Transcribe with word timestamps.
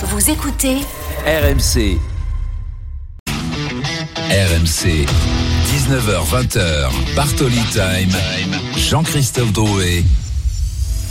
Vous 0.00 0.30
écoutez 0.30 0.76
RMC. 1.26 1.98
RMC. 4.30 5.06
19h20h. 5.66 7.14
Bartoli 7.16 7.60
Time. 7.72 8.16
Jean-Christophe 8.76 9.52
Drouet. 9.52 10.04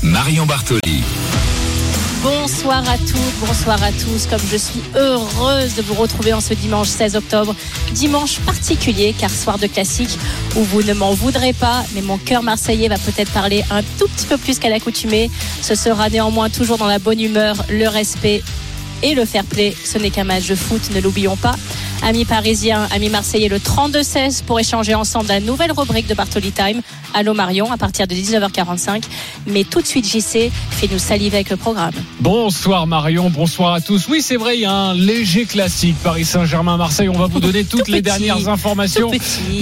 Marion 0.04 0.46
Bartoli. 0.46 1.04
Bonsoir 2.23 2.89
à 2.89 2.97
toutes, 2.97 3.39
bonsoir 3.46 3.84
à 3.84 3.92
tous. 3.92 4.26
Comme 4.26 4.39
je 4.50 4.55
suis 4.55 4.82
heureuse 4.96 5.76
de 5.76 5.82
vous 5.82 5.96
retrouver 5.96 6.32
en 6.32 6.40
ce 6.40 6.54
dimanche 6.54 6.88
16 6.88 7.18
octobre, 7.18 7.54
dimanche 7.92 8.40
particulier 8.40 9.14
car 9.20 9.30
soir 9.30 9.58
de 9.58 9.68
classique 9.68 10.18
où 10.56 10.64
vous 10.64 10.82
ne 10.84 10.94
m'en 10.94 11.14
voudrez 11.14 11.52
pas, 11.52 11.84
mais 11.94 12.02
mon 12.02 12.18
cœur 12.18 12.42
marseillais 12.42 12.88
va 12.88 12.98
peut-être 12.98 13.34
parler 13.34 13.66
un 13.70 13.84
tout 14.00 14.08
petit 14.08 14.28
peu 14.28 14.38
plus 14.38 14.60
qu'à 14.60 14.70
l'accoutumée. 14.70 15.30
Ce 15.62 15.76
sera 15.76 16.10
néanmoins 16.10 16.50
toujours 16.50 16.78
dans 16.78 16.88
la 16.88 17.00
bonne 17.00 17.20
humeur, 17.20 17.58
le 17.70 17.90
respect 17.90 18.44
et 19.04 19.14
le 19.16 19.25
fair 19.25 19.43
play. 19.43 19.75
Ce 19.84 19.98
n'est 19.98 20.09
qu'un 20.09 20.23
match 20.23 20.48
de 20.48 20.55
foot, 20.55 20.81
ne 20.94 21.02
l'oublions 21.02 21.38
pas. 21.38 21.55
Amis 22.04 22.26
parisiens, 22.26 22.88
amis 22.92 23.10
marseillais, 23.10 23.50
le 23.50 23.58
32-16 23.58 24.44
pour 24.44 24.60
échanger 24.60 24.96
ensemble 24.96 25.28
la 25.28 25.40
nouvelle 25.40 25.72
rubrique 25.72 26.08
de 26.08 26.14
Bartoli 26.14 26.52
Time. 26.52 26.82
Allô 27.14 27.34
Marion, 27.34 27.72
à 27.72 27.78
partir 27.78 28.08
de 28.08 28.14
19h45. 28.14 29.04
Mais 29.48 29.64
tout 29.64 29.82
de 29.82 29.88
suite, 29.88 30.06
JC, 30.08 30.52
fais-nous 30.72 31.00
saliver 31.00 31.38
avec 31.38 31.50
le 31.50 31.58
programme. 31.58 31.94
Bonsoir 32.20 32.88
Marion, 32.88 33.30
bonsoir 33.30 33.73
à 33.73 33.82
tous. 33.82 34.08
Oui, 34.08 34.22
c'est 34.22 34.38
vrai, 34.38 34.58
il 34.58 34.62
y 34.62 34.66
a 34.66 34.72
un 34.72 34.94
léger 34.94 35.46
classique 35.46 35.96
Paris 36.04 36.26
Saint-Germain-Marseille. 36.26 37.10
On 37.10 37.18
va 37.18 37.28
vous 37.28 37.40
donner 37.40 37.64
toutes 37.64 37.86
Tout 37.86 37.92
les 37.92 38.02
petit, 38.02 38.20
dernières 38.20 38.48
informations 38.48 39.12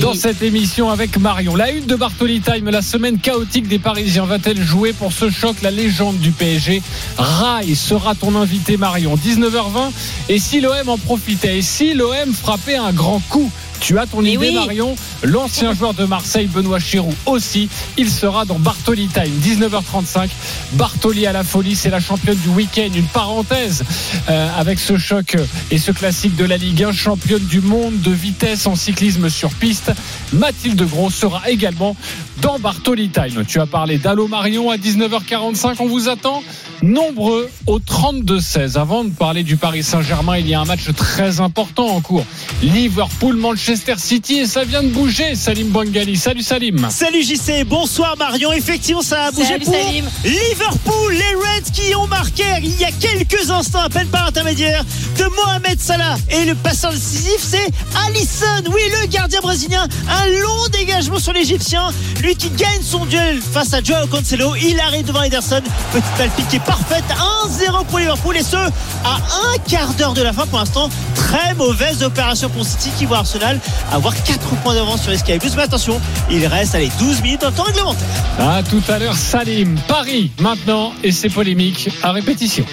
dans 0.02 0.14
cette 0.14 0.42
émission 0.42 0.90
avec 0.90 1.18
Marion. 1.18 1.56
La 1.56 1.72
une 1.72 1.86
de 1.86 1.96
Bartoli 1.96 2.42
Time, 2.42 2.70
la 2.70 2.82
semaine 2.82 3.20
chaotique 3.20 3.68
des 3.68 3.80
Parisiens 3.80 4.26
va-t-elle 4.26 4.62
jouer 4.62 4.94
pour 4.94 5.14
ce 5.14 5.30
choc 5.30 5.62
La 5.62 5.72
légende 5.72 6.18
du 6.20 6.32
PSG, 6.32 6.82
Rai 7.18 7.74
sera 7.76 8.16
ton 8.16 8.36
invité 8.36 8.78
Marion. 8.78 9.16
19h20. 9.16 9.92
Et 10.30 10.40
si 10.40 10.60
l'OM 10.60 10.90
en 10.90 10.98
profitait? 10.98 11.60
Et 11.60 11.62
si 11.62 11.94
l'OM 11.94 12.25
frappait 12.34 12.76
un 12.77 12.91
grand 12.94 13.20
coup 13.30 13.52
tu 13.86 14.00
as 14.00 14.08
ton 14.08 14.24
idée, 14.24 14.38
oui. 14.38 14.55
Marion. 14.55 14.96
L'ancien 15.22 15.72
joueur 15.76 15.94
de 15.94 16.05
Marseille, 16.05 16.48
Benoît 16.48 16.80
Chirou, 16.80 17.14
aussi. 17.28 17.70
Il 17.98 18.10
sera 18.10 18.44
dans 18.44 18.58
Bartoli 18.58 19.08
Time, 19.08 19.32
19h35. 19.44 20.27
Bartoli 20.74 21.27
à 21.27 21.32
la 21.32 21.44
folie, 21.44 21.76
c'est 21.76 21.92
la 21.92 22.00
championne 22.00 22.38
du 22.38 22.50
week-end. 22.50 22.90
Une 22.96 23.05
parenthèse 23.05 23.84
euh, 24.27 24.50
avec 24.58 24.80
ce 24.80 24.98
choc 24.98 25.38
et 25.70 25.77
ce 25.77 25.92
classique 25.92 26.36
de 26.36 26.46
la 26.46 26.58
Ligue 26.58 26.84
1, 26.84 26.94
championne 26.94 27.46
du 27.46 27.62
monde 27.62 28.02
de 28.02 28.10
vitesse 28.10 28.66
en 28.66 28.76
cyclisme 28.76 29.30
sur 29.30 29.52
piste. 29.52 29.92
Mathilde 30.34 30.82
Gros 30.90 31.12
sera 31.12 31.48
également 31.52 31.96
dans 32.42 32.58
Bartoli 32.58 33.10
Time. 33.10 33.46
Tu 33.48 33.60
as 33.60 33.68
parlé 33.68 33.99
d'Allo 33.99 34.27
Marion 34.27 34.72
à 34.72 34.77
19h45. 34.77 35.76
On 35.80 35.88
vous 35.88 36.10
attend 36.10 36.42
nombreux 36.82 37.49
au 37.68 37.80
32-16. 37.80 38.80
Avant 38.80 39.04
de 39.04 39.10
parler 39.10 39.44
du 39.44 39.58
Paris 39.58 39.84
Saint-Germain, 39.84 40.38
il 40.38 40.48
y 40.48 40.54
a 40.54 40.60
un 40.60 40.66
match 40.66 40.92
très 40.96 41.40
important 41.40 41.88
en 41.88 42.02
cours. 42.02 42.26
Liverpool, 42.64 43.36
Manchester 43.76 43.95
City 43.98 44.40
et 44.40 44.45
ça 44.45 44.63
vient 44.63 44.84
de 44.84 44.87
bouger. 44.87 45.35
Salim 45.35 45.68
Bangali. 45.68 46.15
Salut 46.15 46.43
Salim. 46.43 46.87
Salut 46.90 47.21
JC, 47.21 47.65
bonsoir 47.65 48.15
Marion. 48.18 48.54
Effectivement, 48.54 49.01
ça 49.01 49.23
a 49.23 49.31
bougé 49.31 49.49
Salut, 49.49 49.65
pour 49.65 49.73
Salim. 49.73 50.05
Liverpool, 50.23 51.13
les 51.13 51.35
Reds 51.35 51.71
qui 51.73 51.93
ont 51.93 52.07
marqué 52.07 52.46
il 52.63 52.79
y 52.79 52.85
a 52.85 52.91
quelques 52.91 53.51
instants, 53.51 53.81
à 53.81 53.90
peine 53.90 54.07
par 54.07 54.27
intermédiaire 54.27 54.85
de 55.18 55.26
Mohamed 55.26 55.77
Salah. 55.81 56.15
Et 56.29 56.46
le 56.46 56.55
passeur 56.55 56.93
décisif, 56.93 57.35
c'est 57.37 57.68
Alisson. 58.07 58.63
Oui, 58.73 58.79
le 59.01 59.07
gardien 59.07 59.41
brésilien. 59.41 59.85
Un 60.09 60.26
long 60.41 60.68
dégagement 60.71 61.20
sur 61.20 61.34
l'Égyptien. 61.34 61.90
Lui 62.21 62.37
qui 62.37 62.51
gagne 62.51 62.81
son 62.81 63.05
duel 63.05 63.41
face 63.41 63.73
à 63.73 63.84
Joao 63.84 64.07
Cancelo. 64.07 64.56
Il 64.56 64.79
arrive 64.79 65.06
devant 65.06 65.23
Ederson. 65.23 65.62
Petite 65.91 66.18
balle 66.18 66.29
piquée 66.38 66.59
parfaite. 66.59 67.03
1-0 67.46 67.85
pour 67.88 68.00
Liverpool. 68.00 68.38
Et 68.38 68.44
ce, 68.44 68.56
à 68.56 69.16
un 69.16 69.57
quart 69.69 69.94
d'heure 69.96 70.13
de 70.13 70.22
la 70.22 70.31
fin 70.31 70.47
pour 70.47 70.59
l'instant. 70.59 70.90
Très 71.16 71.53
mauvaise 71.56 72.03
opération 72.03 72.50
pour 72.50 72.66
City 72.66 72.90
qui 72.97 73.06
voit 73.06 73.18
Arsenal 73.18 73.55
avoir 73.92 74.14
4 74.24 74.56
points 74.58 74.75
d'avance 74.75 75.02
sur 75.03 75.12
les 75.12 75.18
Sky 75.18 75.38
Blues. 75.38 75.53
Mais 75.56 75.64
attention, 75.64 76.00
il 76.30 76.46
reste 76.46 76.76
allez, 76.76 76.92
12 77.00 77.22
minutes 77.22 77.44
le 77.44 77.52
temps 77.52 77.64
réglementaire. 77.64 78.08
À 78.40 78.64
tout 78.64 78.84
à 78.88 79.00
l'heure, 79.00 79.16
Salim. 79.16 79.78
Paris 79.88 80.32
maintenant 80.40 80.94
et 81.04 81.12
c'est 81.12 81.30
polémique 81.30 81.90
à 82.04 82.12
répétition. 82.12 82.66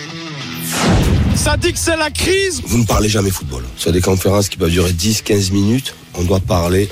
Ça 1.34 1.56
dit 1.56 1.72
que 1.72 1.78
c'est 1.78 1.96
la 1.96 2.10
crise. 2.10 2.62
Vous 2.66 2.78
ne 2.78 2.84
parlez 2.84 3.08
jamais 3.08 3.30
football. 3.30 3.64
Sur 3.76 3.92
des 3.92 4.00
conférences 4.00 4.48
qui 4.48 4.56
peuvent 4.56 4.70
durer 4.70 4.92
10-15 4.92 5.52
minutes, 5.52 5.94
on 6.14 6.22
doit 6.24 6.40
parler 6.40 6.88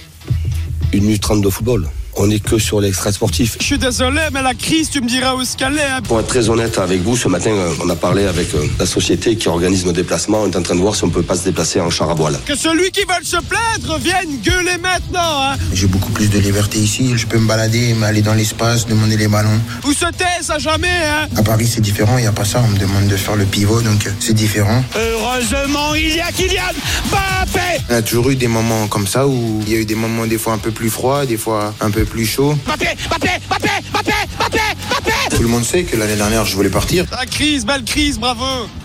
1 0.94 0.96
minute 0.98 1.22
30 1.22 1.42
de 1.42 1.50
football. 1.50 1.88
On 2.22 2.26
n'est 2.26 2.38
que 2.38 2.58
sur 2.58 2.82
l'extrait 2.82 3.12
sportif. 3.12 3.56
Je 3.60 3.64
suis 3.64 3.78
désolé, 3.78 4.20
mais 4.30 4.42
la 4.42 4.52
crise, 4.52 4.90
tu 4.90 5.00
me 5.00 5.08
diras 5.08 5.34
où 5.36 5.42
ce 5.42 5.56
qu'elle 5.56 5.78
est. 5.78 5.80
hein. 5.80 6.02
Pour 6.06 6.20
être 6.20 6.26
très 6.26 6.50
honnête 6.50 6.76
avec 6.76 7.00
vous, 7.00 7.16
ce 7.16 7.28
matin, 7.28 7.50
euh, 7.50 7.72
on 7.82 7.88
a 7.88 7.96
parlé 7.96 8.26
avec 8.26 8.54
euh, 8.54 8.66
la 8.78 8.84
société 8.84 9.36
qui 9.36 9.48
organise 9.48 9.86
nos 9.86 9.92
déplacements. 9.92 10.42
On 10.42 10.50
est 10.50 10.56
en 10.56 10.60
train 10.60 10.74
de 10.74 10.80
voir 10.82 10.94
si 10.94 11.02
on 11.04 11.08
peut 11.08 11.22
pas 11.22 11.34
se 11.34 11.44
déplacer 11.44 11.80
en 11.80 11.88
char 11.88 12.10
à 12.10 12.14
voile. 12.14 12.38
Que 12.44 12.54
celui 12.54 12.90
qui 12.90 13.00
veut 13.00 13.24
se 13.24 13.38
plaindre 13.38 13.98
vienne 13.98 14.38
gueuler 14.44 14.76
maintenant. 14.82 15.18
Hein. 15.52 15.56
J'ai 15.72 15.86
beaucoup 15.86 16.10
plus 16.12 16.28
de 16.28 16.38
liberté 16.38 16.78
ici. 16.78 17.12
Je 17.16 17.26
peux 17.26 17.38
me 17.38 17.48
balader, 17.48 17.96
aller 18.04 18.20
dans 18.20 18.34
l'espace, 18.34 18.86
demander 18.86 19.16
les 19.16 19.28
ballons. 19.28 19.58
Ou 19.86 19.94
se 19.94 20.04
taise 20.12 20.50
à 20.50 20.58
jamais. 20.58 20.88
Hein. 20.88 21.26
À 21.38 21.42
Paris, 21.42 21.66
c'est 21.66 21.80
différent. 21.80 22.18
Il 22.18 22.22
n'y 22.22 22.26
a 22.26 22.32
pas 22.32 22.44
ça. 22.44 22.62
On 22.62 22.68
me 22.68 22.78
demande 22.78 23.06
de 23.08 23.16
faire 23.16 23.36
le 23.36 23.46
pivot, 23.46 23.80
donc 23.80 24.06
euh, 24.06 24.10
c'est 24.20 24.34
différent. 24.34 24.84
Heureusement, 24.94 25.94
il 25.94 26.16
y 26.16 26.20
a 26.20 26.30
Kylian 26.32 26.74
Mbappé. 27.10 27.60
On 27.88 27.94
a 27.94 28.02
toujours 28.02 28.28
eu 28.28 28.36
des 28.36 28.48
moments 28.48 28.88
comme 28.88 29.06
ça 29.06 29.26
où 29.26 29.60
il 29.66 29.72
y 29.72 29.76
a 29.76 29.78
eu 29.78 29.86
des 29.86 29.94
moments 29.94 30.26
des 30.26 30.36
fois 30.36 30.52
un 30.52 30.58
peu 30.58 30.70
plus 30.70 30.90
froids, 30.90 31.24
des 31.24 31.38
fois 31.38 31.74
un 31.80 31.90
peu 31.90 32.04
plus. 32.10 32.38
Mbappé, 32.38 32.88
Mbappé, 33.08 33.28
Mbappé, 33.48 33.70
Mbappé, 33.92 34.12
Mbappé, 34.38 34.60
Mbappé. 34.90 35.36
Tout 35.36 35.42
le 35.42 35.48
monde 35.48 35.64
sait 35.64 35.84
que 35.84 35.96
l'année 35.96 36.16
dernière, 36.16 36.44
je 36.44 36.54
voulais 36.54 36.68
partir. 36.68 37.06
La 37.12 37.24
crise, 37.26 37.64
belle 37.64 37.84
crise, 37.84 38.18
bravo. 38.18 38.44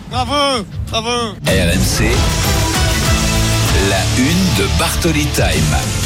Bravo, 0.09 0.63
bravo. 0.90 1.34
RMC. 1.46 2.06
La 3.90 4.02
une 4.18 4.64
de 4.64 4.80
Bartoli 4.80 5.25
Time. 5.35 6.05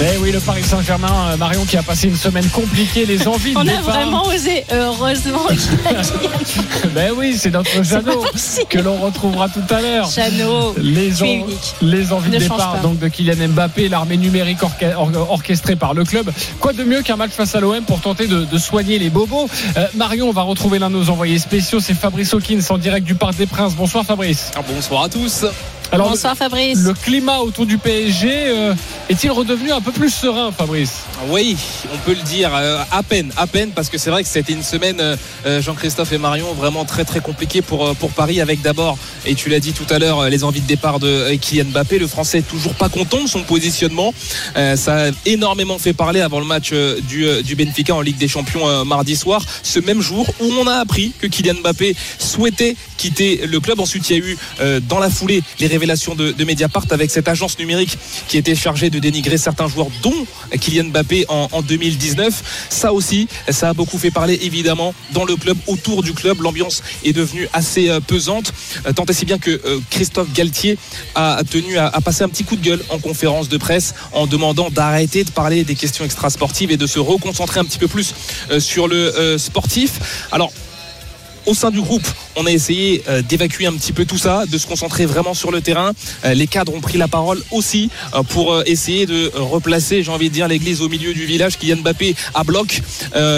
Eh 0.00 0.16
oui, 0.18 0.30
le 0.30 0.38
Paris 0.38 0.62
Saint-Germain, 0.62 1.30
euh, 1.32 1.36
Marion 1.36 1.64
qui 1.64 1.76
a 1.76 1.82
passé 1.82 2.06
une 2.06 2.16
semaine 2.16 2.46
compliquée, 2.50 3.04
les 3.04 3.26
envies 3.26 3.52
de 3.52 3.58
On 3.58 3.62
a 3.62 3.64
départ. 3.64 3.82
vraiment 3.82 4.22
osé, 4.26 4.64
heureusement 4.72 5.46
qu'il 5.48 5.88
a 5.88 6.88
Ben 6.94 7.10
oui, 7.16 7.36
c'est 7.36 7.50
notre 7.50 7.82
Jeannot 7.82 8.24
que 8.68 8.78
l'on 8.78 8.96
retrouvera 8.98 9.48
tout 9.48 9.62
à 9.74 9.80
l'heure. 9.80 10.08
Jeannot, 10.08 10.74
Les, 10.80 11.20
en- 11.22 11.46
les 11.82 12.12
envies 12.12 12.30
Ne 12.30 12.34
de 12.36 12.42
départ 12.42 12.78
donc 12.80 13.00
de 13.00 13.08
Kylian 13.08 13.48
Mbappé, 13.48 13.88
l'armée 13.88 14.16
numérique 14.16 14.62
orca- 14.62 14.94
or- 14.96 15.10
orchestrée 15.32 15.74
par 15.74 15.94
le 15.94 16.04
club. 16.04 16.30
Quoi 16.60 16.72
de 16.74 16.84
mieux 16.84 17.02
qu'un 17.02 17.16
match 17.16 17.32
face 17.32 17.56
à 17.56 17.60
l'OM 17.60 17.82
pour 17.84 18.00
tenter 18.00 18.28
de, 18.28 18.44
de 18.44 18.58
soigner 18.58 19.00
les 19.00 19.10
bobos? 19.10 19.48
Euh, 19.76 19.86
Marion, 19.96 20.28
on 20.28 20.32
va 20.32 20.42
retrouver 20.42 20.78
l'un 20.78 20.90
de 20.90 20.94
nos 20.96 21.10
envoyés 21.10 21.40
spéciaux, 21.40 21.80
c'est 21.80 21.94
Fabrice 21.94 22.32
Hawkins 22.34 22.60
en 22.70 22.78
direct 22.78 23.04
du 23.04 23.16
Parc 23.16 23.34
des 23.36 23.46
Princes. 23.46 23.74
Bonsoir 23.74 24.04
Fabrice. 24.04 24.52
Bonsoir 24.72 25.02
à 25.04 25.08
tous. 25.08 25.44
Alors, 25.90 26.10
Bonsoir 26.10 26.36
Fabrice. 26.36 26.78
le, 26.80 26.88
le 26.88 26.94
climat 26.94 27.38
autour 27.38 27.64
du 27.64 27.78
PSG 27.78 28.28
euh, 28.30 28.74
est-il 29.08 29.30
redevenu 29.30 29.72
un 29.72 29.80
peu 29.80 29.90
plus 29.90 30.10
serein, 30.10 30.52
Fabrice? 30.52 31.04
Oui, 31.30 31.56
on 31.92 31.96
peut 31.98 32.14
le 32.14 32.22
dire 32.22 32.50
euh, 32.54 32.82
à 32.92 33.02
peine, 33.02 33.32
à 33.38 33.46
peine, 33.46 33.70
parce 33.70 33.88
que 33.88 33.96
c'est 33.96 34.10
vrai 34.10 34.22
que 34.22 34.28
c'était 34.28 34.52
une 34.52 34.62
semaine, 34.62 35.00
euh, 35.00 35.62
Jean-Christophe 35.62 36.12
et 36.12 36.18
Marion, 36.18 36.52
vraiment 36.52 36.84
très 36.84 37.04
très 37.06 37.20
compliquée 37.20 37.62
pour, 37.62 37.94
pour 37.96 38.10
Paris, 38.10 38.42
avec 38.42 38.60
d'abord, 38.60 38.98
et 39.24 39.34
tu 39.34 39.48
l'as 39.48 39.60
dit 39.60 39.72
tout 39.72 39.86
à 39.88 39.98
l'heure, 39.98 40.28
les 40.28 40.44
envies 40.44 40.60
de 40.60 40.66
départ 40.66 41.00
de 41.00 41.34
Kylian 41.36 41.70
Mbappé. 41.70 41.98
Le 41.98 42.06
Français 42.06 42.38
est 42.40 42.48
toujours 42.48 42.74
pas 42.74 42.90
content 42.90 43.22
de 43.22 43.28
son 43.28 43.42
positionnement. 43.42 44.12
Euh, 44.56 44.76
ça 44.76 45.06
a 45.06 45.10
énormément 45.24 45.78
fait 45.78 45.94
parler 45.94 46.20
avant 46.20 46.38
le 46.40 46.46
match 46.46 46.70
du, 47.08 47.24
du 47.42 47.56
Benfica 47.56 47.94
en 47.94 48.02
Ligue 48.02 48.18
des 48.18 48.28
Champions 48.28 48.68
euh, 48.68 48.84
mardi 48.84 49.16
soir, 49.16 49.40
ce 49.62 49.80
même 49.80 50.02
jour 50.02 50.28
où 50.40 50.52
on 50.60 50.66
a 50.66 50.74
appris 50.74 51.12
que 51.18 51.26
Kylian 51.26 51.54
Mbappé 51.62 51.96
souhaitait 52.18 52.76
quitter 52.98 53.46
le 53.46 53.58
club. 53.60 53.80
Ensuite, 53.80 54.10
il 54.10 54.16
y 54.18 54.20
a 54.20 54.24
eu 54.24 54.38
euh, 54.60 54.80
dans 54.86 54.98
la 54.98 55.08
foulée 55.08 55.42
les 55.60 55.77
révélations 55.78 56.16
de, 56.16 56.44
Mediapart 56.44 56.86
avec 56.90 57.10
cette 57.10 57.28
agence 57.28 57.58
numérique 57.58 57.96
qui 58.26 58.36
était 58.36 58.56
chargée 58.56 58.90
de 58.90 58.98
dénigrer 58.98 59.38
certains 59.38 59.68
joueurs, 59.68 59.88
dont 60.02 60.26
Kylian 60.60 60.86
Mbappé 60.86 61.26
en, 61.28 61.48
en 61.52 61.62
2019. 61.62 62.66
Ça 62.68 62.92
aussi, 62.92 63.28
ça 63.48 63.68
a 63.68 63.74
beaucoup 63.74 63.98
fait 63.98 64.10
parler 64.10 64.38
évidemment 64.42 64.92
dans 65.12 65.24
le 65.24 65.36
club, 65.36 65.56
autour 65.68 66.02
du 66.02 66.14
club. 66.14 66.40
L'ambiance 66.40 66.82
est 67.04 67.12
devenue 67.12 67.48
assez 67.52 67.90
euh, 67.90 68.00
pesante, 68.00 68.52
euh, 68.86 68.92
tant 68.92 69.04
et 69.04 69.12
si 69.12 69.24
bien 69.24 69.38
que 69.38 69.50
euh, 69.50 69.78
Christophe 69.90 70.32
Galtier 70.32 70.78
a 71.14 71.42
tenu 71.48 71.78
à, 71.78 71.86
à 71.86 72.00
passer 72.00 72.24
un 72.24 72.28
petit 72.28 72.44
coup 72.44 72.56
de 72.56 72.64
gueule 72.64 72.82
en 72.88 72.98
conférence 72.98 73.48
de 73.48 73.56
presse 73.56 73.94
en 74.12 74.26
demandant 74.26 74.70
d'arrêter 74.70 75.22
de 75.22 75.30
parler 75.30 75.62
des 75.62 75.76
questions 75.76 76.04
extrasportives 76.04 76.72
et 76.72 76.76
de 76.76 76.86
se 76.86 76.98
reconcentrer 76.98 77.60
un 77.60 77.64
petit 77.64 77.78
peu 77.78 77.88
plus 77.88 78.14
sur 78.58 78.88
le 78.88 79.36
sportif. 79.38 80.26
Alors, 80.32 80.52
au 81.48 81.54
sein 81.54 81.70
du 81.70 81.80
groupe, 81.80 82.06
on 82.36 82.44
a 82.44 82.50
essayé 82.50 83.02
euh, 83.08 83.22
d'évacuer 83.22 83.66
un 83.66 83.72
petit 83.72 83.92
peu 83.92 84.04
tout 84.04 84.18
ça, 84.18 84.44
de 84.44 84.58
se 84.58 84.66
concentrer 84.66 85.06
vraiment 85.06 85.32
sur 85.32 85.50
le 85.50 85.62
terrain. 85.62 85.92
Euh, 86.26 86.34
les 86.34 86.46
cadres 86.46 86.74
ont 86.74 86.80
pris 86.80 86.98
la 86.98 87.08
parole 87.08 87.42
aussi 87.50 87.88
euh, 88.14 88.22
pour 88.22 88.62
essayer 88.66 89.06
de 89.06 89.32
replacer, 89.34 90.02
j'ai 90.02 90.12
envie 90.12 90.28
de 90.28 90.34
dire, 90.34 90.46
l'église 90.46 90.82
au 90.82 90.90
milieu 90.90 91.14
du 91.14 91.24
village. 91.24 91.56
Kylian 91.56 91.78
Mbappé 91.78 92.14
à 92.34 92.44
bloc, 92.44 92.82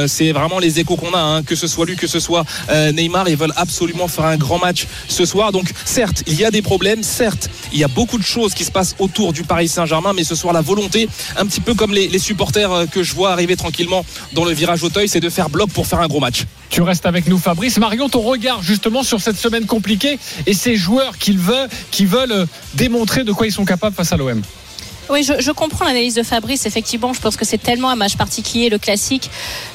c'est 0.09 0.33
vraiment 0.33 0.59
les 0.59 0.81
échos 0.81 0.97
qu'on 0.97 1.15
a, 1.15 1.21
hein, 1.21 1.43
que 1.45 1.55
ce 1.55 1.69
soit 1.69 1.87
lui, 1.87 1.97
que 1.97 2.09
ce 2.09 2.19
soit 2.19 2.45
Neymar. 2.93 3.29
Ils 3.29 3.37
veulent 3.37 3.55
absolument 3.57 4.09
faire 4.09 4.25
un 4.25 4.37
grand 4.37 4.59
match 4.59 4.87
ce 5.07 5.25
soir. 5.25 5.53
Donc, 5.53 5.71
certes, 5.85 6.25
il 6.27 6.35
y 6.35 6.45
a 6.45 6.51
des 6.51 6.63
problèmes, 6.63 7.03
certes, 7.03 7.49
il 7.73 7.79
y 7.79 7.85
a 7.85 7.89
beaucoup 7.89 8.19
de 8.19 8.25
choses 8.25 8.55
qui 8.55 8.65
se 8.65 8.73
passent 8.73 8.97
autour 8.99 9.33
du 9.33 9.45
Paris 9.45 9.69
Saint-Germain, 9.69 10.13
mais 10.15 10.25
ce 10.25 10.35
soir, 10.35 10.53
la 10.53 10.63
volonté, 10.63 11.09
un 11.37 11.47
petit 11.47 11.61
peu 11.61 11.75
comme 11.75 11.93
les, 11.93 12.09
les 12.09 12.19
supporters 12.19 12.87
que 12.91 13.03
je 13.03 13.15
vois 13.15 13.31
arriver 13.33 13.57
tranquillement 13.57 14.05
dans 14.33 14.45
le 14.45 14.53
virage 14.53 14.83
Auteuil, 14.83 15.09
c'est 15.09 15.21
de 15.21 15.31
faire 15.31 15.49
bloc 15.49 15.71
pour 15.71 15.87
faire 15.87 16.01
un 16.01 16.09
gros 16.09 16.21
match. 16.21 16.45
Tu 16.71 16.83
restes 16.83 17.05
avec 17.05 17.27
nous, 17.27 17.39
Fabrice. 17.39 17.79
Marion, 17.79 18.09
ton 18.09 18.21
regard 18.21 18.63
justement 18.63 19.03
sur 19.03 19.21
cette 19.21 19.37
semaine 19.37 19.67
compliquée 19.67 20.19
et 20.47 20.55
ces 20.55 20.77
joueurs 20.77 21.19
qui 21.19 21.37
veulent, 21.37 21.69
qui 21.91 22.07
veulent 22.07 22.33
euh, 22.33 22.47
démontrer 22.75 23.25
de 23.25 23.33
quoi 23.33 23.47
ils 23.47 23.53
sont 23.53 23.65
capables 23.65 23.95
face 23.95 24.13
à 24.13 24.17
l'OM. 24.17 24.41
Oui, 25.11 25.25
je, 25.25 25.51
comprends 25.51 25.87
l'analyse 25.87 26.15
de 26.15 26.23
Fabrice. 26.23 26.67
Effectivement, 26.67 27.13
je 27.13 27.21
pense 27.21 27.37
que 27.37 27.45
c'est 27.45 27.59
tellement 27.59 27.91
un 27.91 27.97
match 27.97 28.17
particulier, 28.17 28.69
le 28.69 28.79
classique, 28.79 29.29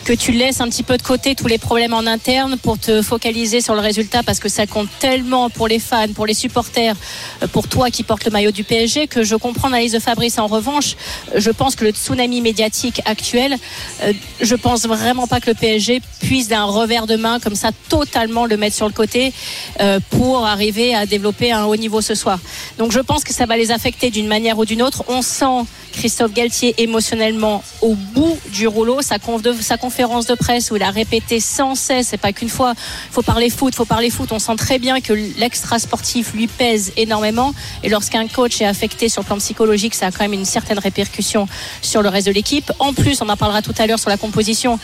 que 0.05 0.13
tu 0.13 0.31
laisses 0.31 0.61
un 0.61 0.69
petit 0.69 0.81
peu 0.81 0.95
de 0.95 1.01
côté 1.01 1.35
tous 1.35 1.47
les 1.47 1.57
problèmes 1.57 1.93
en 1.93 2.07
interne 2.07 2.55
pour 2.57 2.79
te 2.79 3.01
focaliser 3.01 3.59
sur 3.59 3.75
le 3.75 3.81
résultat 3.81 4.23
parce 4.23 4.39
que 4.39 4.47
ça 4.47 4.65
compte 4.65 4.87
tellement 4.99 5.49
pour 5.49 5.67
les 5.67 5.79
fans, 5.79 6.07
pour 6.15 6.25
les 6.25 6.33
supporters, 6.33 6.95
euh, 7.43 7.47
pour 7.47 7.67
toi 7.67 7.89
qui 7.89 8.03
portes 8.03 8.23
le 8.23 8.31
maillot 8.31 8.51
du 8.51 8.63
PSG 8.63 9.07
que 9.07 9.23
je 9.23 9.35
comprends 9.35 9.67
l'analyse 9.67 9.91
de 9.91 9.99
Fabrice. 9.99 10.39
En 10.39 10.47
revanche, 10.47 10.95
je 11.35 11.51
pense 11.51 11.75
que 11.75 11.83
le 11.83 11.91
tsunami 11.91 12.39
médiatique 12.39 13.01
actuel, 13.03 13.57
euh, 14.03 14.13
je 14.39 14.55
pense 14.55 14.85
vraiment 14.85 15.27
pas 15.27 15.41
que 15.41 15.49
le 15.49 15.55
PSG 15.55 16.01
puisse 16.21 16.47
d'un 16.47 16.63
revers 16.63 17.07
de 17.07 17.17
main 17.17 17.41
comme 17.41 17.55
ça 17.55 17.71
totalement 17.89 18.45
le 18.45 18.55
mettre 18.55 18.77
sur 18.77 18.87
le 18.87 18.93
côté 18.93 19.33
euh, 19.81 19.99
pour 20.11 20.45
arriver 20.45 20.95
à 20.95 21.05
développer 21.05 21.51
un 21.51 21.65
haut 21.65 21.75
niveau 21.75 21.99
ce 21.99 22.15
soir. 22.15 22.39
Donc 22.77 22.93
je 22.93 23.01
pense 23.01 23.25
que 23.25 23.33
ça 23.33 23.45
va 23.45 23.57
les 23.57 23.71
affecter 23.71 24.11
d'une 24.11 24.27
manière 24.27 24.57
ou 24.57 24.63
d'une 24.63 24.81
autre. 24.81 25.03
Sent 25.25 25.65
Christophe 25.95 26.33
Galtier 26.33 26.75
émotionnellement 26.77 27.63
au 27.81 27.95
bout 27.95 28.37
du 28.51 28.67
rouleau. 28.67 29.01
Sa, 29.01 29.17
conférence 29.17 30.25
de 30.25 30.35
presse 30.35 30.69
où 30.71 30.75
il 30.75 30.83
a 30.83 30.89
répété 30.89 31.39
sans 31.39 31.75
cesse, 31.75 32.07
c'est 32.09 32.17
pas 32.17 32.33
qu'une 32.33 32.49
fois, 32.49 32.73
faut 33.11 33.21
parler 33.21 33.49
foot, 33.49 33.73
faut 33.73 33.85
parler 33.85 34.09
foot. 34.09 34.31
On 34.31 34.39
sent 34.39 34.55
très 34.57 34.77
bien 34.77 34.99
que 35.01 35.13
l'extra 35.13 35.79
sportif 35.79 36.33
lui 36.33 36.47
pèse 36.47 36.91
énormément. 36.97 37.53
Et 37.83 37.89
lorsqu'un 37.89 38.27
coach 38.27 38.61
est 38.61 38.65
affecté 38.65 39.09
sur 39.09 39.21
le 39.21 39.25
plan 39.25 39.37
psychologique, 39.37 39.95
ça 39.95 40.07
a 40.07 40.11
quand 40.11 40.23
même 40.23 40.33
une 40.33 40.45
certaine 40.45 40.79
répercussion 40.79 41.47
sur 41.81 42.01
le 42.01 42.09
reste 42.09 42.27
de 42.27 42.33
l'équipe. 42.33 42.71
En 42.79 42.93
plus, 42.93 43.21
on 43.21 43.29
en 43.29 43.37
parlera 43.37 43.61
tout 43.61 43.73
à 43.77 43.87
l'heure 43.87 43.99
sur 43.99 44.09
la 44.09 44.17
composition. 44.17 44.79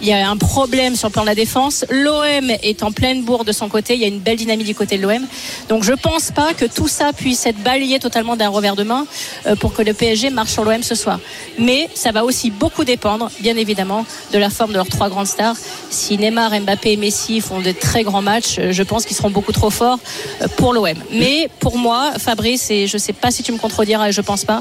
Il 0.00 0.08
y 0.08 0.12
a 0.12 0.28
un 0.28 0.36
problème 0.36 0.96
sur 0.96 1.08
le 1.08 1.12
plan 1.12 1.22
de 1.22 1.28
la 1.28 1.34
défense. 1.34 1.84
L'OM 1.88 2.50
est 2.62 2.82
en 2.82 2.92
pleine 2.92 3.22
bourre 3.22 3.44
de 3.44 3.52
son 3.52 3.68
côté. 3.68 3.94
Il 3.94 4.00
y 4.00 4.04
a 4.04 4.08
une 4.08 4.18
belle 4.18 4.36
dynamique 4.36 4.66
du 4.66 4.74
côté 4.74 4.98
de 4.98 5.02
l'OM. 5.02 5.26
Donc 5.68 5.82
je 5.84 5.92
pense 5.92 6.30
pas 6.30 6.52
que 6.52 6.64
tout 6.64 6.88
ça 6.88 7.12
puisse 7.12 7.46
être 7.46 7.58
balayé 7.62 7.98
totalement 7.98 8.36
d'un 8.36 8.48
revers 8.48 8.76
de 8.76 8.82
main 8.82 9.06
euh, 9.46 9.56
pour 9.56 9.72
que 9.72 9.82
le 9.82 9.94
PSG 9.94 10.30
marche 10.30 10.50
sur 10.50 10.64
l'OM 10.64 10.82
ce 10.82 10.94
soir. 10.94 11.20
Mais 11.58 11.88
ça 11.94 12.12
va 12.12 12.24
aussi 12.24 12.50
beaucoup 12.50 12.84
dépendre, 12.84 13.30
bien 13.40 13.56
évidemment, 13.56 14.04
de 14.32 14.38
la 14.38 14.50
forme 14.50 14.72
de 14.72 14.76
leurs 14.76 14.88
trois 14.88 15.08
grandes 15.08 15.26
stars. 15.26 15.56
Si 15.90 16.18
Neymar, 16.18 16.50
Mbappé 16.60 16.92
et 16.92 16.96
Messi 16.96 17.40
font 17.40 17.60
de 17.60 17.72
très 17.72 18.02
grands 18.02 18.22
matchs, 18.22 18.56
euh, 18.58 18.72
je 18.72 18.82
pense 18.82 19.06
qu'ils 19.06 19.16
seront 19.16 19.30
beaucoup 19.30 19.52
trop 19.52 19.70
forts 19.70 19.98
euh, 20.42 20.48
pour 20.56 20.72
l'OM. 20.72 20.94
Mais 21.12 21.48
pour 21.60 21.78
moi, 21.78 22.12
Fabrice, 22.18 22.70
et 22.70 22.86
je 22.86 22.98
sais 22.98 23.12
pas 23.12 23.30
si 23.30 23.42
tu 23.42 23.52
me 23.52 23.58
contrediras, 23.58 24.10
je 24.10 24.20
pense 24.20 24.44
pas, 24.44 24.60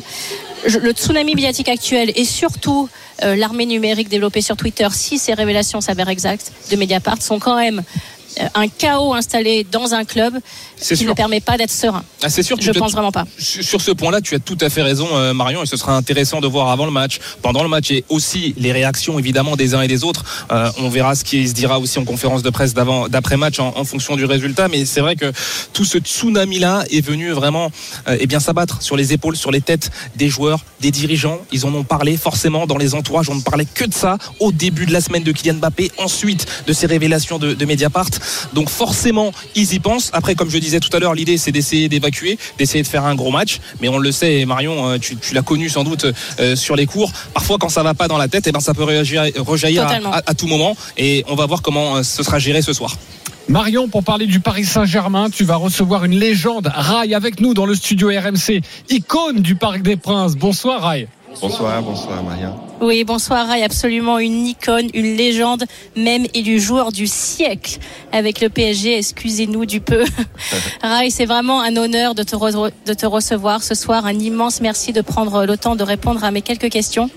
le 0.65 0.91
tsunami 0.91 1.35
médiatique 1.35 1.69
actuel 1.69 2.11
et 2.15 2.25
surtout 2.25 2.89
euh, 3.23 3.35
l'armée 3.35 3.65
numérique 3.65 4.09
développée 4.09 4.41
sur 4.41 4.55
Twitter, 4.57 4.87
si 4.91 5.17
ces 5.17 5.33
révélations 5.33 5.81
s'avèrent 5.81 6.09
exactes 6.09 6.51
de 6.71 6.75
Mediapart, 6.75 7.21
sont 7.21 7.39
quand 7.39 7.57
même 7.57 7.83
un 8.55 8.67
chaos 8.67 9.13
installé 9.13 9.65
dans 9.71 9.93
un 9.93 10.05
club 10.05 10.33
qui 10.79 10.95
sûr. 10.97 11.07
ne 11.07 11.13
permet 11.13 11.39
pas 11.39 11.57
d'être 11.57 11.71
serein. 11.71 12.03
Ah, 12.21 12.29
c'est 12.29 12.43
sûr. 12.43 12.57
Je 12.59 12.71
pense 12.71 12.91
vraiment 12.91 13.11
pas. 13.11 13.25
Sur 13.37 13.81
ce 13.81 13.91
point-là, 13.91 14.21
tu 14.21 14.35
as 14.35 14.39
tout 14.39 14.57
à 14.61 14.69
fait 14.69 14.81
raison, 14.81 15.07
euh, 15.13 15.33
Marion, 15.33 15.63
et 15.63 15.65
ce 15.65 15.77
sera 15.77 15.95
intéressant 15.95 16.41
de 16.41 16.47
voir 16.47 16.69
avant 16.69 16.85
le 16.85 16.91
match, 16.91 17.19
pendant 17.41 17.63
le 17.63 17.69
match, 17.69 17.91
et 17.91 18.03
aussi 18.09 18.53
les 18.57 18.71
réactions 18.71 19.19
évidemment 19.19 19.55
des 19.55 19.75
uns 19.75 19.81
et 19.81 19.87
des 19.87 20.03
autres. 20.03 20.23
Euh, 20.51 20.69
on 20.77 20.89
verra 20.89 21.15
ce 21.15 21.23
qui 21.23 21.47
se 21.47 21.53
dira 21.53 21.79
aussi 21.79 21.99
en 21.99 22.05
conférence 22.05 22.43
de 22.43 22.49
presse 22.49 22.73
d'avant, 22.73 23.07
d'après-match, 23.07 23.59
en, 23.59 23.73
en 23.77 23.83
fonction 23.83 24.15
du 24.15 24.25
résultat. 24.25 24.67
Mais 24.67 24.85
c'est 24.85 25.01
vrai 25.01 25.15
que 25.15 25.31
tout 25.73 25.85
ce 25.85 25.97
tsunami-là 25.97 26.83
est 26.91 27.05
venu 27.05 27.31
vraiment, 27.31 27.71
euh, 28.07 28.17
eh 28.19 28.27
bien, 28.27 28.39
s'abattre 28.39 28.81
sur 28.81 28.95
les 28.95 29.13
épaules, 29.13 29.35
sur 29.37 29.51
les 29.51 29.61
têtes 29.61 29.91
des 30.15 30.29
joueurs, 30.29 30.59
des 30.81 30.91
dirigeants. 30.91 31.39
Ils 31.51 31.65
en 31.65 31.73
ont 31.73 31.83
parlé 31.83 32.17
forcément 32.17 32.67
dans 32.67 32.77
les 32.77 32.95
entourages. 32.95 33.29
On 33.29 33.35
ne 33.35 33.41
parlait 33.41 33.67
que 33.73 33.85
de 33.85 33.93
ça 33.93 34.17
au 34.39 34.51
début 34.51 34.85
de 34.85 34.93
la 34.93 35.01
semaine 35.01 35.23
de 35.23 35.31
Kylian 35.31 35.55
Mbappé, 35.55 35.91
ensuite 35.97 36.45
de 36.67 36.73
ces 36.73 36.87
révélations 36.87 37.37
de, 37.39 37.53
de 37.53 37.65
Mediapart. 37.65 38.09
Donc 38.53 38.69
forcément, 38.69 39.31
ils 39.55 39.73
y 39.73 39.79
pensent. 39.79 40.09
Après, 40.13 40.35
comme 40.35 40.49
je 40.49 40.57
disais 40.57 40.79
tout 40.79 40.95
à 40.95 40.99
l'heure, 40.99 41.13
l'idée 41.13 41.37
c'est 41.37 41.51
d'essayer 41.51 41.89
d'évacuer, 41.89 42.37
d'essayer 42.57 42.83
de 42.83 42.87
faire 42.87 43.05
un 43.05 43.15
gros 43.15 43.31
match. 43.31 43.59
Mais 43.81 43.87
on 43.89 43.97
le 43.97 44.11
sait, 44.11 44.45
Marion, 44.45 44.89
euh, 44.89 44.97
tu, 44.97 45.15
tu 45.17 45.33
l'as 45.33 45.41
connu 45.41 45.69
sans 45.69 45.83
doute 45.83 46.05
euh, 46.39 46.55
sur 46.55 46.75
les 46.75 46.85
cours. 46.85 47.11
Parfois, 47.33 47.57
quand 47.59 47.69
ça 47.69 47.83
va 47.83 47.93
pas 47.93 48.07
dans 48.07 48.17
la 48.17 48.27
tête, 48.27 48.47
eh 48.47 48.51
ben 48.51 48.59
ça 48.59 48.73
peut 48.73 48.83
réagir, 48.83 49.23
rejaillir 49.37 49.83
à- 50.13 50.21
à 50.25 50.33
tout 50.33 50.47
moment. 50.47 50.75
Et 50.97 51.23
on 51.27 51.35
va 51.35 51.45
voir 51.45 51.61
comment 51.61 51.97
euh, 51.97 52.03
ce 52.03 52.23
sera 52.23 52.39
géré 52.39 52.61
ce 52.61 52.73
soir. 52.73 52.95
Marion, 53.49 53.89
pour 53.89 54.03
parler 54.05 54.25
du 54.25 54.39
Paris 54.39 54.63
Saint-Germain, 54.63 55.29
tu 55.29 55.43
vas 55.43 55.57
recevoir 55.57 56.05
une 56.05 56.17
légende, 56.17 56.71
Rai, 56.73 57.13
avec 57.13 57.41
nous 57.41 57.53
dans 57.53 57.65
le 57.65 57.75
studio 57.75 58.07
RMC, 58.07 58.61
icône 58.89 59.41
du 59.41 59.55
Parc 59.55 59.81
des 59.81 59.97
Princes. 59.97 60.35
Bonsoir 60.37 60.81
Rai. 60.83 61.07
Bonsoir, 61.41 61.81
bonsoir 61.81 62.23
Maria. 62.23 62.53
Oui, 62.81 63.03
bonsoir 63.03 63.47
Ray, 63.47 63.63
absolument 63.63 64.19
une 64.19 64.45
icône, 64.47 64.87
une 64.93 65.15
légende, 65.15 65.63
même 65.95 66.25
élu 66.33 66.59
joueur 66.59 66.91
du 66.91 67.07
siècle 67.07 67.79
avec 68.11 68.39
le 68.41 68.49
PSG, 68.49 68.97
excusez-nous 68.97 69.65
du 69.65 69.81
peu. 69.81 70.03
Ray, 70.83 71.11
c'est 71.11 71.25
vraiment 71.25 71.61
un 71.61 71.75
honneur 71.75 72.15
de 72.15 72.23
te, 72.23 72.35
re- 72.35 72.71
de 72.85 72.93
te 72.93 73.05
recevoir 73.05 73.63
ce 73.63 73.75
soir, 73.75 74.05
un 74.05 74.17
immense 74.17 74.61
merci 74.61 74.93
de 74.93 75.01
prendre 75.01 75.45
le 75.45 75.57
temps 75.57 75.75
de 75.75 75.83
répondre 75.83 76.23
à 76.23 76.31
mes 76.31 76.41
quelques 76.41 76.69
questions. 76.69 77.09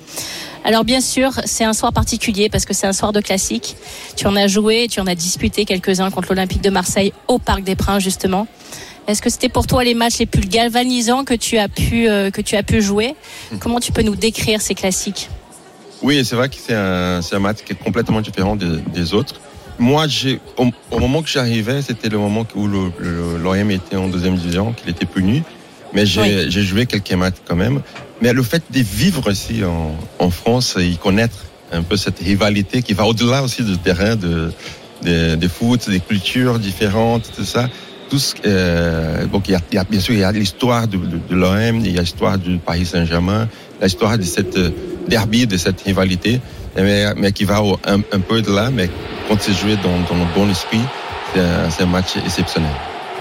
Alors 0.64 0.84
bien 0.84 1.00
sûr, 1.00 1.30
c'est 1.44 1.64
un 1.64 1.72
soir 1.72 1.92
particulier 1.92 2.48
parce 2.48 2.64
que 2.64 2.74
c'est 2.74 2.86
un 2.88 2.92
soir 2.92 3.12
de 3.12 3.20
classique. 3.20 3.76
Tu 4.16 4.26
en 4.26 4.34
as 4.34 4.48
joué, 4.48 4.88
tu 4.90 5.00
en 5.00 5.06
as 5.06 5.14
disputé 5.14 5.64
quelques-uns 5.64 6.10
contre 6.10 6.28
l'Olympique 6.30 6.62
de 6.62 6.70
Marseille 6.70 7.12
au 7.28 7.38
Parc 7.38 7.62
des 7.62 7.76
Princes 7.76 8.02
justement. 8.02 8.46
Est-ce 9.06 9.22
que 9.22 9.30
c'était 9.30 9.48
pour 9.48 9.66
toi 9.66 9.84
les 9.84 9.94
matchs 9.94 10.18
les 10.18 10.26
plus 10.26 10.46
galvanisants 10.48 11.24
que 11.24 11.34
tu 11.34 11.58
as 11.58 11.68
pu 11.68 12.08
euh, 12.08 12.30
que 12.30 12.40
tu 12.40 12.56
as 12.56 12.62
pu 12.62 12.82
jouer 12.82 13.14
Comment 13.60 13.78
tu 13.80 13.92
peux 13.92 14.02
nous 14.02 14.16
décrire 14.16 14.60
ces 14.60 14.74
classiques? 14.74 15.28
Oui, 16.02 16.24
c'est 16.24 16.36
vrai 16.36 16.48
que 16.48 16.56
c'est 16.56 16.74
un, 16.74 17.38
match 17.38 17.58
qui 17.64 17.72
est 17.72 17.76
complètement 17.82 18.20
différent 18.20 18.56
de- 18.56 18.80
des 18.92 19.14
autres. 19.14 19.40
Moi, 19.78 20.06
j'ai, 20.08 20.40
au, 20.56 20.66
au 20.90 20.98
moment 20.98 21.22
que 21.22 21.28
j'arrivais, 21.28 21.82
c'était 21.82 22.08
le 22.08 22.18
moment 22.18 22.46
où 22.54 22.66
l'OM 22.66 23.70
était 23.70 23.96
en 23.96 24.08
deuxième 24.08 24.36
division, 24.36 24.72
qu'il 24.72 24.88
était 24.90 25.06
puni. 25.06 25.42
Mais 25.94 26.04
j'ai, 26.04 26.20
Oui. 26.46 26.50
joué 26.50 26.86
quelques 26.86 27.12
matchs 27.12 27.36
quand 27.46 27.56
même. 27.56 27.80
Mais 28.20 28.32
le 28.32 28.42
fait 28.42 28.62
de 28.70 28.80
vivre 28.80 29.30
ici 29.30 29.62
en, 29.64 29.94
en 30.18 30.30
France 30.30 30.76
et 30.78 30.86
y 30.86 30.96
connaître 30.96 31.44
un 31.72 31.82
peu 31.82 31.96
cette 31.96 32.18
rivalité 32.18 32.82
qui 32.82 32.92
va 32.92 33.06
au-delà 33.06 33.42
aussi 33.42 33.62
du 33.62 33.78
terrain 33.78 34.16
de, 34.16 34.52
de, 35.02 35.34
de 35.36 35.48
foot, 35.48 35.88
des 35.88 36.00
cultures 36.00 36.58
différentes, 36.58 37.30
tout 37.34 37.44
ça. 37.44 37.68
Tout 38.08 38.18
euh, 38.44 39.26
il 39.48 39.52
y, 39.72 39.76
a, 39.76 39.84
bien 39.84 40.00
sûr 40.00 40.14
il 40.14 40.20
y 40.20 40.24
a 40.24 40.32
l'histoire 40.32 40.86
de, 40.86 40.96
de, 40.96 41.18
de 41.28 41.34
l'OM, 41.34 41.80
il 41.80 41.92
y 41.92 41.98
a 41.98 42.02
l'histoire 42.02 42.38
du 42.38 42.58
Paris 42.58 42.86
Saint-Germain, 42.86 43.48
l'histoire 43.82 44.16
de 44.16 44.22
cette 44.22 44.56
euh, 44.56 44.70
derby, 45.08 45.46
de 45.46 45.56
cette 45.56 45.80
rivalité, 45.82 46.40
mais, 46.76 47.14
mais 47.16 47.32
qui 47.32 47.44
va 47.44 47.60
un, 47.86 47.98
un 47.98 48.20
peu 48.20 48.42
de 48.42 48.52
là, 48.52 48.70
mais 48.70 48.88
quand 49.28 49.36
c'est 49.40 49.54
joué 49.54 49.76
dans, 49.76 49.98
dans 50.08 50.24
le 50.24 50.34
bon 50.34 50.48
esprit, 50.50 50.80
c'est 51.34 51.82
un 51.82 51.86
match 51.86 52.16
exceptionnel. 52.24 52.70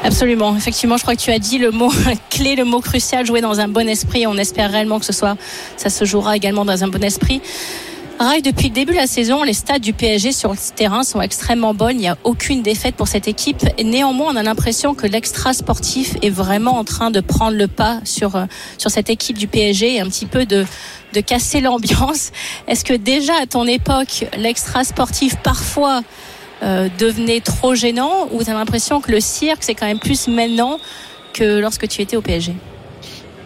Absolument. 0.06 0.56
Effectivement, 0.56 0.98
je 0.98 1.02
crois 1.02 1.16
que 1.16 1.22
tu 1.22 1.32
as 1.32 1.40
dit 1.40 1.58
le 1.58 1.72
mot 1.72 1.92
clé, 2.30 2.56
le 2.56 2.64
mot 2.64 2.80
crucial, 2.80 3.26
jouer 3.26 3.42
dans 3.42 3.60
un 3.60 3.68
bon 3.68 3.90
esprit. 3.90 4.28
On 4.28 4.38
espère 4.38 4.72
réellement 4.72 5.00
que 5.00 5.06
ce 5.06 5.14
soit, 5.14 5.36
ça 5.78 5.90
se 5.90 6.06
jouera 6.06 6.36
également 6.36 6.64
dans 6.64 6.84
un 6.84 6.88
bon 6.88 7.04
esprit. 7.04 7.42
Rai, 8.18 8.42
depuis 8.42 8.70
le 8.70 8.74
début 8.74 8.94
de 8.94 8.98
la 8.98 9.08
saison, 9.08 9.44
les 9.44 9.54
stats 9.54 9.80
du 9.80 9.92
PSG 9.92 10.32
sur 10.32 10.52
le 10.52 10.58
terrain 10.74 11.04
sont 11.04 11.22
extrêmement 11.22 11.74
bonnes. 11.74 11.98
Il 11.98 12.00
n'y 12.00 12.08
a 12.08 12.18
aucune 12.24 12.62
défaite 12.62 12.96
pour 12.96 13.10
cette 13.10 13.28
équipe. 13.28 13.58
Néanmoins, 13.84 14.32
on 14.32 14.38
a 14.38 14.44
l'impression 14.44 14.96
que 14.96 15.06
l'extra 15.06 15.54
sportif 15.54 16.16
est 16.22 16.30
vraiment 16.30 16.78
en 16.78 16.86
train 16.86 17.12
de 17.12 17.20
prendre 17.20 17.58
le 17.58 17.68
pas 17.68 18.00
sur, 18.06 18.38
euh, 18.38 18.46
sur 18.78 18.90
cette 18.90 19.10
équipe 19.10 19.38
du 19.38 19.48
PSG 19.48 19.96
et 19.96 20.00
un 20.00 20.06
petit 20.06 20.28
peu 20.28 20.46
de, 20.46 20.66
de 21.14 21.20
casser 21.20 21.60
l'ambiance. 21.60 22.32
Est-ce 22.70 22.86
que 22.86 22.94
déjà 22.94 23.34
à 23.42 23.48
ton 23.48 23.66
époque, 23.68 24.26
l'extra 24.38 24.86
sportif 24.86 25.36
parfois 25.36 26.02
euh, 26.64 26.88
devenait 26.98 27.42
trop 27.42 27.76
gênant 27.76 28.30
ou 28.32 28.42
tu 28.42 28.50
as 28.50 28.54
l'impression 28.54 29.02
que 29.02 29.12
le 29.12 29.20
cirque, 29.20 29.62
c'est 29.62 29.76
quand 29.76 29.88
même 29.88 30.00
plus 30.00 30.30
maintenant 30.30 30.80
que 31.34 31.60
lorsque 31.60 31.86
tu 31.90 32.02
étais 32.02 32.16
au 32.16 32.22
PSG 32.22 32.54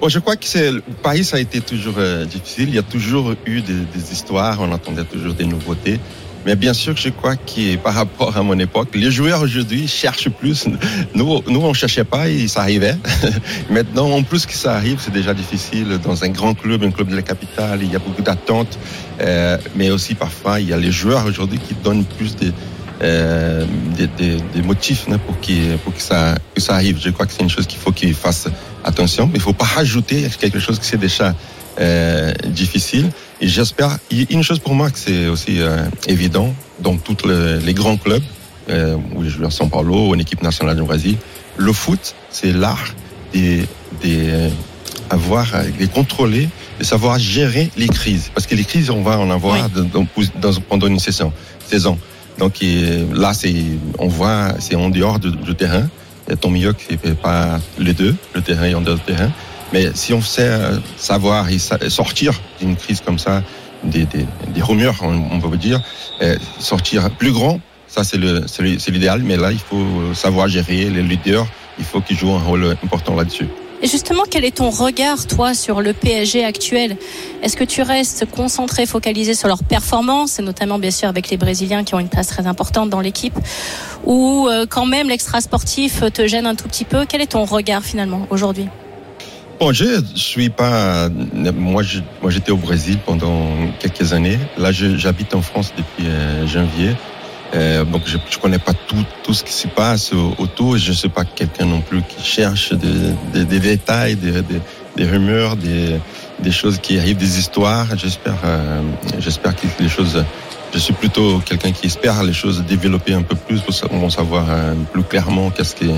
Bon, 0.01 0.08
je 0.08 0.20
crois 0.20 0.38
que 0.38 0.46
c'est 0.46 0.72
Paris, 1.03 1.25
ça 1.25 1.38
a 1.38 1.39
été 1.41 1.60
toujours 1.60 1.96
euh, 1.98 2.24
difficile. 2.24 2.70
Il 2.70 2.75
y 2.75 2.79
a 2.79 2.84
toujours 2.84 3.34
eu 3.46 3.60
des, 3.60 3.74
des 3.74 4.12
histoires, 4.13 4.58
on 4.62 4.72
entendait 4.72 5.03
toujours 5.03 5.34
des 5.34 5.46
nouveautés. 5.46 6.00
Mais 6.46 6.56
bien 6.56 6.74
sûr, 6.74 6.96
je 6.96 7.10
crois 7.10 7.36
que 7.36 7.75
par 7.75 7.94
rapport 7.94 8.38
à 8.38 8.44
mon 8.44 8.58
époque, 8.60 8.89
les 8.94 9.12
joueurs 9.12 9.41
aujourd'hui 9.41 9.88
cherchent 9.88 10.29
plus. 10.29 10.68
Nous, 11.13 11.41
nous 11.48 11.60
on 11.60 11.74
cherchait 11.74 12.06
pas 12.06 12.29
et 12.29 12.48
ça 12.48 12.62
arrivait. 12.62 12.96
Maintenant, 13.70 14.10
en 14.12 14.24
plus 14.24 14.46
que 14.46 14.53
ça 14.53 14.74
arrive, 14.74 15.00
c'est 15.01 15.13
déjà 15.13 15.34
difficile 15.34 16.00
dans 16.01 16.24
un 16.24 16.29
grand 16.29 16.53
club, 16.53 16.84
un 16.84 16.91
club 16.91 17.10
de 17.10 17.15
la 17.15 17.22
capitale. 17.22 17.79
Il 17.82 17.91
y 17.91 17.96
a 17.96 18.00
beaucoup 18.00 18.22
d'attentes, 18.22 18.79
euh, 19.20 19.58
mais 19.75 19.91
aussi 19.91 20.15
parfois 20.15 20.62
il 20.62 20.70
y 20.70 20.74
a 20.74 20.77
les 20.77 20.94
joueurs 20.94 21.25
aujourd'hui 21.25 21.60
qui 21.60 21.74
donnent 21.74 22.06
plus 22.06 22.38
de 22.38 22.53
euh, 23.01 23.65
des, 23.98 24.08
des, 24.08 24.38
des 24.53 24.62
motifs 24.62 25.06
hein, 25.12 25.18
pour, 25.25 25.39
qu'il- 25.39 25.77
pour 25.84 25.94
que, 25.94 26.01
ça, 26.01 26.36
que 26.53 26.62
ça 26.62 26.74
arrive. 26.75 27.00
Je 27.01 27.10
crois 27.10 27.25
que 27.25 27.32
c'est 27.34 27.44
une 27.44 27.50
chose 27.50 27.65
qu'il 27.68 27.79
faut 27.79 27.91
qu'ils 27.91 28.13
fassent 28.13 28.48
attention. 28.84 29.25
Mais 29.27 29.34
il 29.36 29.38
ne 29.38 29.44
faut 29.44 29.53
pas 29.53 29.65
rajouter 29.65 30.27
quelque 30.39 30.60
chose 30.60 30.79
qui 30.79 30.86
c'est 30.86 30.98
déjà 31.00 31.34
euh, 31.79 32.34
difficile. 32.48 33.10
Et 33.41 33.48
j'espère, 33.48 33.98
une 34.12 34.44
chose 34.44 34.60
pour 34.60 34.75
moi 34.75 34.89
que 34.91 35.00
c'est 35.00 35.27
aussi 35.27 35.62
euh, 35.62 35.86
évident 36.08 36.53
dans 36.82 36.98
tous 36.98 37.25
les, 37.27 37.60
les 37.60 37.74
grands 37.74 37.96
clubs, 37.98 38.24
euh, 38.70 38.96
où 39.15 39.24
je 39.24 39.29
joue 39.29 39.46
à 39.46 39.50
São 39.50 39.70
Paulo, 39.70 40.13
en 40.13 40.20
équipe 40.20 40.41
nationale 40.44 40.75
du 40.75 40.84
Brésil, 40.84 41.15
le 41.58 41.72
foot, 41.74 42.15
c'est 42.29 42.51
l'art 42.51 42.94
des, 43.34 43.65
des 44.01 44.29
euh, 44.29 44.50
avoir, 45.10 45.48
de 45.79 45.86
contrôler, 45.88 46.50
de 46.79 46.84
savoir 46.84 47.18
gérer 47.18 47.72
les 47.77 47.88
crises. 47.88 48.29
Parce 48.34 48.46
que 48.46 48.56
les 48.56 48.63
crises, 48.65 48.89
on 48.89 49.01
va 49.01 49.18
en 49.18 49.29
avoir 49.32 49.56
Oui. 49.56 49.62
dans- 49.74 50.03
dans- 50.03 50.51
dans- 50.51 50.62
pendant 50.62 50.88
une 50.88 51.00
saison. 51.00 51.32
saison. 51.70 51.98
Donc 52.39 52.63
là, 53.13 53.34
c'est, 53.34 53.53
on 54.00 54.08
voit, 54.08 54.53
c'est 54.60 54.75
en 54.75 54.89
dehors 54.89 55.19
du, 55.19 55.55
terrain. 55.55 55.88
Et 56.29 56.36
tant 56.36 56.50
mieux 56.50 56.74
c'est 56.89 57.19
pas 57.19 57.60
les 57.77 57.93
deux, 57.93 58.15
le 58.34 58.41
terrain 58.41 58.65
et 58.65 58.75
en 58.75 58.81
dehors 58.81 58.98
du 58.98 59.03
terrain. 59.03 59.29
Mais 59.74 59.89
si 59.93 60.13
on 60.13 60.22
sait 60.22 60.48
euh, 60.48 60.77
savoir 60.98 61.48
sortir 61.89 62.34
d'une 62.60 62.75
crise 62.75 63.01
comme 63.01 63.19
ça, 63.19 63.43
des, 63.84 64.08
rumeurs, 64.62 64.96
on, 65.03 65.39
peut 65.39 65.58
dire, 65.58 65.81
sortir 66.60 67.10
plus 67.12 67.31
grand, 67.31 67.60
ça 67.88 68.03
c'est 68.03 68.17
l'idéal. 68.17 69.22
Mais 69.24 69.38
là, 69.38 69.51
il 69.51 69.60
faut 69.60 70.13
savoir 70.13 70.48
gérer 70.48 70.89
les 70.89 71.03
leaders. 71.03 71.46
Il 71.77 71.86
faut 71.86 72.01
qu'ils 72.01 72.17
jouent 72.17 72.34
un 72.34 72.43
rôle 72.43 72.75
important 72.84 73.15
là-dessus. 73.15 73.48
Et 73.81 73.88
justement, 73.88 74.24
quel 74.29 74.43
est 74.43 74.57
ton 74.57 74.69
regard, 74.69 75.25
toi, 75.25 75.53
sur 75.53 75.81
le 75.81 75.93
PSG 75.93 76.43
actuel? 76.43 76.98
Est-ce 77.41 77.55
que 77.55 77.63
tu 77.63 77.81
restes 77.81 78.25
concentré, 78.29 78.86
focalisé 78.86 79.33
sur 79.33 79.48
leur 79.48 79.63
performance, 79.63 80.39
et 80.39 80.41
notamment 80.41 80.79
bien 80.79 80.91
sûr 80.91 81.07
avec 81.07 81.29
les 81.29 81.38
Brésiliens 81.38 81.86
qui 81.86 81.95
ont 81.95 82.00
une 82.00 82.09
place 82.09 82.27
très 82.27 82.45
importante 82.45 82.89
dans 82.89 83.00
l'équipe, 83.00 83.38
ou 84.05 84.48
euh, 84.50 84.65
quand 84.69 84.86
même 84.86 85.07
l'extra 85.07 85.39
sportif 85.39 86.03
te 86.13 86.27
gêne 86.27 86.45
un 86.45 86.55
tout 86.55 86.67
petit 86.67 86.83
peu? 86.83 87.05
Quel 87.07 87.21
est 87.21 87.31
ton 87.31 87.45
regard 87.45 87.83
finalement 87.83 88.27
aujourd'hui? 88.29 88.67
Bon, 89.59 89.74
je 89.74 90.01
suis 90.15 90.50
pas. 90.50 91.09
Moi, 91.09 91.83
moi, 92.21 92.31
j'étais 92.31 92.51
au 92.51 92.57
Brésil 92.57 92.98
pendant 93.05 93.45
quelques 93.79 94.13
années. 94.13 94.39
Là, 94.57 94.71
j'habite 94.71 95.36
en 95.36 95.41
France 95.41 95.74
depuis 95.75 96.07
euh, 96.07 96.48
janvier. 96.48 96.91
Euh, 97.56 97.84
donc, 97.84 98.03
je, 98.06 98.18
je 98.29 98.38
connais 98.38 98.60
pas 98.60 98.74
tout, 98.74 99.03
tout 99.24 99.34
ce 99.34 99.44
qui 99.44 99.53
se 99.53 99.68
passe 99.68 100.13
au- 100.13 100.36
autour. 100.38 100.77
Je 100.77 100.91
suis 100.91 101.10
pas 101.10 101.25
quelqu'un 101.25 101.65
non 101.65 101.82
plus 101.82 102.01
qui 102.03 102.24
cherche 102.24 102.74
des, 102.74 103.13
des, 103.34 103.46
des 103.46 103.60
détails, 103.60 104.15
des, 104.15 104.32
des, 104.44 104.62
des 104.96 105.06
rumeurs, 105.06 105.56
des, 105.56 106.00
des 106.39 106.51
choses 106.51 106.77
qui 106.79 107.00
arrivent, 107.00 107.18
des 107.18 107.39
histoires. 107.39 107.88
J'espère, 107.98 108.36
euh, 108.46 108.82
j'espère 109.20 109.56
que 109.56 109.65
les 109.79 109.89
choses. 109.89 110.24
Je 110.72 110.77
suis 110.77 110.94
plutôt 110.94 111.39
quelqu'un 111.39 111.72
qui 111.72 111.88
espère 111.88 112.22
les 112.24 112.34
choses 112.34 112.63
développer 112.68 113.13
un 113.15 113.24
peu 113.24 113.36
plus 113.36 113.62
pour 113.62 113.74
sa- 113.74 113.88
pour 113.88 114.12
savoir 114.12 114.46
euh, 114.50 114.74
plus 114.94 115.01
clairement 115.03 115.50
qu'est-ce 115.50 115.74
qui, 115.75 115.89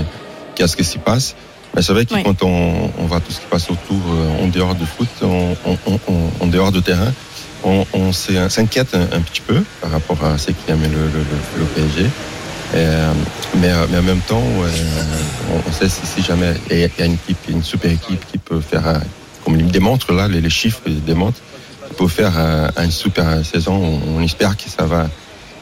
qu'est-ce 0.54 0.74
qui 0.76 0.84
s'y 0.84 0.96
passe. 0.98 1.34
Mais 1.76 1.82
c'est 1.82 1.92
vrai 1.92 2.06
que 2.06 2.14
quand 2.22 2.42
on, 2.42 2.90
on 2.98 3.04
voit 3.04 3.20
tout 3.20 3.32
ce 3.32 3.40
qui 3.40 3.46
passe 3.50 3.68
autour, 3.70 4.00
euh, 4.10 4.42
en 4.44 4.48
dehors 4.48 4.74
du 4.74 4.84
foot, 4.86 5.08
en, 5.22 5.54
en, 5.70 5.72
en, 5.92 6.30
en 6.40 6.46
dehors 6.46 6.72
du 6.72 6.80
terrain, 6.82 7.12
on, 7.64 8.12
s'inquiète 8.12 8.94
un, 8.94 9.20
petit 9.20 9.40
peu 9.40 9.62
par 9.80 9.90
rapport 9.90 10.24
à 10.24 10.38
ce 10.38 10.50
qui 10.50 10.70
amène 10.70 10.92
le, 10.92 11.64
PSG. 11.74 12.06
Euh, 12.74 13.12
mais, 13.58 13.70
mais 13.90 13.98
en 13.98 14.02
même 14.02 14.20
temps, 14.20 14.42
on, 15.66 15.72
sait 15.72 15.88
si, 15.88 16.22
jamais 16.22 16.54
il 16.70 16.78
y 16.78 17.02
a 17.02 17.04
une 17.04 17.14
équipe, 17.14 17.38
une 17.48 17.62
super 17.62 17.90
équipe 17.90 18.24
qui 18.30 18.38
peut 18.38 18.60
faire, 18.60 19.00
comme 19.44 19.58
il 19.58 19.66
démontre 19.66 20.12
là, 20.12 20.28
les, 20.28 20.40
les 20.40 20.50
chiffres 20.50 20.80
démontrent, 21.06 21.40
qui 21.88 21.94
peut 21.94 22.08
faire 22.08 22.32
euh, 22.36 22.68
une 22.82 22.90
super 22.90 23.44
saison. 23.44 24.00
On, 24.16 24.22
espère 24.22 24.56
que 24.56 24.68
ça 24.68 24.86
va, 24.86 25.08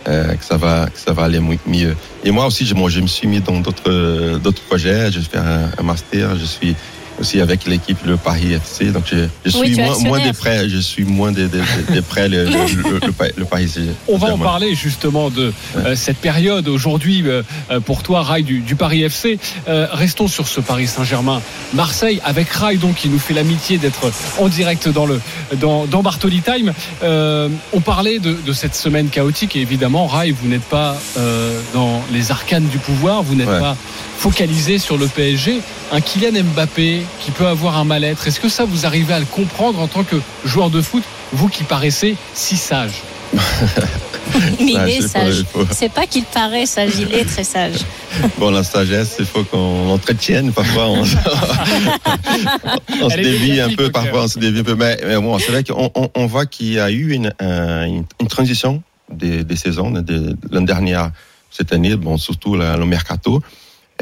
euh, 0.09 0.35
que 0.35 0.45
ça 0.45 0.57
va, 0.57 0.87
que 0.87 0.99
ça 0.99 1.13
va 1.13 1.25
aller 1.25 1.41
mieux. 1.67 1.97
Et 2.25 2.31
moi 2.31 2.47
aussi, 2.47 2.65
je, 2.65 2.75
me 2.75 3.07
suis 3.07 3.27
mis 3.27 3.41
dans 3.41 3.61
d'autres, 3.61 4.39
d'autres 4.39 4.63
projets. 4.63 5.11
Je 5.11 5.19
vais 5.19 5.25
faire 5.25 5.47
un, 5.47 5.71
un 5.79 5.83
master. 5.83 6.37
Je 6.39 6.45
suis 6.45 6.77
aussi 7.21 7.41
avec 7.41 7.67
l'équipe 7.67 7.99
le 8.07 8.17
Paris 8.17 8.53
FC. 8.55 8.87
Donc, 8.87 9.05
je, 9.45 9.51
suis 9.51 9.77
moins, 10.05 10.19
des 10.21 10.33
prêts. 10.33 10.69
Je 10.69 10.79
suis 10.79 11.05
moins 11.05 11.33
des, 11.33 11.49
des, 11.49 11.59
des- 11.59 11.93
des 11.95 12.03
prêts 12.03 12.29
le, 12.29 12.45
le, 12.45 12.51
le, 12.51 13.01
le, 13.07 13.13
Pa- 13.13 13.27
le 13.37 13.45
Paris. 13.45 13.71
On 14.09 14.17
va 14.17 14.29
en 14.33 14.39
parler 14.39 14.75
justement 14.75 15.31
de 15.31 15.53
euh, 15.77 15.95
cette 15.95 16.17
période 16.19 16.67
aujourd'hui 16.69 17.23
euh, 17.27 17.43
euh, 17.71 17.81
pour 17.81 18.03
toi, 18.03 18.23
Rai 18.23 18.43
du, 18.43 18.61
du 18.61 18.75
Paris 18.77 19.03
FC. 19.03 19.39
Euh, 19.69 19.87
restons 19.93 20.29
sur 20.29 20.49
ce 20.49 20.61
Paris 20.61 20.87
Saint-Germain. 20.87 21.43
Marseille 21.75 22.21
avec 22.25 22.49
Rai 22.51 22.77
donc 22.77 22.97
qui 22.97 23.09
nous 23.09 23.19
fait 23.19 23.35
l'amitié 23.35 23.79
d'être 23.79 24.11
en 24.39 24.49
direct 24.49 24.89
dans 24.89 25.07
le 25.07 25.21
dans, 25.61 25.85
dans 25.87 26.03
Bartoli 26.03 26.41
Time. 26.41 26.73
Euh, 27.03 27.49
on 27.73 27.81
parlait 27.81 28.19
de, 28.19 28.35
de 28.47 28.53
cette 28.53 28.75
semaine 28.75 29.09
chaotique 29.09 29.57
et 29.57 29.61
évidemment 29.61 30.07
Rai, 30.07 30.31
vous 30.33 30.49
n'êtes 30.49 30.63
pas 30.63 30.97
euh, 31.19 31.61
dans 31.75 32.03
les 32.13 32.31
arcanes 32.31 32.67
du 32.69 32.79
pouvoir, 32.79 33.23
vous 33.23 33.35
n'êtes 33.35 33.49
Ouais. 33.51 33.59
pas 33.59 33.77
focalisé 34.19 34.79
sur 34.79 34.97
le 34.97 35.07
PSG. 35.09 35.61
Un 35.93 36.01
Kylian 36.01 36.45
Mbappé 36.55 37.01
qui 37.21 37.31
peut 37.31 37.47
avoir 37.47 37.77
un 37.77 37.85
mal-être. 37.85 38.27
Est-ce 38.27 38.41
que 38.41 38.49
ça 38.49 38.65
vous 38.65 38.87
arrivez 38.87 39.15
à 39.15 39.21
le 39.21 39.27
comprendre 39.27 39.81
en 39.81 39.87
tant 39.89 40.05
que 40.05 40.17
joueur 40.45 40.71
de 40.71 40.81
foot, 40.81 41.03
vous 41.33 41.49
qui 41.49 41.65
paraissez 41.65 42.17
si 42.35 42.57
sage? 42.57 42.93
Mais 43.33 43.41
Ah, 44.77 44.89
il 44.89 44.97
est 44.97 45.01
pas, 45.03 45.09
sage. 45.09 45.45
C'est 45.73 45.93
pas 45.93 46.07
qu'il 46.07 46.25
paraît 46.25 46.67
sage, 46.67 46.93
il 46.99 47.13
est 47.15 47.25
très 47.25 47.45
sage. 47.45 47.79
Bon, 48.39 48.51
la 48.51 48.63
sagesse, 48.65 49.17
il 49.21 49.25
faut 49.25 49.45
qu'on 49.45 49.87
l'entretienne. 49.89 50.53
Parfois, 50.53 50.89
on, 50.89 51.03
on 53.03 53.11
se 53.11 53.17
dévie 53.17 53.61
un 53.61 53.71
peu. 53.75 53.91
Parfois, 53.91 54.25
on 54.25 54.29
se 54.29 54.39
dévie 54.39 54.61
un 54.61 54.65
peu. 54.65 54.75
Mais, 54.75 54.99
mais 55.07 55.17
bon, 55.17 55.39
c'est 55.39 55.53
vrai 55.53 55.65
qu'on 55.65 55.91
on, 55.95 56.11
on 56.15 56.27
voit 56.27 56.47
qu'il 56.47 56.73
y 56.73 56.79
a 56.81 56.91
eu 56.91 57.13
une, 57.13 57.33
un- 57.41 57.87
une, 57.87 58.05
une 58.21 58.29
transition 58.29 58.83
des, 59.13 59.45
des 59.45 59.57
saisons. 59.57 59.91
de- 59.91 60.37
L'année 60.51 60.67
dernière, 60.67 61.11
cette 61.51 61.73
année, 61.73 61.97
bon, 61.97 62.17
surtout 62.19 62.57
le 62.57 62.85
mercato. 62.85 63.43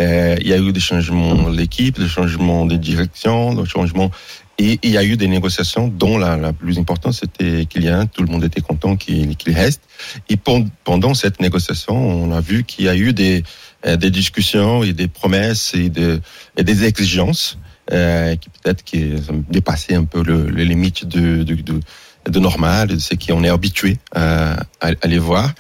Euh, 0.01 0.37
il 0.41 0.49
y 0.49 0.53
a 0.53 0.59
eu 0.59 0.73
des 0.73 0.81
changements 0.81 1.51
de 1.51 1.57
l'équipe, 1.57 1.99
des 1.99 2.09
changements 2.09 2.67
de 2.67 2.77
direction, 2.77 3.55
des 3.55 3.69
changements. 3.69 4.11
Et 4.59 4.79
il 4.83 4.91
y 4.91 4.99
a 4.99 5.05
eu 5.05 5.17
des 5.17 5.29
négociations 5.29 5.89
dont 5.89 6.19
la, 6.19 6.53
plus 6.53 6.79
importante, 6.79 7.15
c'était 7.15 7.65
Kylian. 7.67 8.07
Tout 8.07 8.23
le 8.23 8.29
monde 8.29 8.45
était 8.45 8.61
content 8.61 8.97
qu'il 8.97 9.37
qu'il 9.37 9.55
reste. 9.55 9.83
Et 10.29 10.37
pendant 10.37 11.15
cette 11.15 11.41
négociation, 11.41 11.95
on 11.97 12.33
a 12.33 12.41
vu 12.41 12.65
qu'il 12.65 12.87
y 12.87 12.89
a 12.89 12.97
eu 12.97 13.13
des, 13.13 13.45
euh, 13.87 13.97
discussions 13.97 14.83
et 14.83 14.93
des 14.93 15.07
promesses 15.07 15.75
et, 15.75 15.91
de, 15.91 16.21
et 16.57 16.65
des 16.65 16.85
exigences 16.85 17.59
euh, 17.93 18.35
qui 18.35 18.51
peut-être 18.51 18.83
qui 18.83 19.13
dépassaient 19.49 19.95
un 19.95 20.05
peu 20.05 20.23
le, 20.25 20.49
les 20.51 20.65
limites 20.65 21.07
de, 21.07 21.45
de, 21.45 22.41
normal, 22.41 22.89
de 22.89 22.99
ce 22.99 23.15
qu'on 23.15 23.45
est 23.45 23.49
habitué 23.49 23.97
à, 24.13 24.55
à, 24.81 24.91
à 25.01 25.07
les 25.07 25.19
voir. 25.19 25.55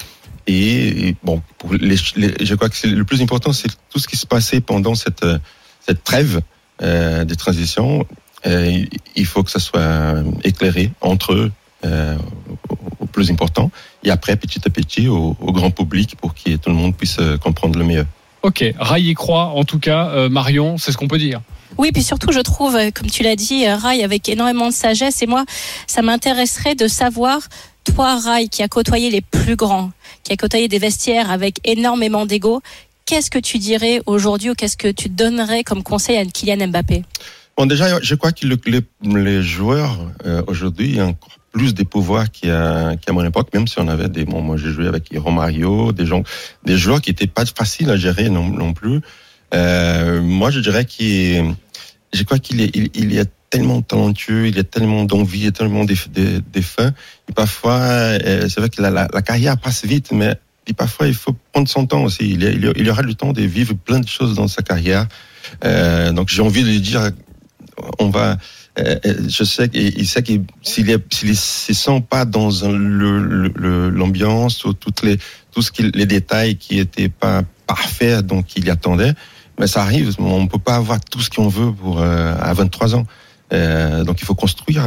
Et, 0.48 1.08
et 1.08 1.16
bon, 1.22 1.40
pour 1.58 1.74
les, 1.74 1.96
les- 2.16 2.34
je 2.44 2.54
crois 2.56 2.68
que 2.68 2.86
le 2.88 3.04
plus 3.04 3.22
important, 3.22 3.52
c'est 3.52 3.68
tout 3.90 3.98
ce 4.00 4.08
qui 4.08 4.16
se 4.16 4.26
passait 4.26 4.60
pendant 4.60 4.94
cette, 4.96 5.22
euh, 5.22 5.38
cette 5.86 6.02
trêve 6.02 6.40
euh, 6.82 7.24
de 7.24 7.34
transition. 7.34 8.04
Euh, 8.46 8.84
il 9.14 9.26
faut 9.26 9.42
que 9.44 9.50
ça 9.50 9.60
soit 9.60 10.14
éclairé 10.44 10.90
entre 11.00 11.34
eux 11.34 11.52
euh, 11.84 12.16
au, 12.70 12.78
au 13.00 13.06
plus 13.06 13.30
important 13.30 13.70
et 14.04 14.10
après 14.10 14.36
petit 14.36 14.60
à 14.66 14.70
petit 14.70 15.06
au, 15.08 15.36
au 15.40 15.52
grand 15.52 15.70
public 15.70 16.16
pour 16.20 16.34
que 16.34 16.56
tout 16.56 16.70
le 16.70 16.76
monde 16.76 16.96
puisse 16.96 17.18
comprendre 17.42 17.78
le 17.78 17.84
mieux. 17.84 18.06
Ok, 18.42 18.64
Rai 18.78 19.02
y 19.02 19.14
croit 19.14 19.46
en 19.46 19.64
tout 19.64 19.80
cas. 19.80 20.08
Euh, 20.10 20.28
Marion, 20.28 20.78
c'est 20.78 20.92
ce 20.92 20.96
qu'on 20.96 21.08
peut 21.08 21.18
dire. 21.18 21.40
Oui, 21.76 21.90
puis 21.92 22.02
surtout, 22.02 22.32
je 22.32 22.40
trouve, 22.40 22.78
comme 22.94 23.10
tu 23.10 23.22
l'as 23.22 23.36
dit, 23.36 23.66
euh, 23.66 23.76
Rai, 23.76 24.02
avec 24.02 24.28
énormément 24.28 24.68
de 24.68 24.72
sagesse. 24.72 25.20
Et 25.22 25.26
moi, 25.26 25.44
ça 25.86 26.00
m'intéresserait 26.02 26.74
de 26.76 26.86
savoir, 26.88 27.40
toi, 27.94 28.18
Rai, 28.18 28.48
qui 28.48 28.62
a 28.62 28.68
côtoyé 28.68 29.10
les 29.10 29.20
plus 29.20 29.56
grands, 29.56 29.90
qui 30.22 30.32
a 30.32 30.36
côtoyé 30.36 30.68
des 30.68 30.78
vestiaires 30.78 31.30
avec 31.30 31.60
énormément 31.64 32.26
d'ego, 32.26 32.60
qu'est-ce 33.06 33.30
que 33.30 33.38
tu 33.38 33.58
dirais 33.58 34.00
aujourd'hui 34.06 34.50
ou 34.50 34.54
qu'est-ce 34.54 34.76
que 34.76 34.88
tu 34.88 35.08
donnerais 35.08 35.64
comme 35.64 35.82
conseil 35.82 36.16
à 36.16 36.24
Kylian 36.24 36.68
Mbappé? 36.68 37.04
Bon, 37.56 37.66
déjà, 37.66 38.00
je 38.00 38.14
crois 38.14 38.32
que 38.32 38.46
le- 38.46 38.58
les, 39.02 39.42
joueurs 39.42 39.98
euh, 40.26 40.42
aujourd'hui 40.46 41.00
ont 41.00 41.08
encore 41.08 41.38
plus 41.50 41.74
de 41.74 41.82
pouvoir 41.82 42.30
qu'à 42.30 42.94
mon 43.10 43.24
époque, 43.24 43.48
même 43.52 43.66
si 43.66 43.80
on 43.80 43.88
avait 43.88 44.08
des. 44.08 44.24
Bon, 44.24 44.42
moi, 44.42 44.56
j'ai 44.56 44.70
joué 44.70 44.86
avec 44.86 45.08
Romario, 45.16 45.92
des 45.92 46.06
gens, 46.06 46.22
des 46.64 46.76
joueurs 46.76 47.00
qui 47.00 47.10
étaient 47.10 47.26
pas 47.26 47.44
faciles 47.46 47.90
à 47.90 47.96
gérer 47.96 48.28
non, 48.28 48.72
plus. 48.74 49.00
Euh, 49.54 50.20
moi, 50.20 50.50
je 50.50 50.60
dirais 50.60 50.84
qu'il, 50.84 51.54
je 52.12 52.22
crois 52.22 52.38
qu'il 52.38 52.60
il, 52.60 53.28
tellement 53.50 53.82
talentueux, 53.82 54.48
il 54.48 54.58
a 54.58 54.64
tellement 54.64 55.04
d'envie, 55.04 55.40
il 55.40 55.48
a 55.48 55.52
tellement 55.52 55.84
fins. 56.62 56.92
Et 57.28 57.32
parfois, 57.32 57.78
euh, 57.78 58.48
c'est 58.48 58.60
vrai 58.60 58.68
que 58.68 58.80
la, 58.82 58.90
la, 58.90 59.08
la 59.12 59.22
carrière 59.22 59.56
passe 59.58 59.84
vite, 59.84 60.12
mais 60.12 60.34
et 60.68 60.74
parfois, 60.74 61.08
il 61.08 61.14
faut 61.14 61.34
prendre 61.52 61.66
son 61.66 61.86
temps 61.86 62.04
aussi. 62.04 62.30
Il, 62.32 62.42
il 62.42 62.72
il 62.76 62.90
aura 62.90 63.02
le 63.02 63.14
temps 63.14 63.32
de 63.32 63.40
vivre 63.42 63.74
plein 63.74 64.00
de 64.00 64.08
choses 64.08 64.34
dans 64.34 64.48
sa 64.48 64.62
carrière. 64.62 65.08
Euh, 65.64 66.12
donc, 66.12 66.28
j'ai 66.28 66.42
envie 66.42 66.62
de 66.62 66.68
lui 66.68 66.80
dire, 66.80 67.10
on 67.98 68.10
va. 68.10 68.36
euh, 68.78 68.98
euh, 69.06 69.14
je 69.28 69.44
sais 69.44 69.68
qu'il 69.70 70.06
sait 70.06 70.22
que 70.22 70.32
s'il 70.62 70.98
s'il 71.10 71.36
se 71.36 71.72
sent 71.72 72.04
pas 72.08 72.26
dans 72.26 72.50
l'ambiance 73.90 74.64
ou 74.66 74.74
toutes 74.74 75.02
les, 75.02 75.18
tout 75.52 75.62
ce 75.62 75.72
qui, 75.72 75.90
les 75.90 76.06
détails 76.06 76.56
qui 76.56 76.78
étaient 76.78 77.08
pas 77.08 77.42
parfaits, 77.66 78.26
donc 78.26 78.54
il 78.56 78.66
y 78.66 78.70
attendait. 78.70 79.14
Mais 79.58 79.66
ça 79.66 79.82
arrive. 79.82 80.14
On 80.18 80.46
peut 80.46 80.58
pas 80.58 80.76
avoir 80.76 81.00
tout 81.00 81.20
ce 81.20 81.30
qu'on 81.30 81.48
veut 81.48 81.72
pour 81.72 82.00
euh, 82.00 82.34
à 82.38 82.52
23 82.52 82.94
ans. 82.94 83.06
Euh, 83.52 84.04
donc 84.04 84.20
il 84.20 84.24
faut 84.24 84.34
construire. 84.34 84.82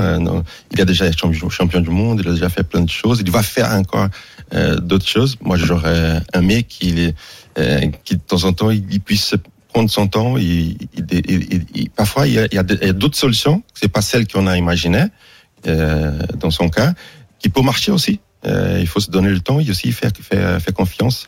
il 0.72 0.82
a 0.82 0.86
déjà 0.86 1.08
été 1.08 1.18
champion, 1.18 1.80
du 1.82 1.90
monde, 1.90 2.22
il 2.24 2.30
a 2.30 2.34
déjà 2.34 2.50
fait 2.50 2.64
plein 2.64 2.82
de 2.82 2.90
choses. 2.90 3.22
Il 3.26 3.32
va 3.32 3.42
faire 3.44 3.72
encore 3.72 4.08
euh, 4.54 4.78
d'autres 4.80 5.08
choses. 5.08 5.38
Moi, 5.42 5.58
j'aurais 5.58 6.22
aimé 6.34 6.64
qu'il 6.64 7.14
euh, 7.58 7.82
qui 8.04 8.16
de 8.16 8.22
temps 8.22 8.44
en 8.44 8.54
temps 8.54 8.70
il, 8.70 9.00
puisse 9.00 9.34
prendre 9.74 9.90
son 9.90 10.08
temps. 10.08 10.38
Il, 10.38 10.78
il- 10.98 11.66
il- 11.74 11.90
parfois, 11.90 12.28
il 12.28 12.34
y 12.34 12.40
a, 12.40 12.60
a 12.60 12.64
d'autres 12.94 13.18
solutions. 13.18 13.64
C'est 13.74 13.88
pas 13.88 14.02
celles 14.02 14.28
qu'on 14.28 14.48
a 14.48 14.58
imaginées 14.58 15.06
euh, 15.68 16.20
dans 16.40 16.52
son 16.52 16.70
cas, 16.70 16.94
qui 17.40 17.50
peut 17.50 17.62
marcher 17.62 17.92
aussi. 17.92 18.20
Euh, 18.46 18.78
il 18.80 18.88
faut 18.88 19.00
se 19.00 19.12
donner 19.12 19.30
le 19.30 19.40
temps 19.40 19.60
et 19.60 19.70
aussi 19.70 19.92
faire, 19.92 20.12
faire, 20.20 20.62
faire 20.62 20.74
confiance 20.74 21.28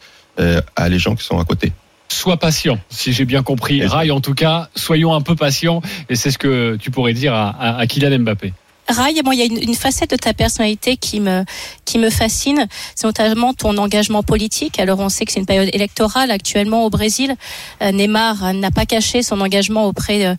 à 0.75 0.89
les 0.89 0.97
gens 0.97 1.15
qui 1.15 1.23
sont 1.23 1.37
à 1.39 1.45
côté. 1.45 1.71
Sois 2.13 2.37
patient, 2.37 2.77
si 2.89 3.11
j'ai 3.11 3.25
bien 3.25 3.41
compris. 3.41 3.83
Rai, 3.83 4.11
en 4.11 4.21
tout 4.21 4.35
cas, 4.35 4.69
soyons 4.75 5.15
un 5.15 5.21
peu 5.21 5.35
patients. 5.35 5.81
Et 6.09 6.15
c'est 6.15 6.29
ce 6.29 6.37
que 6.37 6.77
tu 6.79 6.91
pourrais 6.91 7.13
dire 7.13 7.33
à, 7.33 7.49
à, 7.49 7.77
à 7.79 7.87
Kylian 7.87 8.19
Mbappé. 8.19 8.53
Rai, 8.87 9.19
bon, 9.23 9.31
il 9.31 9.39
y 9.39 9.41
a 9.41 9.45
une, 9.45 9.57
une, 9.57 9.73
facette 9.73 10.11
de 10.11 10.15
ta 10.15 10.33
personnalité 10.33 10.95
qui 10.95 11.19
me, 11.21 11.43
qui 11.85 11.97
me 11.97 12.09
fascine, 12.09 12.67
c'est 12.95 13.07
notamment 13.07 13.53
ton 13.53 13.77
engagement 13.77 14.21
politique. 14.21 14.77
Alors 14.77 14.99
on 14.99 15.09
sait 15.09 15.25
que 15.25 15.31
c'est 15.31 15.39
une 15.39 15.45
période 15.45 15.69
électorale 15.73 16.29
actuellement 16.29 16.85
au 16.85 16.89
Brésil. 16.89 17.35
Euh, 17.81 17.91
Neymar 17.91 18.53
n'a 18.53 18.71
pas 18.71 18.85
caché 18.85 19.23
son 19.23 19.41
engagement 19.41 19.87
auprès 19.87 20.23
de, 20.23 20.35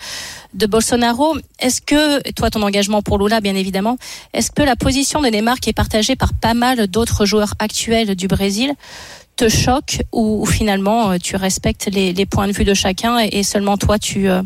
de 0.54 0.66
Bolsonaro. 0.66 1.36
Est-ce 1.58 1.80
que, 1.80 2.30
toi 2.32 2.50
ton 2.50 2.62
engagement 2.62 3.02
pour 3.02 3.18
Lula 3.18 3.40
bien 3.40 3.56
évidemment, 3.56 3.96
est-ce 4.32 4.52
que 4.52 4.62
la 4.62 4.76
position 4.76 5.22
de 5.22 5.28
Neymar 5.28 5.58
qui 5.58 5.70
est 5.70 5.74
partagée 5.74 6.14
par 6.14 6.34
pas 6.34 6.54
mal 6.54 6.86
d'autres 6.86 7.24
joueurs 7.24 7.54
actuels 7.58 8.14
du 8.14 8.28
Brésil 8.28 8.74
te 9.36 9.48
choque 9.48 10.02
ou, 10.12 10.42
ou 10.42 10.46
finalement 10.46 11.10
euh, 11.12 11.16
tu 11.22 11.36
respectes 11.36 11.88
les, 11.92 12.12
les, 12.12 12.26
points 12.26 12.46
de 12.46 12.52
vue 12.52 12.64
de 12.64 12.74
chacun 12.74 13.18
et, 13.20 13.28
et 13.32 13.42
seulement 13.42 13.76
toi 13.76 13.98
tu... 13.98 14.28
Euh, 14.28 14.42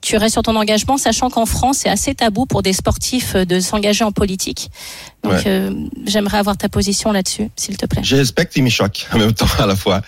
tu 0.00 0.18
restes 0.18 0.34
sur 0.34 0.42
ton 0.42 0.54
engagement, 0.56 0.98
sachant 0.98 1.30
qu'en 1.30 1.46
France, 1.46 1.78
c'est 1.78 1.88
assez 1.88 2.14
tabou 2.14 2.44
pour 2.44 2.60
des 2.60 2.74
sportifs 2.74 3.36
de 3.36 3.58
s'engager 3.58 4.04
en 4.04 4.12
politique. 4.12 4.70
Donc, 5.22 5.32
Ouais. 5.32 5.42
euh, 5.46 5.70
j'aimerais 6.04 6.36
avoir 6.36 6.58
ta 6.58 6.68
position 6.68 7.10
là-dessus, 7.10 7.48
s'il 7.56 7.78
te 7.78 7.86
plaît. 7.86 8.02
Je 8.04 8.14
respecte 8.16 8.54
et 8.58 8.60
me 8.60 8.68
choque 8.68 9.06
en 9.14 9.18
même 9.18 9.32
temps 9.32 9.46
à 9.58 9.64
la 9.64 9.74
fois. 9.74 10.02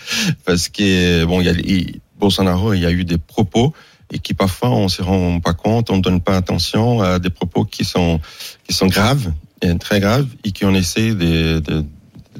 Parce 0.44 0.68
que, 0.68 1.24
bon, 1.24 1.40
il 1.40 1.46
y 1.46 1.48
a, 1.48 1.52
il- 1.52 2.00
Bolsonaro, 2.18 2.74
il 2.74 2.80
y 2.82 2.84
a 2.84 2.90
eu 2.90 3.04
des 3.04 3.16
propos 3.16 3.72
et 4.12 4.18
qui 4.18 4.34
parfois 4.34 4.68
on 4.68 4.88
se 4.88 5.00
rend 5.00 5.40
pas 5.40 5.54
compte, 5.54 5.88
on 5.88 5.96
ne 5.96 6.02
donne 6.02 6.20
pas 6.20 6.36
attention 6.36 7.00
à 7.00 7.18
des 7.18 7.30
propos 7.30 7.64
qui 7.64 7.86
sont, 7.86 8.20
qui 8.68 8.74
sont 8.74 8.88
graves, 8.88 9.32
et 9.62 9.78
très 9.78 10.00
graves, 10.00 10.26
et 10.44 10.52
qu'on 10.52 10.74
essaie 10.74 11.14
de, 11.14 11.58
de, 11.60 11.80
de 11.80 11.84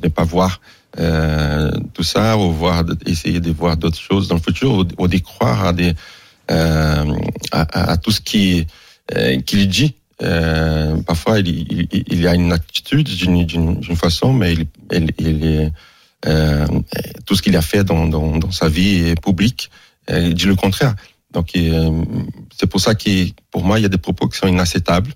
ne 0.03 0.09
pas 0.09 0.25
voir 0.25 0.61
euh, 0.99 1.71
tout 1.93 2.03
ça, 2.03 2.39
ou 2.39 2.53
voir, 2.53 2.85
essayer 3.07 3.41
de 3.41 3.51
voir 3.51 3.77
d'autres 3.77 4.01
choses 4.01 4.29
dans 4.29 4.37
le 4.37 4.41
futur, 4.41 4.73
ou, 4.73 4.85
ou 4.99 5.09
croire 5.23 5.73
euh, 6.51 7.15
à, 7.53 7.97
tout 7.97 8.11
ce 8.11 8.21
euh, 9.17 9.41
qu'il 9.41 9.69
dit. 9.69 9.95
Euh, 10.23 10.97
parfois, 11.03 11.41
il, 11.41 11.49
il, 11.49 12.05
il 12.09 12.27
a 12.27 12.35
une 12.35 12.53
attitude 12.53 13.09
d'une 13.09 13.97
façon, 13.97 14.33
mais 14.33 14.55
est, 14.91 15.73
tout 17.27 17.35
ce 17.35 17.43
qu'il 17.43 17.57
a 17.57 17.63
fait 17.63 17.85
dans, 17.85 18.51
sa 18.51 18.69
vie 18.69 19.15
publique, 19.23 19.71
euh, 20.11 20.29
il 20.29 20.35
dit 20.35 20.47
le 20.47 20.57
contraire. 20.57 20.95
Donc, 21.33 21.53
c'est 22.57 22.67
pour 22.67 22.81
ça 22.81 22.95
que, 22.95 23.29
pour 23.51 23.63
moi, 23.63 23.79
il 23.79 23.83
y 23.83 23.87
a 23.87 23.91
des 23.91 23.99
propos 23.99 24.29
qui 24.29 24.39
sont 24.39 24.47
inacceptables 24.47 25.13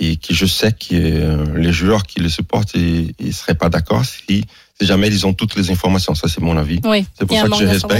et 0.00 0.16
que 0.16 0.32
je 0.34 0.46
sais 0.46 0.72
que 0.72 0.86
euh, 0.94 1.58
les 1.58 1.72
joueurs 1.72 2.04
qui 2.04 2.20
le 2.20 2.28
supportent, 2.28 2.74
ils, 2.74 3.12
ils 3.18 3.34
seraient 3.34 3.54
pas 3.56 3.68
d'accord 3.68 4.04
si, 4.04 4.44
si 4.80 4.86
jamais 4.86 5.08
ils 5.08 5.26
ont 5.26 5.32
toutes 5.34 5.56
les 5.56 5.70
informations. 5.70 6.14
Ça, 6.14 6.28
c'est 6.28 6.40
mon 6.40 6.56
avis. 6.56 6.80
Oui, 6.84 7.04
C'est 7.18 7.26
pour 7.26 7.36
ça 7.36 7.48
que 7.48 7.56
je 7.56 7.64
respecte. 7.72 7.90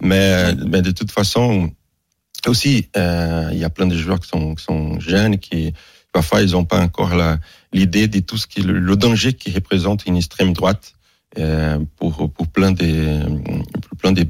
Mais, 0.00 0.54
mais 0.66 0.82
de 0.82 0.90
toute 0.92 1.10
façon, 1.10 1.70
aussi, 2.46 2.88
euh, 2.96 3.48
il 3.52 3.58
y 3.58 3.64
a 3.64 3.70
plein 3.70 3.86
de 3.86 3.96
joueurs 3.96 4.20
qui 4.20 4.28
sont, 4.28 4.54
qui 4.54 4.64
sont 4.64 5.00
jeunes, 5.00 5.38
qui 5.38 5.72
parfois 6.12 6.40
ils 6.42 6.52
n'ont 6.52 6.64
pas 6.64 6.80
encore 6.80 7.14
la- 7.14 7.38
l'idée 7.72 8.08
de 8.08 8.20
tout 8.20 8.36
ce 8.38 8.46
qui 8.46 8.62
le, 8.62 8.78
le 8.78 8.96
danger 8.96 9.32
qui 9.32 9.52
représente 9.52 10.06
une 10.06 10.16
extrême 10.16 10.52
droite 10.52 10.94
euh, 11.38 11.78
pour, 11.96 12.32
pour 12.32 12.48
plein 12.48 12.72
des, 12.72 13.20
pour 13.88 13.96
plein 13.98 14.12
des 14.12 14.24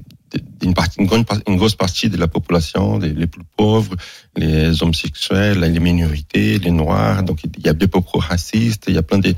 une, 0.63 0.75
partie, 0.75 1.01
une, 1.01 1.07
grande, 1.07 1.25
une 1.47 1.57
grosse 1.57 1.75
partie 1.75 2.09
de 2.09 2.17
la 2.17 2.29
population, 2.29 2.99
les, 2.99 3.27
plus 3.27 3.43
pauvres, 3.57 3.95
les 4.37 4.83
homosexuels, 4.83 5.59
les 5.61 5.81
minorités, 5.81 6.59
les 6.59 6.71
noirs. 6.71 7.23
Donc 7.23 7.41
il 7.45 7.65
y 7.65 7.69
a 7.69 7.73
des 7.73 7.89
propos 7.89 8.19
racistes, 8.19 8.85
il 8.89 8.95
y 8.95 8.99
a 8.99 9.03
plein 9.03 9.19
de, 9.19 9.35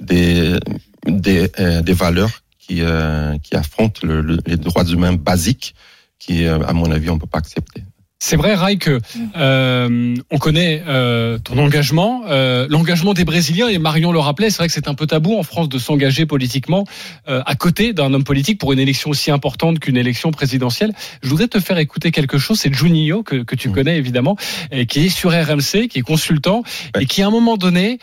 des, 0.00 0.58
des, 1.06 1.50
euh, 1.58 1.82
des 1.82 1.92
valeurs 1.92 2.42
qui, 2.58 2.80
euh, 2.82 3.36
qui 3.38 3.54
affrontent 3.56 4.00
le- 4.06 4.20
le- 4.22 4.38
les 4.46 4.56
droits 4.56 4.84
humains 4.84 5.12
basiques 5.14 5.74
qui, 6.18 6.44
euh, 6.44 6.64
à 6.66 6.72
mon 6.72 6.90
avis, 6.90 7.10
on 7.10 7.18
peut 7.18 7.26
pas 7.26 7.38
accepter. 7.38 7.82
C'est 8.24 8.36
vrai, 8.36 8.54
Rai, 8.54 8.76
que 8.76 9.00
euh, 9.36 10.14
on 10.30 10.38
connaît 10.38 10.80
euh, 10.86 11.38
ton 11.38 11.58
engagement, 11.58 12.22
euh, 12.28 12.68
l'engagement 12.70 13.14
des 13.14 13.24
Brésiliens, 13.24 13.66
et 13.66 13.78
Marion 13.78 14.12
le 14.12 14.20
rappelait, 14.20 14.48
c'est 14.48 14.58
vrai 14.58 14.68
que 14.68 14.72
c'est 14.72 14.86
un 14.86 14.94
peu 14.94 15.08
tabou 15.08 15.36
en 15.36 15.42
France 15.42 15.68
de 15.68 15.76
s'engager 15.76 16.24
politiquement 16.24 16.84
euh, 17.28 17.42
à 17.44 17.56
côté 17.56 17.92
d'un 17.92 18.14
homme 18.14 18.22
politique 18.22 18.60
pour 18.60 18.72
une 18.72 18.78
élection 18.78 19.10
aussi 19.10 19.32
importante 19.32 19.80
qu'une 19.80 19.96
élection 19.96 20.30
présidentielle. 20.30 20.92
Je 21.24 21.28
voudrais 21.28 21.48
te 21.48 21.58
faire 21.58 21.78
écouter 21.78 22.12
quelque 22.12 22.38
chose, 22.38 22.60
c'est 22.60 22.72
Juninho, 22.72 23.24
que, 23.24 23.42
que 23.42 23.56
tu 23.56 23.70
Mm. 23.70 23.72
connais 23.72 23.96
évidemment, 23.98 24.36
et 24.70 24.86
qui 24.86 25.06
est 25.06 25.08
sur 25.08 25.32
RMC, 25.32 25.88
qui 25.88 25.98
est 25.98 26.02
consultant, 26.02 26.62
et 27.00 27.06
qui 27.06 27.22
à 27.22 27.26
un 27.26 27.30
moment 27.30 27.56
donné, 27.56 27.98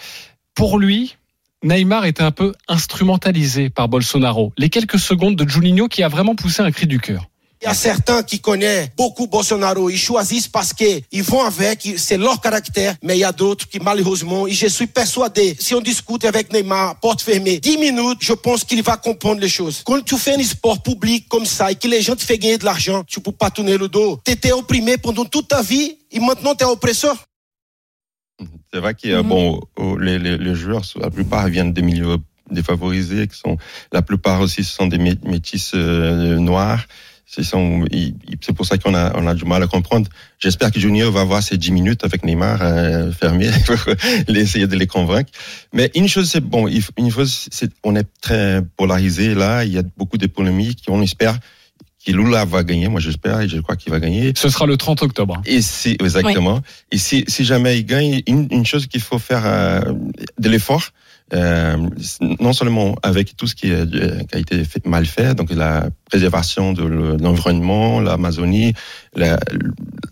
pour 0.54 0.80
lui, 0.80 1.16
Neymar 1.64 2.06
était 2.06 2.24
un 2.24 2.32
peu 2.32 2.52
instrumentalisé 2.68 3.70
par 3.70 3.88
Bolsonaro. 3.88 4.52
Les 4.58 4.68
quelques 4.70 5.00
secondes 5.00 5.38
de 5.38 5.48
Juninho 5.50 5.88
qui 5.88 6.04
a 6.04 6.10
vraiment 6.10 6.36
poussé 6.36 6.62
un 6.62 6.72
cri 6.72 6.88
du 6.88 7.00
cœur. 7.00 7.30
Il 7.62 7.66
y 7.66 7.68
a 7.68 7.74
certains 7.74 8.24
qui 8.24 8.40
connaissent 8.40 8.90
beaucoup 8.96 9.28
Bolsonaro, 9.28 9.90
ils 9.90 9.98
choisissent 9.98 10.48
parce 10.48 10.72
que 10.72 11.02
ils 11.12 11.24
vont 11.24 11.44
avec, 11.44 11.86
c'est 11.98 12.18
leur 12.18 12.40
caractère, 12.40 12.96
mais 13.04 13.18
il 13.18 13.20
y 13.20 13.26
a 13.26 13.34
d'autres 13.34 13.68
qui 13.68 13.80
malheureusement, 13.82 14.48
et 14.48 14.52
je 14.54 14.68
suis 14.68 14.88
persuadé, 14.88 15.58
si 15.60 15.76
on 15.76 15.82
discute 15.82 16.24
avec 16.24 16.54
Neymar, 16.54 16.98
porte 17.02 17.22
fermée, 17.22 17.60
10 17.60 17.78
minutes, 17.78 18.20
je 18.22 18.32
pense 18.32 18.64
qu'il 18.64 18.82
va 18.82 18.96
comprendre 18.96 19.42
les 19.42 19.50
choses. 19.50 19.82
Quand 19.86 20.02
tu 20.06 20.18
fais 20.18 20.36
un 20.36 20.44
sport 20.44 20.82
public 20.82 21.28
comme 21.28 21.46
ça 21.46 21.70
et 21.70 21.76
que 21.76 21.90
les 21.90 22.02
gens 22.02 22.16
te 22.16 22.24
font 22.24 22.34
gagner 22.36 22.58
de 22.58 22.64
l'argent, 22.64 23.04
tu 23.06 23.20
peux 23.20 23.34
pas 23.34 23.50
tourner 23.52 23.78
le 23.78 23.90
dos. 23.90 24.22
Tu 24.24 24.32
étais 24.32 24.54
opprimé 24.54 24.98
pendant 24.98 25.26
toute 25.26 25.50
ta 25.50 25.62
vie 25.62 25.98
et 26.12 26.20
maintenant 26.22 26.56
tu 26.56 26.64
es 26.64 26.68
oppresseur. 26.68 27.18
C'est 28.74 28.80
vrai 28.80 28.94
Mhm. 29.04 29.28
bon, 29.28 29.60
au- 29.76 29.98
les, 29.98 30.56
joueurs, 30.56 30.84
la 30.96 31.10
plupart 31.10 31.50
viennent 31.50 31.74
des 31.74 31.82
milieux 31.82 32.20
défavorisés, 32.50 33.28
qui 33.28 33.38
sont, 33.38 33.58
la 33.92 34.02
plupart 34.02 34.40
aussi 34.40 34.64
sont 34.64 34.88
des 34.88 34.98
mé- 34.98 35.20
métis 35.28 35.72
euh, 35.76 36.38
noirs. 36.40 36.86
C'est 37.32 38.54
pour 38.56 38.66
ça 38.66 38.80
qu'on 38.80 38.96
a, 38.96 39.16
on 39.16 39.28
a 39.28 39.36
du 39.36 39.46
mal 39.46 39.62
à 39.62 39.68
comprendre. 39.68 40.10
J'espère 40.40 40.72
que 40.72 40.80
Junior 40.80 41.12
va 41.12 41.22
avoir 41.22 41.44
ces 41.44 41.58
10 41.58 41.72
minutes 41.72 42.04
avec 42.04 42.24
Neymar 42.26 42.60
euh, 42.62 43.12
fermé, 43.12 43.50
pour 43.66 43.78
essayer 44.36 44.66
de 44.66 44.76
les 44.76 44.88
convaincre. 44.88 45.32
Mais 45.72 45.92
une 45.94 46.08
chose, 46.08 46.28
c'est 46.30 46.42
bon, 46.42 46.68
une 46.98 47.12
chose, 47.12 47.48
c'est 47.52 47.72
on 47.84 47.96
est 47.96 48.08
très 48.22 48.64
polarisé 48.78 49.36
là. 49.36 49.64
Il 49.64 49.72
y 49.72 49.78
a 49.78 49.84
beaucoup 49.96 50.18
de 50.18 50.26
polémiques. 50.26 50.86
On 50.88 51.04
espère 51.04 51.38
que 52.04 52.12
Lula 52.12 52.46
va 52.46 52.64
gagner. 52.64 52.88
Moi, 52.88 53.00
j'espère 53.00 53.42
et 53.42 53.48
je 53.48 53.60
crois 53.60 53.76
qu'il 53.76 53.92
va 53.92 54.00
gagner. 54.00 54.34
Ce 54.36 54.50
sera 54.50 54.66
le 54.66 54.78
30 54.78 55.04
octobre. 55.04 55.40
Et 55.46 55.62
si, 55.62 55.98
exactement. 56.00 56.62
Et 56.92 56.98
si, 56.98 57.26
si 57.28 57.46
jamais 57.46 57.78
il 57.78 57.86
gagne, 57.86 58.24
une, 58.26 58.48
une 58.50 58.66
chose 58.66 58.88
qu'il 58.88 59.02
faut 59.02 59.20
faire 59.20 59.44
euh, 59.46 59.82
de 60.40 60.50
l'effort, 60.50 60.92
euh, 61.34 61.78
non 62.40 62.54
seulement 62.54 62.96
avec 63.04 63.38
tout 63.38 63.48
ce 63.48 63.56
qui, 63.56 63.72
euh, 63.72 63.86
a 64.34 64.38
été 64.38 64.64
mal 64.86 65.06
fait, 65.06 65.36
donc 65.36 65.52
la 65.54 65.90
préservation 66.10 66.74
de 66.74 66.84
le- 66.84 67.18
de 67.18 67.24
l'environnement, 67.24 68.00
l'Amazonie, 68.00 68.74
la, 69.16 69.40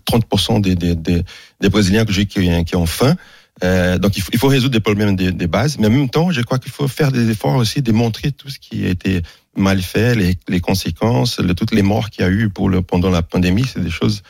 30% 0.06 0.60
des, 0.60 0.74
des, 0.74 0.94
des, 0.94 1.68
Brésiliens 1.68 2.04
que 2.04 2.12
j'ai 2.12 2.26
qui, 2.26 2.76
ont 2.76 2.86
faim. 2.86 3.16
Euh, 3.64 3.98
donc 3.98 4.16
il 4.16 4.38
faut, 4.38 4.46
résoudre 4.46 4.72
des 4.72 4.80
problèmes 4.80 5.16
des, 5.16 5.32
des 5.32 5.46
bases, 5.48 5.78
mais 5.78 5.88
en 5.88 5.90
même 5.90 6.08
temps, 6.08 6.30
je 6.30 6.40
crois 6.42 6.58
qu'il 6.60 6.70
faut 6.70 6.86
faire 6.86 7.10
des 7.10 7.28
efforts 7.30 7.56
aussi, 7.56 7.82
de 7.82 7.90
montrer 7.90 8.30
tout 8.30 8.48
ce 8.48 8.58
qui 8.60 8.86
a 8.86 8.88
été 8.88 9.22
mal 9.56 9.82
fait, 9.82 10.14
les, 10.48 10.60
conséquences, 10.60 11.40
le- 11.40 11.54
toutes 11.54 11.72
les 11.72 11.82
morts 11.82 12.10
qu'il 12.10 12.24
y 12.24 12.28
a 12.28 12.30
eu 12.30 12.48
pendant 12.48 13.10
la 13.10 13.22
pandémie, 13.22 13.64
c'est 13.66 13.82
des 13.82 13.90
choses 13.90 14.22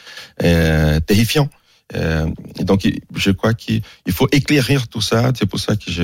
euh, 0.43 0.99
terrifiantes. 1.01 1.51
Euh, 1.95 2.27
donc 2.61 2.87
je 3.15 3.31
crois 3.31 3.55
qu'il 3.55 3.81
il 4.07 4.13
faut 4.13 4.29
éclairir 4.33 4.89
tout 4.89 5.01
ça. 5.01 5.33
C'est 5.39 5.47
pour 5.47 5.59
ça 5.59 5.77
que 5.77 5.91
je, 5.91 6.03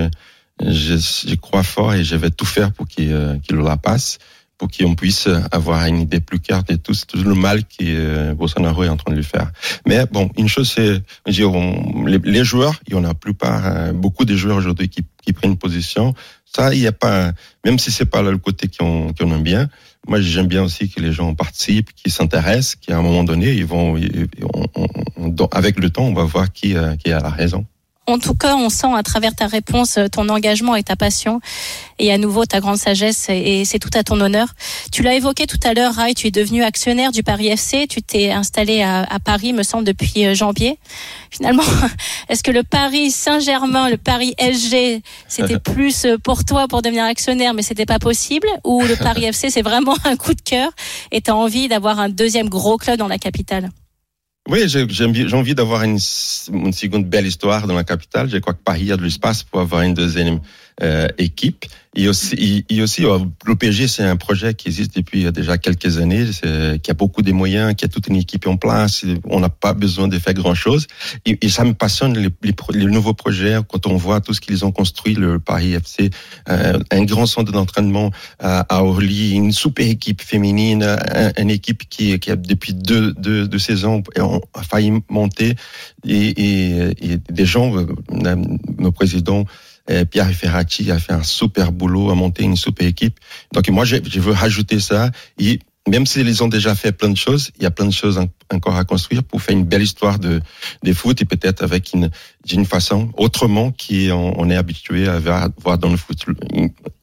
je, 0.60 1.34
crois 1.36 1.62
fort 1.62 1.94
et 1.94 2.04
je 2.04 2.16
vais 2.16 2.30
tout 2.30 2.46
faire 2.46 2.72
pour 2.72 2.86
qu'il 2.86 3.12
euh, 3.12 3.36
qu'il 3.38 3.56
la 3.56 3.76
passe, 3.76 4.18
pour 4.58 4.68
qu'on 4.68 4.94
puisse 4.94 5.28
avoir 5.50 5.84
une 5.86 6.00
idée 6.00 6.20
plus 6.20 6.38
claire 6.40 6.62
de 6.64 6.76
tout, 6.76 6.94
tout 7.08 7.18
le 7.22 7.34
mal 7.34 7.64
que 7.64 7.82
euh, 7.82 8.34
Bolsonaro 8.34 8.84
est 8.84 8.88
en 8.88 8.96
train 8.96 9.10
de 9.12 9.16
lui 9.16 9.24
faire. 9.24 9.50
Mais 9.86 10.06
bon, 10.06 10.30
une 10.38 10.48
chose 10.48 10.70
c'est, 10.72 11.02
les, 11.26 12.18
les 12.18 12.44
joueurs, 12.44 12.74
il 12.86 12.94
y 12.94 12.96
en 12.96 13.04
a 13.04 13.08
la 13.08 13.14
plupart, 13.14 13.66
euh, 13.66 13.92
beaucoup 13.92 14.24
de 14.24 14.36
joueurs 14.36 14.56
aujourd'hui 14.56 14.88
qui, 14.88 15.02
qui 15.24 15.32
prennent 15.32 15.56
position. 15.56 16.14
Ça, 16.44 16.72
il 16.72 16.80
n'y 16.80 16.86
a 16.86 16.92
pas, 16.92 17.32
même 17.64 17.80
si 17.80 17.90
c'est 17.90 18.06
pas 18.06 18.22
le 18.22 18.38
côté 18.38 18.68
qu'on 18.68 19.12
qu'on 19.12 19.32
aime 19.34 19.42
bien. 19.42 19.68
Moi, 20.06 20.20
j'aime 20.20 20.46
bien 20.46 20.62
aussi 20.62 20.88
que 20.88 21.00
les 21.00 21.12
gens 21.12 21.34
participent, 21.34 21.90
qui 21.94 22.10
s'intéressent, 22.10 22.76
qu'à 22.76 22.96
un 22.98 23.02
moment 23.02 23.24
donné, 23.24 23.54
ils 23.54 23.64
vont, 23.66 23.96
ils- 23.96 24.28
on- 24.54 24.66
on- 24.76 24.88
on- 25.16 25.46
avec 25.50 25.80
le 25.80 25.90
temps, 25.90 26.04
on 26.04 26.14
va 26.14 26.24
voir 26.24 26.52
qui, 26.52 26.76
euh, 26.76 26.94
qui 26.96 27.10
a 27.10 27.18
la 27.20 27.30
raison. 27.30 27.66
En 28.06 28.18
tout 28.18 28.34
cas, 28.34 28.54
on 28.56 28.68
sent 28.68 28.92
à 28.94 29.02
travers 29.02 29.34
ta 29.34 29.46
réponse 29.46 29.96
euh, 29.96 30.08
ton 30.08 30.28
engagement 30.28 30.76
et 30.76 30.82
ta 30.82 30.94
passion, 30.94 31.40
et 31.98 32.12
à 32.12 32.18
nouveau 32.18 32.44
ta 32.44 32.60
grande 32.60 32.76
sagesse, 32.76 33.28
et 33.30 33.64
c'est 33.64 33.78
tout 33.78 33.90
à 33.94 34.02
ton 34.02 34.20
honneur. 34.20 34.48
Tu 34.92 35.02
l'as 35.02 35.14
évoqué 35.14 35.46
tout 35.46 35.58
à 35.64 35.72
l'heure, 35.72 35.94
Rai, 35.94 36.12
tu 36.12 36.26
es 36.26 36.30
devenu 36.30 36.62
actionnaire 36.62 37.12
du 37.12 37.22
Paris 37.22 37.48
FC, 37.48 37.86
tu 37.88 38.02
t'es 38.02 38.30
installé 38.30 38.82
à, 38.82 39.04
à 39.04 39.18
Paris, 39.20 39.54
me 39.54 39.62
semble, 39.62 39.84
depuis 39.84 40.26
euh, 40.26 40.34
janvier. 40.34 40.78
Finalement, 41.30 41.62
est-ce 42.28 42.42
que 42.42 42.50
le 42.50 42.62
Paris 42.62 43.10
Saint-Germain, 43.10 43.88
le 43.88 43.96
Paris 43.96 44.34
SG, 44.38 45.02
c'était 45.26 45.58
plus 45.72 46.04
euh, 46.04 46.18
pour 46.18 46.44
toi 46.44 46.68
pour 46.68 46.82
devenir 46.82 47.04
actionnaire, 47.04 47.54
mais 47.54 47.62
c'était 47.62 47.86
pas 47.86 47.98
possible, 47.98 48.48
ou 48.64 48.82
le 48.82 48.96
Paris 48.96 49.24
FC, 49.24 49.48
c'est 49.48 49.62
vraiment 49.62 49.96
un 50.04 50.16
coup 50.16 50.34
de 50.34 50.42
cœur, 50.42 50.70
et 51.10 51.22
tu 51.22 51.30
as 51.30 51.36
envie 51.36 51.68
d'avoir 51.68 52.00
un 52.00 52.10
deuxième 52.10 52.50
gros 52.50 52.76
club 52.76 52.98
dans 52.98 53.08
la 53.08 53.18
capitale? 53.18 53.70
Oui, 54.46 54.68
j'ai 54.68 55.34
envie 55.34 55.54
d'avoir 55.54 55.84
une, 55.84 55.98
une 56.52 56.72
seconde 56.72 57.06
belle 57.06 57.26
histoire 57.26 57.66
dans 57.66 57.74
la 57.74 57.84
capitale. 57.84 58.28
Je 58.28 58.36
crois 58.38 58.52
que 58.52 58.62
Paris 58.62 58.92
a 58.92 58.96
de 58.96 59.02
l'espace 59.02 59.42
pour 59.42 59.60
avoir 59.60 59.82
une 59.82 59.94
deuxième 59.94 60.40
euh, 60.82 61.08
équipe. 61.18 61.66
Et 61.96 62.08
aussi, 62.08 62.64
et 62.68 62.82
aussi 62.82 63.04
euh, 63.04 63.20
le 63.46 63.54
PSG, 63.54 63.86
c'est 63.86 64.02
un 64.02 64.16
projet 64.16 64.54
qui 64.54 64.66
existe 64.66 64.96
depuis 64.96 65.30
déjà 65.30 65.58
quelques 65.58 65.98
années, 65.98 66.24
qui 66.82 66.90
a 66.90 66.94
beaucoup 66.94 67.22
de 67.22 67.30
moyens, 67.30 67.76
qui 67.76 67.84
a 67.84 67.88
toute 67.88 68.08
une 68.08 68.16
équipe 68.16 68.48
en 68.48 68.56
place. 68.56 69.04
On 69.30 69.38
n'a 69.38 69.48
pas 69.48 69.74
besoin 69.74 70.08
de 70.08 70.18
faire 70.18 70.34
grand-chose. 70.34 70.88
Et, 71.24 71.48
ça 71.48 71.64
me 71.64 71.72
passionne 71.72 72.18
les, 72.18 72.84
nouveaux 72.86 73.14
projets 73.14 73.58
quand 73.68 73.86
on 73.86 73.96
voit 73.96 74.20
tout 74.20 74.34
ce 74.34 74.40
qu'ils 74.40 74.64
ont 74.64 74.72
construit, 74.72 75.14
le 75.14 75.38
Paris 75.38 75.74
FC, 75.74 76.10
euh, 76.48 76.80
un 76.90 77.04
grand 77.04 77.26
centre 77.26 77.52
d'entraînement 77.52 78.10
à, 78.40 78.60
à 78.74 78.82
Orly, 78.82 79.30
une 79.32 79.52
super 79.52 79.86
équipe 79.86 80.20
féminine, 80.20 80.82
un- 80.82 81.32
une 81.40 81.50
équipe 81.50 81.88
qui, 81.88 82.18
qui 82.18 82.30
a 82.32 82.36
depuis 82.36 82.74
deux, 82.74 83.12
deux, 83.12 83.46
deux 83.46 83.58
saisons 83.60 84.02
a 84.54 84.62
failli 84.62 84.92
monter 85.08 85.54
et, 86.04 86.26
et, 86.26 87.12
et 87.12 87.18
des 87.30 87.46
gens, 87.46 87.76
euh, 87.76 87.86
nos 88.78 88.92
présidents, 88.92 89.44
euh, 89.44 89.44
Pierre 90.10 90.30
Ferrati 90.32 90.90
a 90.90 90.98
fait 90.98 91.12
un 91.12 91.22
super 91.22 91.72
boulot 91.72 92.10
à 92.10 92.14
monter 92.14 92.42
une 92.44 92.56
super 92.56 92.86
équipe. 92.86 93.18
Donc 93.52 93.68
moi, 93.68 93.84
je, 93.84 93.96
je 94.08 94.20
veux 94.20 94.32
rajouter 94.32 94.80
ça. 94.80 95.10
Et 95.38 95.58
même 95.86 96.06
s'ils 96.06 96.42
ont 96.42 96.48
déjà 96.48 96.74
fait 96.74 96.92
plein 96.92 97.10
de 97.10 97.16
choses, 97.16 97.50
il 97.58 97.62
y 97.62 97.66
a 97.66 97.70
plein 97.70 97.84
de 97.84 97.92
choses 97.92 98.16
en- 98.16 98.26
encore 98.52 98.76
à 98.76 98.84
construire 98.84 99.22
pour 99.22 99.42
faire 99.42 99.54
une 99.54 99.64
belle 99.64 99.82
histoire 99.82 100.18
de, 100.18 100.40
des 100.82 100.94
foot 100.94 101.20
et 101.20 101.26
peut-être 101.26 101.62
avec 101.62 101.92
une, 101.92 102.10
d'une 102.46 102.64
façon 102.64 103.10
autrement 103.18 103.70
qui 103.70 104.08
on, 104.10 104.48
est 104.48 104.56
habitué 104.56 105.06
à 105.08 105.18
voir, 105.18 105.50
dans 105.78 105.90
le 105.90 105.98
foot. 105.98 106.24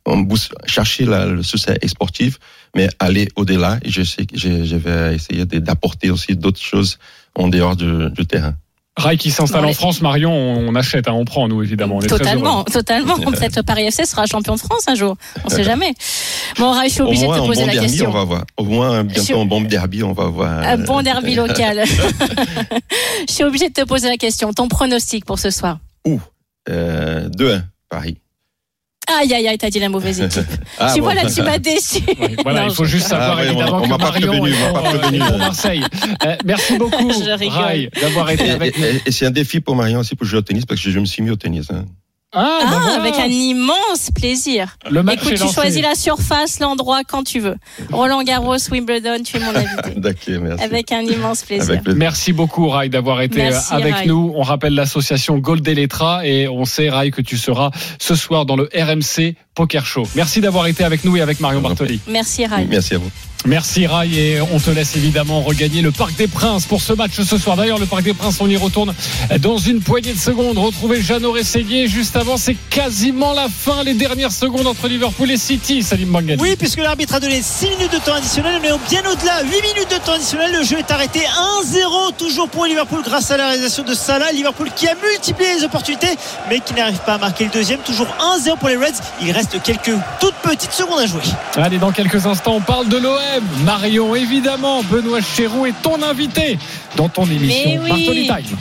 On 0.06 0.18
booste- 0.22 0.56
chercher 0.66 1.06
le 1.06 1.44
succès 1.44 1.78
sportif, 1.86 2.40
mais 2.76 2.90
aller 2.98 3.28
au-delà. 3.36 3.80
Et 3.84 3.92
je 3.92 4.02
sais 4.02 4.26
que 4.26 4.36
je, 4.38 4.66
je 4.66 4.76
vais 4.76 5.14
essayer 5.14 5.46
d'apporter 5.46 6.10
aussi 6.10 6.36
d'autres 6.36 6.62
choses 6.62 6.98
en 7.36 7.50
dehors 7.50 7.76
du, 7.76 8.10
du 8.10 8.26
terrain. 8.26 8.56
Rai 8.98 9.16
qui 9.18 9.32
s'installe 9.32 9.64
Bon, 9.64 9.70
en 9.70 9.74
France, 9.74 10.02
Marion, 10.02 10.32
on 10.34 10.76
achète, 10.76 11.08
hein, 11.08 11.14
on 11.14 11.24
prend, 11.24 11.48
nous, 11.48 11.64
évidemment. 11.64 11.96
On 11.98 12.02
est 12.02 12.08
Totalement, 12.08 12.64
totalement. 12.66 13.16
Peut-être 13.20 13.56
le 13.56 13.64
Paris 13.64 13.84
FC 13.84 14.06
sera 14.06 14.26
champion 14.26 14.56
de 14.56 14.60
France 14.60 14.84
un 14.88 14.96
jour. 14.96 15.16
On 15.46 15.50
sait 15.50 15.64
jamais. 15.64 15.94
Bon, 16.60 16.72
Rai, 16.72 16.90
je 16.90 16.94
suis 16.94 17.02
Au 17.02 17.06
obligée 17.08 17.26
de 17.26 17.32
te 17.34 17.40
poser 17.40 17.62
bon 17.62 17.68
la 17.68 17.74
derby, 17.74 17.88
question. 17.88 18.10
on 18.10 18.14
va 18.14 18.24
voir. 18.26 18.44
Au 18.58 18.66
moins, 18.66 19.04
bientôt 19.06 19.40
un 19.40 19.46
bon 19.46 19.62
derby, 19.62 20.04
on 20.04 20.12
va 20.12 20.26
voir. 20.28 20.60
Un 20.60 20.78
bon 20.78 21.02
derby 21.02 21.36
local. 21.36 21.84
je 23.28 23.34
suis 23.34 23.44
obligée 23.46 23.70
de 23.70 23.74
te 23.74 23.86
poser 23.86 24.10
la 24.10 24.18
question. 24.18 24.52
Ton 24.52 24.68
pronostic 24.68 25.24
pour 25.24 25.40
ce 25.40 25.52
soir? 25.52 25.80
Euh, 26.70 27.30
2-1, 27.30 27.64
Paris. 27.90 28.18
Aïe, 29.08 29.34
aïe, 29.34 29.48
aïe, 29.48 29.58
t'as 29.58 29.70
dit 29.70 29.80
la 29.80 29.90
mauvaise 29.90 30.22
équipe. 30.22 30.42
Ah, 30.80 30.92
tu 30.94 31.00
bon. 31.00 31.06
vois, 31.06 31.16
là, 31.16 31.30
tu 31.30 31.42
m'as 31.42 31.58
déçu. 31.58 32.00
Oui, 32.20 32.36
voilà, 32.44 32.62
Non, 32.62 32.68
il 32.70 32.76
faut 32.76 32.86
juste 32.86 33.08
savoir 33.08 33.32
Ah 33.38 33.42
ouais, 33.42 33.48
on- 33.50 33.52
évidemment 33.52 33.78
on 33.78 33.82
que 33.82 33.88
m'a 33.90 33.98
pas 33.98 34.04
Marion 34.12 34.28
prévenu, 34.28 34.52
est 34.54 34.56
on 34.70 34.74
m'a 34.74 34.82
pour, 35.30 35.38
Marseille. 35.38 35.84
Euh, 36.26 36.36
merci 36.46 36.78
beaucoup, 36.78 37.10
Je 37.12 37.38
rigole. 37.38 37.58
Rai, 37.58 37.90
d'avoir 38.00 38.30
été 38.30 38.46
Et, 38.48 38.52
avec 38.52 38.78
nous. 38.78 38.86
et- 38.86 39.02
et 39.06 39.12
c'est 39.12 39.26
un 39.26 39.32
défi 39.32 39.60
pour 39.60 39.76
Marion 39.76 40.00
aussi 40.00 40.16
pour 40.16 40.26
jouer 40.28 40.40
au 40.40 40.44
tennis 40.44 40.66
parce 40.66 40.80
que 40.82 40.90
je 40.92 41.00
me 41.00 41.06
suis 41.06 41.22
mis 41.24 41.30
au 41.32 41.36
tennis. 41.36 41.68
hein. 41.72 41.86
Ah, 42.34 42.60
bah 42.64 42.68
Ah, 42.72 42.80
voilà. 42.82 43.02
avec 43.02 43.16
un 43.16 43.28
immense 43.28 44.10
plaisir. 44.16 44.78
Le 44.90 45.04
match 45.04 45.18
Écoute, 45.22 45.34
tu 45.34 45.40
lancé. 45.42 45.54
choisis 45.54 45.82
la 45.82 45.96
surface, 45.96 46.60
l'endroit, 46.60 47.04
quand 47.04 47.24
tu 47.24 47.40
veux. 47.40 47.56
Roland 47.92 48.24
Garros, 48.24 48.56
Wimbledon, 48.72 49.22
tu 49.24 49.38
es 49.38 49.40
mon 49.42 49.54
invité. 49.56 49.92
D'accord, 50.00 50.42
merci. 50.42 50.64
Avec 50.64 50.92
un 50.94 51.02
immense 51.02 51.44
plaisir. 51.44 51.70
Avec 51.72 51.84
plaisir. 51.84 52.00
Merci 52.00 52.32
beaucoup, 52.34 52.70
Rai, 52.70 52.88
d'avoir 52.90 53.22
été 53.22 53.38
Merci, 53.38 53.74
euh, 53.74 53.78
avec 53.78 53.94
Rai. 53.96 54.06
nous. 54.06 54.32
On 54.36 54.44
rappelle 54.44 54.74
l'association 54.76 55.38
Gold 55.40 55.68
Electra 55.68 56.26
et 56.26 56.48
on 56.48 56.64
sait, 56.66 56.90
Rai, 56.90 57.12
que 57.12 57.22
tu 57.22 57.38
seras 57.38 57.72
ce 58.00 58.16
soir 58.16 58.46
dans 58.46 58.56
le 58.56 58.70
RMC 58.74 59.36
Poker 59.56 59.86
Show. 59.86 60.08
Merci 60.16 60.42
d'avoir 60.42 60.68
été 60.68 60.84
avec 60.84 61.04
nous 61.04 61.18
et 61.18 61.22
avec 61.22 61.40
Marion 61.40 61.62
Bartoli. 61.62 62.00
Merci, 62.08 62.46
Rai. 62.46 62.66
Merci 62.70 62.96
à 62.96 62.98
vous. 63.00 63.12
Merci 63.44 63.88
Rai 63.88 64.08
et 64.08 64.40
on 64.40 64.60
te 64.60 64.70
laisse 64.70 64.96
évidemment 64.96 65.42
regagner 65.42 65.82
le 65.82 65.92
Parc 65.92 66.16
des 66.16 66.28
Princes 66.28 66.68
pour 66.68 66.80
ce 66.80 66.94
match 66.94 67.14
ce 67.20 67.38
soir. 67.40 67.58
D'ailleurs, 67.58 67.80
le 67.80 67.88
Parc 67.88 68.04
des 68.04 68.14
Princes, 68.14 68.38
on 68.40 68.48
y 68.48 68.56
retourne 68.56 68.94
dans 69.40 69.58
une 69.58 69.82
poignée 69.82 70.14
de 70.14 70.20
secondes. 70.20 70.60
Retrouvez 70.60 71.02
Jeannot 71.02 71.32
Rességuier. 71.32 71.88
Juste 71.88 72.16
avant, 72.16 72.38
c'est 72.38 72.56
quasiment 72.70 73.34
la 73.34 73.48
fin, 73.50 73.84
les 73.84 73.96
dernières 73.96 74.32
secondes 74.32 74.68
entre 74.68 74.88
Liverpool 74.88 75.32
et 75.32 75.38
City. 75.38 75.82
Salim 75.82 76.12
Bangani. 76.12 76.40
Oui, 76.40 76.56
puisque 76.56 76.78
l'arbitre 76.78 77.16
a 77.16 77.20
donné 77.20 77.42
6 77.42 77.72
minutes 77.72 77.94
de 77.94 77.98
temps 77.98 78.14
additionnel, 78.14 78.60
mais 78.62 78.70
bien 78.88 79.02
au-delà, 79.12 79.42
8 79.42 79.50
minutes 79.50 79.92
de 79.92 80.06
temps 80.06 80.14
additionnel. 80.14 80.52
Le 80.60 80.64
jeu 80.64 80.78
est 80.78 80.92
arrêté 80.92 81.22
1-0, 81.66 82.16
toujours 82.20 82.48
pour 82.48 82.68
Liverpool 82.68 83.02
grâce 83.04 83.32
à 83.32 83.38
la 83.38 83.48
réalisation 83.48 83.84
de 83.84 83.96
Salah. 83.96 84.32
Liverpool 84.34 84.70
qui 84.76 84.88
a 84.88 84.94
multiplié 84.94 85.56
les 85.58 85.64
opportunités, 85.64 86.16
mais 86.48 86.60
qui 86.60 86.76
n'arrive 86.76 87.00
pas 87.00 87.16
à 87.16 87.18
marquer 87.18 87.46
le 87.46 87.50
deuxième. 87.50 87.80
Toujours 87.80 88.08
1-0 88.46 88.60
pour 88.60 88.70
les 88.70 88.78
Reds. 88.78 89.02
Il 89.24 89.32
reste 89.32 89.41
quelques 89.64 89.94
toutes 90.20 90.36
petites 90.36 90.72
secondes 90.72 91.00
à 91.00 91.06
jouer. 91.06 91.22
Allez, 91.56 91.78
dans 91.78 91.92
quelques 91.92 92.26
instants, 92.26 92.56
on 92.56 92.62
parle 92.62 92.88
de 92.90 92.98
l'OM. 92.98 93.44
Marion, 93.64 94.16
évidemment, 94.16 94.84
Benoît 94.84 95.22
Chéroux 95.22 95.66
est 95.66 95.82
ton 95.82 96.02
invité 96.02 96.58
dans 96.96 97.10
ton 97.10 97.26
émission 97.26 97.72
Mais 97.72 97.80
oui. 97.80 97.90
Bartoli 97.90 98.28
Time. 98.28 98.58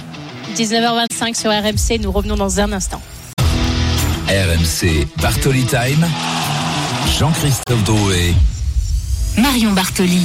19h25 0.57 1.41
sur 1.41 1.51
RMC, 1.51 2.01
nous 2.01 2.13
revenons 2.13 2.37
dans 2.37 2.61
un 2.61 2.73
instant. 2.73 3.01
RMC 4.29 5.07
Bartoli 5.21 5.65
Time. 5.65 6.07
Jean-Christophe 7.19 7.85
Drouet. 7.85 8.35
Marion 9.39 9.73
Bartoli. 9.73 10.23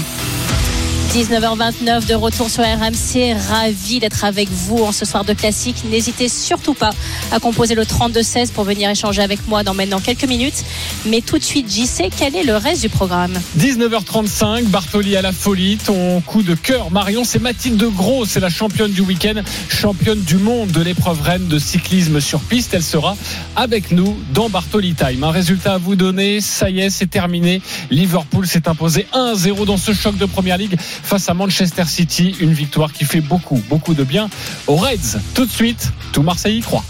19h29 1.15 2.07
de 2.07 2.13
retour 2.13 2.49
sur 2.49 2.61
RMC, 2.61 3.37
ravi 3.49 4.01
d'être 4.01 4.25
avec 4.25 4.49
vous 4.49 4.79
en 4.79 4.91
ce 4.91 5.05
soir 5.05 5.23
de 5.23 5.31
classique. 5.31 5.77
N'hésitez 5.89 6.27
surtout 6.27 6.73
pas 6.73 6.89
à 7.31 7.39
composer 7.39 7.73
le 7.73 7.83
32-16 7.83 8.51
pour 8.51 8.65
venir 8.65 8.89
échanger 8.89 9.21
avec 9.21 9.47
moi 9.47 9.63
dans 9.63 9.73
maintenant 9.73 10.01
quelques 10.01 10.25
minutes. 10.25 10.65
Mais 11.05 11.21
tout 11.21 11.37
de 11.37 11.43
suite, 11.43 11.71
JC, 11.71 12.09
quel 12.17 12.35
est 12.35 12.43
le 12.43 12.57
reste 12.57 12.81
du 12.81 12.89
programme 12.89 13.31
19h35, 13.57 14.65
Bartoli 14.65 15.15
à 15.15 15.21
la 15.21 15.31
folie, 15.31 15.77
ton 15.77 16.19
coup 16.19 16.43
de 16.43 16.53
cœur. 16.53 16.91
Marion, 16.91 17.23
c'est 17.23 17.39
Mathilde 17.39 17.81
Gros, 17.95 18.25
c'est 18.25 18.41
la 18.41 18.49
championne 18.49 18.91
du 18.91 18.99
week-end, 18.99 19.41
championne 19.69 20.19
du 20.19 20.35
monde 20.35 20.71
de 20.71 20.81
l'épreuve 20.81 21.21
reine 21.21 21.47
de 21.47 21.59
cyclisme 21.59 22.19
sur 22.19 22.41
piste. 22.41 22.73
Elle 22.73 22.83
sera 22.83 23.15
avec 23.55 23.91
nous 23.91 24.17
dans 24.33 24.49
Bartoli 24.49 24.95
Time. 24.95 25.23
Un 25.23 25.31
résultat 25.31 25.75
à 25.75 25.77
vous 25.77 25.95
donner, 25.95 26.41
ça 26.41 26.69
y 26.69 26.81
est, 26.81 26.89
c'est 26.89 27.09
terminé. 27.09 27.61
Liverpool 27.89 28.45
s'est 28.47 28.67
imposé 28.67 29.07
1-0 29.13 29.65
dans 29.65 29.77
ce 29.77 29.93
choc 29.93 30.17
de 30.17 30.25
première 30.25 30.57
ligue 30.57 30.77
face 31.05 31.29
à 31.29 31.33
Manchester 31.33 31.85
City. 31.85 32.35
Une 32.39 32.53
victoire 32.53 32.91
qui 32.91 33.05
fait 33.05 33.21
beaucoup, 33.21 33.61
beaucoup 33.69 33.93
de 33.93 34.03
bien 34.03 34.29
aux 34.67 34.75
Reds. 34.75 35.19
Tout 35.33 35.45
de 35.45 35.51
suite, 35.51 35.91
tout 36.11 36.23
Marseille 36.23 36.57
y 36.57 36.61
croit. 36.61 36.83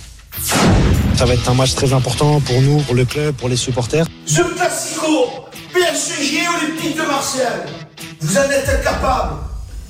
Ça 1.15 1.25
va 1.25 1.33
être 1.33 1.49
un 1.49 1.53
match 1.53 1.75
très 1.75 1.93
important 1.93 2.39
pour 2.41 2.61
nous, 2.61 2.79
pour 2.81 2.95
le 2.95 3.05
club, 3.05 3.35
pour 3.35 3.49
les 3.49 3.55
supporters. 3.55 4.05
Ce 4.25 4.41
Classico, 4.41 5.47
PSG 5.73 6.39
Olympique 6.47 6.97
de 6.97 7.03
Marseille, 7.03 7.45
vous 8.19 8.37
en 8.37 8.49
êtes 8.49 8.83
capable, 8.83 9.35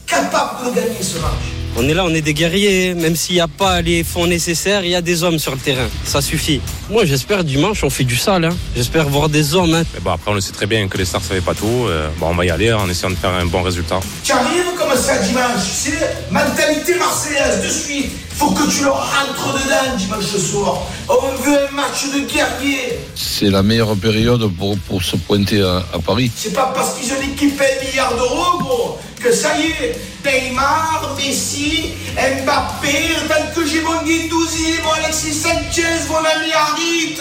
capable 0.05 0.65
de 0.65 0.75
gagner 0.75 1.01
ce 1.01 1.17
match. 1.19 1.64
On 1.77 1.87
est 1.89 1.93
là, 1.93 2.05
on 2.05 2.13
est 2.13 2.21
des 2.21 2.33
guerriers. 2.33 2.93
Même 2.93 3.15
s'il 3.15 3.35
n'y 3.35 3.41
a 3.41 3.47
pas 3.49 3.81
les 3.81 4.03
fonds 4.03 4.27
nécessaires, 4.27 4.83
il 4.85 4.91
y 4.91 4.95
a 4.95 5.01
des 5.01 5.23
hommes 5.23 5.39
sur 5.39 5.51
le 5.51 5.57
terrain. 5.57 5.87
Ça 6.05 6.21
suffit. 6.21 6.61
Moi, 6.89 7.03
j'espère 7.05 7.43
dimanche, 7.43 7.83
on 7.83 7.89
fait 7.89 8.05
du 8.05 8.15
sale. 8.15 8.45
hein. 8.45 8.55
J'espère 8.75 9.09
voir 9.09 9.27
des 9.27 9.55
hommes. 9.55 9.73
hein. 9.73 9.83
Mais 9.93 9.99
bon, 9.99 10.11
après, 10.11 10.31
on 10.31 10.35
le 10.35 10.41
sait 10.41 10.53
très 10.53 10.67
bien 10.67 10.87
que 10.87 10.97
les 10.97 11.03
stars 11.05 11.21
ne 11.21 11.25
savaient 11.27 11.41
pas 11.41 11.53
tout. 11.53 11.85
Euh, 11.87 12.07
bon, 12.17 12.27
on 12.29 12.35
va 12.35 12.45
y 12.45 12.49
aller 12.49 12.71
en 12.71 12.89
essayant 12.89 13.09
de 13.09 13.15
faire 13.15 13.31
un 13.33 13.45
bon 13.45 13.61
résultat. 13.61 13.99
Tu 14.23 14.31
arrives 14.31 14.63
comme 14.77 14.95
ça 14.97 15.17
dimanche, 15.17 15.61
c'est 15.69 16.31
mentalité 16.31 16.95
marseillaise 16.95 17.61
de 17.61 17.69
suite. 17.69 18.11
Faut 18.37 18.51
que 18.51 18.69
tu 18.69 18.83
leur 18.83 18.97
rentres 18.97 19.53
dedans 19.53 19.95
dimanche 19.97 20.35
soir. 20.37 20.77
On 21.07 21.41
veut 21.43 21.67
un 21.69 21.71
match 21.71 22.05
de 22.13 22.19
guerrier. 22.31 22.99
C'est 23.15 23.49
la 23.49 23.63
meilleure 23.63 23.95
période 23.95 24.51
pour, 24.57 24.77
pour 24.79 25.03
se 25.03 25.15
pointer 25.15 25.61
à, 25.61 25.83
à 25.93 25.99
Paris. 25.99 26.31
C'est 26.35 26.53
pas 26.53 26.71
parce 26.75 26.95
qu'ils 26.95 27.11
ont 27.13 27.21
équipé 27.21 27.63
un 27.63 27.85
milliard 27.85 28.13
d'euros, 28.15 28.59
gros, 28.59 28.99
que 29.21 29.31
ça 29.31 29.57
y 29.57 29.67
est. 29.83 29.99
Neymar, 30.25 31.15
Messi, 31.17 31.91
Mbappé, 32.15 33.09
tant 33.29 33.45
que 33.55 33.65
j'ai 33.67 33.81
mon 33.81 34.01
Guendouzi, 34.03 34.81
mon 34.83 34.91
Alexis 35.03 35.33
Sanchez, 35.33 36.07
mon 36.09 36.17
ami 36.17 36.51
Harit, 36.51 37.17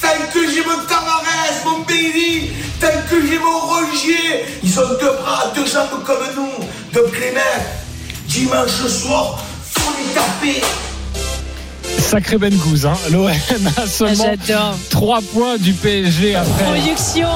tant 0.00 0.08
que 0.32 0.40
j'ai 0.50 0.64
mon 0.64 0.78
Tavares, 0.86 1.64
mon 1.64 1.80
Bailey, 1.80 2.52
tant 2.80 2.86
que 3.10 3.26
j'ai 3.26 3.38
mon 3.38 3.58
Roger, 3.58 4.44
ils 4.62 4.78
ont 4.78 4.88
deux 5.00 5.12
bras, 5.20 5.52
deux 5.54 5.66
jambes 5.66 6.04
comme 6.06 6.24
nous. 6.36 6.64
Donc 6.92 7.12
les 7.18 7.32
mecs, 7.32 7.66
dimanche 8.28 8.86
soir, 8.88 9.38
faut 9.84 9.98
les 9.98 10.14
taper. 10.14 10.93
Sacré 11.98 12.38
Ben 12.38 12.54
Gouz, 12.54 12.86
hein. 12.86 12.92
l'OM 13.10 13.28
a 13.76 13.86
seulement 13.86 14.24
J'adore. 14.46 14.76
3 14.90 15.20
points 15.32 15.56
du 15.58 15.72
PSG 15.72 16.34
après. 16.36 16.64
Production 16.64 17.28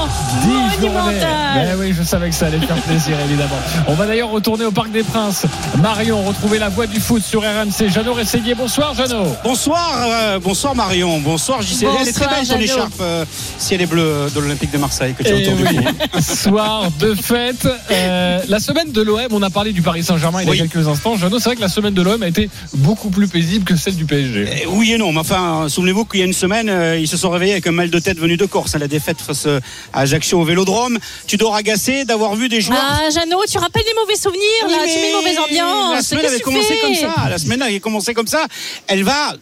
10 0.43 0.49
journées. 0.51 0.89
monumentale. 0.89 1.19
Mais 1.57 1.75
oui, 1.79 1.95
je 1.99 2.03
savais 2.05 2.29
que 2.29 2.35
ça 2.35 2.47
allait 2.47 2.59
faire 2.61 2.77
plaisir, 2.83 3.17
évidemment. 3.29 3.59
On 3.89 3.95
va 3.95 4.07
d'ailleurs 4.07 4.31
retourner 4.31 4.65
au 4.67 4.71
Parc 4.71 4.91
des 4.93 5.03
Princes. 5.03 5.47
Marion, 5.81 6.23
retrouver 6.23 6.59
la 6.59 6.69
voix 6.69 6.87
du 6.87 7.01
foot 7.01 7.23
sur 7.23 7.41
RMC. 7.43 7.89
Jeannot 7.89 8.13
Rességuier, 8.15 8.55
bonsoir 8.55 8.95
Jeannot. 8.95 9.37
Bonsoir, 9.43 9.91
euh, 10.07 10.39
bonsoir 10.39 10.75
Marion, 10.77 11.19
bonsoir 11.21 11.61
JC. 11.63 11.85
Elle 12.01 12.09
est 12.09 12.13
très 12.13 12.27
Bonsoir, 12.27 12.31
belle 12.41 12.47
ton 12.49 12.61
écharpe 12.61 13.01
euh, 13.01 13.25
ciel 13.59 13.81
et 13.81 13.87
bleu 13.87 14.27
de 14.35 14.41
l'Olympique 14.41 14.71
de 14.71 14.79
Marseille 14.79 15.15
que 15.19 15.23
tu 15.25 15.31
as 15.33 15.37
Eh 15.37 15.47
autour 15.49 15.57
du 15.57 15.77
oui, 15.77 16.23
soir 16.23 16.91
de 17.01 17.15
fête. 17.15 17.67
Euh, 17.91 18.41
la 18.49 18.61
semaine 18.61 18.93
de 18.93 19.03
l'OM, 19.03 19.19
on 19.33 19.43
a 19.43 19.51
parlé 19.51 19.73
du 19.73 19.83
Paris 19.83 20.05
Saint-Germain 20.05 20.43
il 20.43 20.47
y 20.47 20.49
a 20.49 20.53
Oui. 20.53 20.59
quelques 20.59 20.87
instants. 20.87 21.17
Jeannot, 21.17 21.39
c'est 21.39 21.47
vrai 21.49 21.57
que 21.57 21.61
la 21.63 21.69
semaine 21.69 21.95
de 21.95 22.03
l'OM 22.03 22.23
a 22.23 22.29
été 22.29 22.49
beaucoup 22.75 23.09
plus 23.11 23.27
paisible 23.29 23.65
que 23.65 23.75
celle 23.77 23.97
du 23.97 24.05
PSG. 24.05 24.48
Eh 24.51 24.67
Oui 24.67 24.93
et 24.93 24.99
non, 24.99 25.13
mais 25.13 25.21
enfin, 25.21 25.67
souvenez-vous 25.69 26.05
qu'il 26.05 26.21
y 26.21 26.23
a 26.23 26.27
une 26.27 26.33
semaine, 26.33 26.69
euh, 26.69 26.99
ils 26.99 27.09
se 27.09 27.17
sont 27.17 27.31
réveillés 27.31 27.53
avec 27.53 27.67
un 27.67 27.73
mal 27.73 27.91
de 27.91 27.99
tête 27.99 28.19
venu 28.19 28.37
de 28.37 28.47
Corse, 28.47 28.75
à 28.75 28.79
la 28.79 28.89
défaite 28.89 29.21
face 29.21 29.47
euh, 29.47 29.61
à 29.93 30.01
Ajaccio 30.01 30.41
au 30.41 30.45
Vélodrome. 30.45 30.99
Tu 31.27 31.37
dois 31.37 31.57
agacé 31.57 32.05
d'avoir 32.05 32.35
vu 32.35 32.49
des 32.49 32.61
joueurs. 32.61 32.79
Ah, 32.81 33.11
Jeannot, 33.11 33.45
tu 33.51 33.59
rappelles 33.59 33.85
des 33.85 33.95
mauvais 33.95 34.17
souvenirs, 34.17 34.41
là. 34.69 34.79
Oui, 34.85 34.91
Tu 34.93 34.99
mets 35.01 35.11
une 35.11 35.17
mauvaise 35.17 35.39
ambiance. 35.39 35.95
La 35.95 36.03
semaine 36.03 36.27
avait 36.27 36.41
commencé 36.41 36.79
comme 36.81 36.95
ça. 36.95 37.29
La 37.29 37.39
semaine 37.39 37.63
avait 37.63 37.81
commencé 37.81 38.15
comme 38.15 38.27
ça. 38.27 38.47
Elle 38.87 39.05
va 39.05 39.35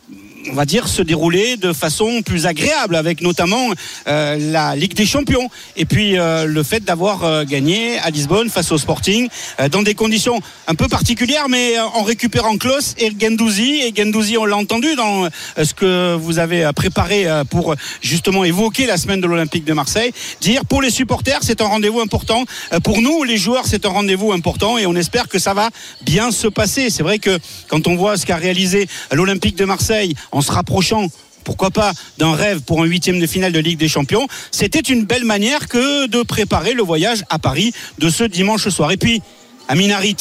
on 0.51 0.55
va 0.55 0.65
dire, 0.65 0.89
se 0.89 1.03
dérouler 1.03 1.57
de 1.57 1.73
façon 1.73 2.23
plus 2.23 2.47
agréable, 2.47 2.97
avec 2.97 3.21
notamment 3.21 3.71
euh, 4.09 4.37
la 4.53 4.77
Ligue 4.77 4.95
des 4.95 5.07
Champions 5.07 5.49
et 5.77 5.85
puis 5.85 6.19
euh, 6.19 6.47
le 6.47 6.63
fait 6.63 6.85
d'avoir 6.85 7.25
euh, 7.25 7.45
gagné 7.45 7.99
à 7.99 8.11
Lisbonne 8.11 8.51
face 8.51 8.73
au 8.73 8.79
Sporting 8.79 9.29
dans 9.71 9.83
des 9.83 9.95
conditions 9.95 10.41
un 10.67 10.75
peu 10.75 10.89
particulières, 10.89 11.49
mais 11.49 11.79
en 11.79 12.03
récupérant 12.03 12.57
Klaus 12.57 12.95
et 12.99 13.13
Gendouzi. 13.19 13.83
Et 13.83 13.93
Gendouzi, 13.95 14.37
on 14.39 14.45
l'a 14.45 14.57
entendu 14.57 14.95
dans 14.95 15.29
ce 15.57 15.75
que 15.75 16.15
vous 16.15 16.39
avez 16.39 16.71
préparé 16.75 17.27
pour 17.51 17.75
justement 18.01 18.45
évoquer 18.45 18.87
la 18.87 18.97
semaine 18.97 19.21
de 19.21 19.27
l'Olympique 19.27 19.65
de 19.65 19.73
Marseille, 19.73 20.13
dire 20.41 20.65
pour 20.65 20.83
les 20.83 20.91
supporters, 20.91 21.41
c'est 21.43 21.61
un 21.61 21.67
rendez-vous 21.67 22.01
important. 22.01 22.45
Pour 22.85 23.01
nous, 23.01 23.25
les 23.25 23.37
joueurs, 23.37 23.67
c'est 23.67 23.87
un 23.87 23.91
rendez-vous 23.91 24.33
important 24.33 24.79
et 24.79 24.87
on 24.87 24.95
espère 24.95 25.29
que 25.29 25.39
ça 25.39 25.55
va 25.55 25.71
bien 26.03 26.31
se 26.31 26.49
passer. 26.49 26.91
C'est 26.91 27.03
vrai 27.03 27.19
que 27.19 27.39
quand 27.69 27.87
on 27.87 27.97
voit 27.97 28.17
ce 28.17 28.27
qu'a 28.27 28.37
réalisé 28.37 28.89
l'Olympique 29.13 29.57
de 29.57 29.65
Marseille 29.65 30.15
en 30.37 30.43
se 30.43 30.53
rapprochant 30.53 31.09
pourquoi 31.45 31.71
pas 31.71 31.93
d'un 32.19 32.35
rêve 32.35 32.61
pour 32.61 32.83
un 32.83 32.85
huitième 32.85 33.21
de 33.21 33.27
finale 33.27 33.53
de 33.53 33.59
Ligue 33.59 33.79
des 33.79 33.89
Champions. 33.89 34.27
C'était 34.51 34.81
une 34.81 35.05
belle 35.05 35.25
manière 35.25 35.69
que 35.69 36.07
de 36.09 36.23
préparer 36.23 36.75
le 36.75 36.83
voyage 36.83 37.25
à 37.31 37.39
Paris 37.39 37.73
de 37.99 38.11
ce 38.11 38.25
dimanche 38.25 38.69
soir. 38.69 38.91
Et 38.93 38.97
puis, 38.97 39.23
Amin 39.69 39.91
Harit, 39.91 40.17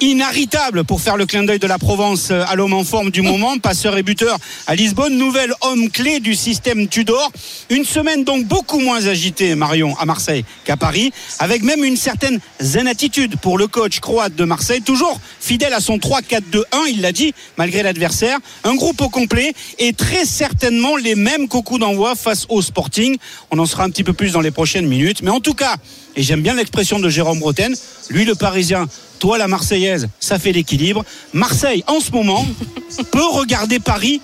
inarrêtable 0.00 0.84
pour 0.84 1.00
faire 1.00 1.16
le 1.16 1.26
clin 1.26 1.44
d'œil 1.44 1.58
de 1.58 1.66
la 1.66 1.78
Provence 1.78 2.30
euh, 2.30 2.44
à 2.48 2.56
l'homme 2.56 2.72
en 2.72 2.84
forme 2.84 3.10
du 3.10 3.22
moment, 3.22 3.58
passeur 3.62 3.96
et 3.96 4.02
buteur 4.02 4.38
à 4.66 4.74
Lisbonne, 4.74 5.16
nouvel 5.16 5.52
homme 5.62 5.90
clé 5.90 6.20
du 6.20 6.34
système 6.34 6.88
Tudor. 6.88 7.30
Une 7.70 7.84
semaine 7.84 8.24
donc 8.24 8.46
beaucoup 8.46 8.78
moins 8.78 9.06
agitée, 9.06 9.54
Marion, 9.54 9.96
à 9.98 10.06
Marseille 10.06 10.44
qu'à 10.64 10.76
Paris, 10.76 11.12
avec 11.38 11.62
même 11.62 11.84
une 11.84 11.96
certaine 11.96 12.38
zen 12.60 12.86
attitude 12.86 13.36
pour 13.38 13.58
le 13.58 13.66
coach 13.66 14.00
croate 14.00 14.34
de 14.34 14.44
Marseille, 14.44 14.82
toujours 14.82 15.20
fidèle 15.40 15.72
à 15.72 15.80
son 15.80 15.98
3-4-2-1, 15.98 16.62
il 16.88 17.00
l'a 17.00 17.12
dit, 17.12 17.34
malgré 17.56 17.82
l'adversaire. 17.82 18.38
Un 18.64 18.74
groupe 18.74 19.00
au 19.00 19.08
complet 19.08 19.52
et 19.78 19.92
très 19.92 20.24
certainement 20.24 20.96
les 20.96 21.14
mêmes 21.14 21.48
qu'au 21.48 21.62
coup 21.62 21.78
d'envoi 21.78 22.14
face 22.14 22.46
au 22.48 22.62
Sporting. 22.62 23.16
On 23.50 23.58
en 23.58 23.66
sera 23.66 23.84
un 23.84 23.90
petit 23.90 24.04
peu 24.04 24.12
plus 24.12 24.32
dans 24.32 24.40
les 24.40 24.50
prochaines 24.50 24.86
minutes. 24.86 25.22
Mais 25.22 25.30
en 25.30 25.40
tout 25.40 25.54
cas, 25.54 25.76
et 26.16 26.22
j'aime 26.22 26.42
bien 26.42 26.54
l'expression 26.54 26.98
de 26.98 27.08
Jérôme 27.08 27.38
Bretagne, 27.38 27.74
lui 28.10 28.24
le 28.24 28.34
Parisien, 28.34 28.88
toi 29.18 29.38
la 29.38 29.48
Marseillaise, 29.48 30.08
ça 30.20 30.38
fait 30.38 30.52
l'équilibre. 30.52 31.04
Marseille, 31.32 31.84
en 31.86 32.00
ce 32.00 32.10
moment, 32.12 32.44
peut 33.12 33.26
regarder 33.26 33.78
Paris 33.80 34.20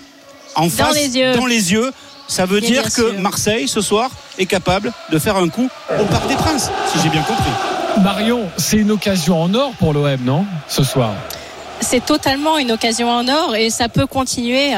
en 0.55 0.69
face, 0.69 0.95
les 0.95 1.17
yeux. 1.17 1.35
dans 1.35 1.47
les 1.47 1.73
yeux. 1.73 1.91
Ça 2.27 2.47
veut 2.47 2.61
Bien, 2.61 2.71
dire 2.71 2.81
bien 2.83 2.91
que 2.91 3.11
sûr. 3.11 3.21
Marseille, 3.21 3.69
ce 3.69 3.81
soir, 3.83 4.11
est 4.39 4.47
capable 4.47 4.93
de 5.13 5.19
faire 5.19 5.37
un 5.37 5.49
coup 5.51 5.69
au 6.01 6.05
Parc 6.05 6.27
des 6.27 6.37
Princes, 6.37 6.71
si 6.93 6.99
j'ai 7.03 7.11
bien 7.11 7.23
compris. 7.23 7.51
Marion, 8.03 8.45
c'est 8.57 8.79
une 8.79 8.91
occasion 8.91 9.43
en 9.43 9.53
or 9.55 9.73
pour 9.79 9.93
l'OM, 9.93 10.19
non 10.25 10.47
Ce 10.69 10.83
soir? 10.83 11.13
c'est 11.81 12.05
totalement 12.05 12.57
une 12.57 12.73
occasion 12.73 13.11
en 13.11 13.29
or 13.29 13.55
et 13.57 13.69
ça 13.69 13.91
peut 13.91 14.07
continuer 14.07 14.73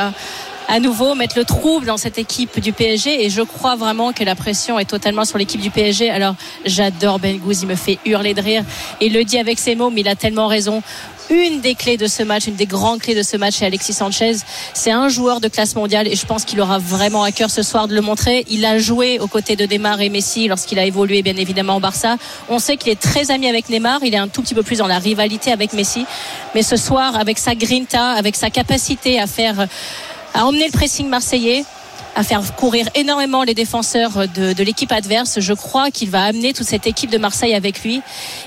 à, 0.68 0.81
nouveau 0.81 1.14
mettre 1.14 1.38
le 1.38 1.44
trouble 1.44 1.87
dans 1.87 1.96
cette 1.96 2.18
équipe 2.18 2.61
du 2.61 2.72
PSG 2.72 3.24
et 3.24 3.31
je 3.31 3.42
crois 3.42 3.76
vraiment 3.76 4.12
que 4.12 4.24
la 4.24 4.35
pression 4.35 4.79
est 4.79 4.85
totalement 4.85 5.24
sur 5.24 5.38
l'équipe 5.38 5.61
du 5.61 5.70
PSG. 5.70 6.11
Alors 6.11 6.35
j'adore 6.64 7.18
Ben 7.18 7.38
Gouz, 7.38 7.62
il 7.62 7.68
me 7.68 7.74
fait 7.74 7.98
hurler 8.05 8.35
de 8.35 8.40
rire 8.40 8.64
il 9.00 9.12
le 9.12 9.24
dit 9.24 9.38
avec 9.38 9.59
ses 9.59 9.74
mots 9.74 9.90
mais 9.90 10.00
il 10.00 10.09
a 10.09 10.16
tellement 10.16 10.46
raison. 10.46 10.83
Une 11.29 11.61
des 11.61 11.74
clés 11.74 11.96
de 11.96 12.07
ce 12.07 12.22
match, 12.22 12.46
une 12.46 12.55
des 12.55 12.66
grandes 12.66 13.00
clés 13.00 13.16
de 13.16 13.22
ce 13.24 13.37
match, 13.37 13.55
c'est 13.57 13.66
Alexis 13.66 13.94
Sanchez. 13.94 14.37
C'est 14.74 14.92
un 14.92 15.09
joueur 15.09 15.40
de 15.40 15.48
classe 15.48 15.74
mondiale 15.74 16.07
et 16.07 16.14
je 16.14 16.24
pense 16.24 16.44
qu'il 16.44 16.61
aura 16.61 16.79
vraiment 16.79 17.24
à 17.24 17.33
cœur 17.33 17.50
ce 17.50 17.62
soir 17.62 17.88
de 17.88 17.94
le 17.94 18.00
montrer. 18.00 18.44
Il 18.48 18.64
a 18.64 18.79
joué 18.79 19.18
aux 19.18 19.26
côtés 19.26 19.57
de 19.57 19.66
Neymar 19.66 20.00
et 20.00 20.09
Messi 20.09 20.46
lorsqu'il 20.46 20.79
a 20.79 20.85
évolué 20.85 21.22
bien 21.22 21.37
évidemment 21.37 21.76
au 21.76 21.81
Barça. 21.81 22.16
On 22.48 22.61
sait 22.61 22.76
qu'il 22.76 22.92
est 22.92 23.00
très 23.00 23.33
ami 23.33 23.48
avec 23.48 23.68
Neymar. 23.68 24.05
Il 24.05 24.14
est 24.14 24.18
un 24.18 24.29
tout 24.29 24.40
petit 24.40 24.55
peu 24.55 24.62
plus 24.62 24.79
dans 24.79 24.87
la 24.87 25.00
rivalité 25.00 25.50
avec 25.50 25.72
Messi. 25.72 26.07
Mais 26.55 26.62
ce 26.62 26.76
soir, 26.76 27.16
avec 27.16 27.38
sa 27.38 27.57
grinta, 27.57 28.11
avec 28.11 28.37
sa 28.37 28.50
capacité 28.50 29.18
à 29.18 29.26
faire, 29.26 29.66
à 30.37 30.44
emmener 30.44 30.66
le 30.66 30.72
pressing 30.72 31.09
marseillais, 31.09 31.64
à 32.16 32.22
faire 32.22 32.40
courir 32.57 32.88
énormément 32.94 33.44
les 33.44 33.52
défenseurs 33.55 34.26
de, 34.35 34.55
de 34.55 34.64
l'équipe 34.64 34.90
adverse. 34.90 35.38
Je 35.38 35.52
crois 35.52 35.90
qu'il 35.90 36.09
va 36.09 36.22
amener 36.24 36.55
toute 36.55 36.66
cette 36.66 36.87
équipe 36.87 37.11
de 37.11 37.18
Marseille 37.18 37.55
avec 37.55 37.85
lui. 37.85 38.00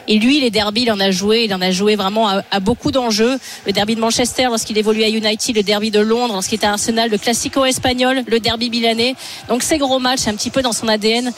Et 0.07 0.17
lui, 0.17 0.41
les 0.41 0.49
derbies, 0.49 0.81
il 0.81 0.91
en 0.91 0.99
a 0.99 1.11
joué. 1.11 1.43
Il 1.45 1.53
en 1.53 1.61
a 1.61 1.69
joué 1.69 1.95
vraiment 1.95 2.27
à, 2.27 2.41
à 2.49 2.59
beaucoup 2.59 2.91
d'enjeux. 2.91 3.37
Le 3.67 3.71
derby 3.71 3.93
de 3.93 4.01
Manchester 4.01 4.45
lorsqu'il 4.45 4.77
évoluait 4.79 5.05
à 5.05 5.09
United, 5.09 5.55
le 5.55 5.61
derby 5.61 5.91
de 5.91 5.99
Londres 5.99 6.33
lorsqu'il 6.33 6.55
était 6.55 6.65
à 6.65 6.71
Arsenal, 6.71 7.11
le 7.11 7.19
Classico 7.19 7.63
espagnol, 7.63 8.23
le 8.25 8.39
derby 8.39 8.71
milanais. 8.71 9.15
Donc 9.49 9.61
ces 9.61 9.77
gros 9.77 9.99
matchs, 9.99 10.21
c'est 10.21 10.31
un 10.31 10.35
petit 10.35 10.49
peu 10.49 10.63
dans 10.63 10.73
son 10.73 10.87
ADN. 10.87 11.31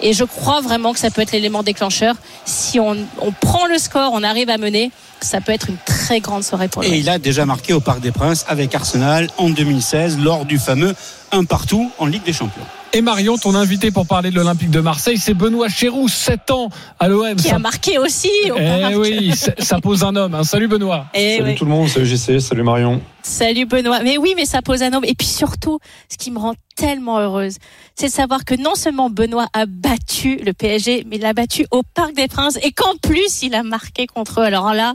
Et 0.00 0.14
je 0.14 0.24
crois 0.24 0.62
vraiment 0.62 0.94
que 0.94 0.98
ça 0.98 1.10
peut 1.10 1.20
être 1.20 1.32
l'élément 1.32 1.62
déclencheur. 1.62 2.14
Si 2.46 2.80
on, 2.80 2.96
on 3.20 3.30
prend 3.30 3.66
le 3.66 3.76
score, 3.76 4.10
on 4.14 4.22
arrive 4.22 4.48
à 4.48 4.56
mener, 4.56 4.90
ça 5.20 5.40
peut 5.40 5.52
être 5.52 5.68
une 5.68 5.76
très 5.84 6.20
grande 6.20 6.44
soirée 6.44 6.68
pour 6.68 6.82
Et 6.84 6.88
lui. 6.88 6.98
il 6.98 7.08
a 7.08 7.18
déjà 7.18 7.46
marqué 7.46 7.72
au 7.72 7.80
Parc 7.80 8.00
des 8.00 8.10
Princes 8.10 8.44
avec 8.48 8.74
Arsenal 8.74 9.28
en 9.38 9.50
2016 9.50 10.18
lors 10.18 10.44
du 10.44 10.58
fameux 10.58 10.94
un 11.34 11.44
partout 11.44 11.90
en 11.98 12.06
Ligue 12.06 12.22
des 12.24 12.32
Champions. 12.32 12.62
Et 12.92 13.00
Marion, 13.02 13.36
ton 13.36 13.54
invité 13.56 13.90
pour 13.90 14.06
parler 14.06 14.30
de 14.30 14.36
l'Olympique 14.36 14.70
de 14.70 14.80
Marseille, 14.80 15.18
c'est 15.18 15.34
Benoît 15.34 15.68
Chéroux, 15.68 16.08
7 16.08 16.50
ans 16.52 16.68
à 17.00 17.08
l'OM. 17.08 17.34
Qui 17.36 17.48
Ça- 17.48 17.56
a 17.56 17.58
marqué 17.58 17.98
aussi 17.98 18.28
au 18.50 18.56
Eh 18.56 18.94
oui, 18.94 19.32
ça 19.58 19.80
pose 19.80 20.04
un 20.04 20.14
homme. 20.14 20.34
hein. 20.34 20.44
Salut 20.44 20.68
Benoît. 20.68 21.06
Eh 21.12 21.38
Salut 21.38 21.50
oui. 21.50 21.54
tout 21.56 21.64
le 21.64 21.70
monde, 21.72 21.88
salut 21.88 22.06
JC, 22.06 22.38
salut 22.40 22.62
Marion. 22.62 23.00
Salut 23.26 23.64
Benoît. 23.64 24.00
Mais 24.00 24.18
oui, 24.18 24.34
mais 24.36 24.44
ça 24.44 24.60
pose 24.60 24.82
un 24.82 24.92
homme. 24.92 25.04
Et 25.06 25.14
puis 25.14 25.26
surtout, 25.26 25.78
ce 26.10 26.18
qui 26.18 26.30
me 26.30 26.38
rend 26.38 26.52
tellement 26.76 27.18
heureuse, 27.18 27.56
c'est 27.94 28.08
de 28.08 28.12
savoir 28.12 28.44
que 28.44 28.54
non 28.54 28.74
seulement 28.74 29.08
Benoît 29.08 29.46
a 29.54 29.64
battu 29.64 30.36
le 30.44 30.52
PSG, 30.52 31.06
mais 31.08 31.16
il 31.16 31.22
l'a 31.22 31.32
battu 31.32 31.66
au 31.70 31.82
Parc 31.94 32.12
des 32.12 32.28
Princes 32.28 32.58
et 32.62 32.72
qu'en 32.72 32.96
plus 33.02 33.42
il 33.42 33.54
a 33.54 33.62
marqué 33.62 34.06
contre 34.06 34.40
eux. 34.40 34.44
Alors 34.44 34.74
là, 34.74 34.92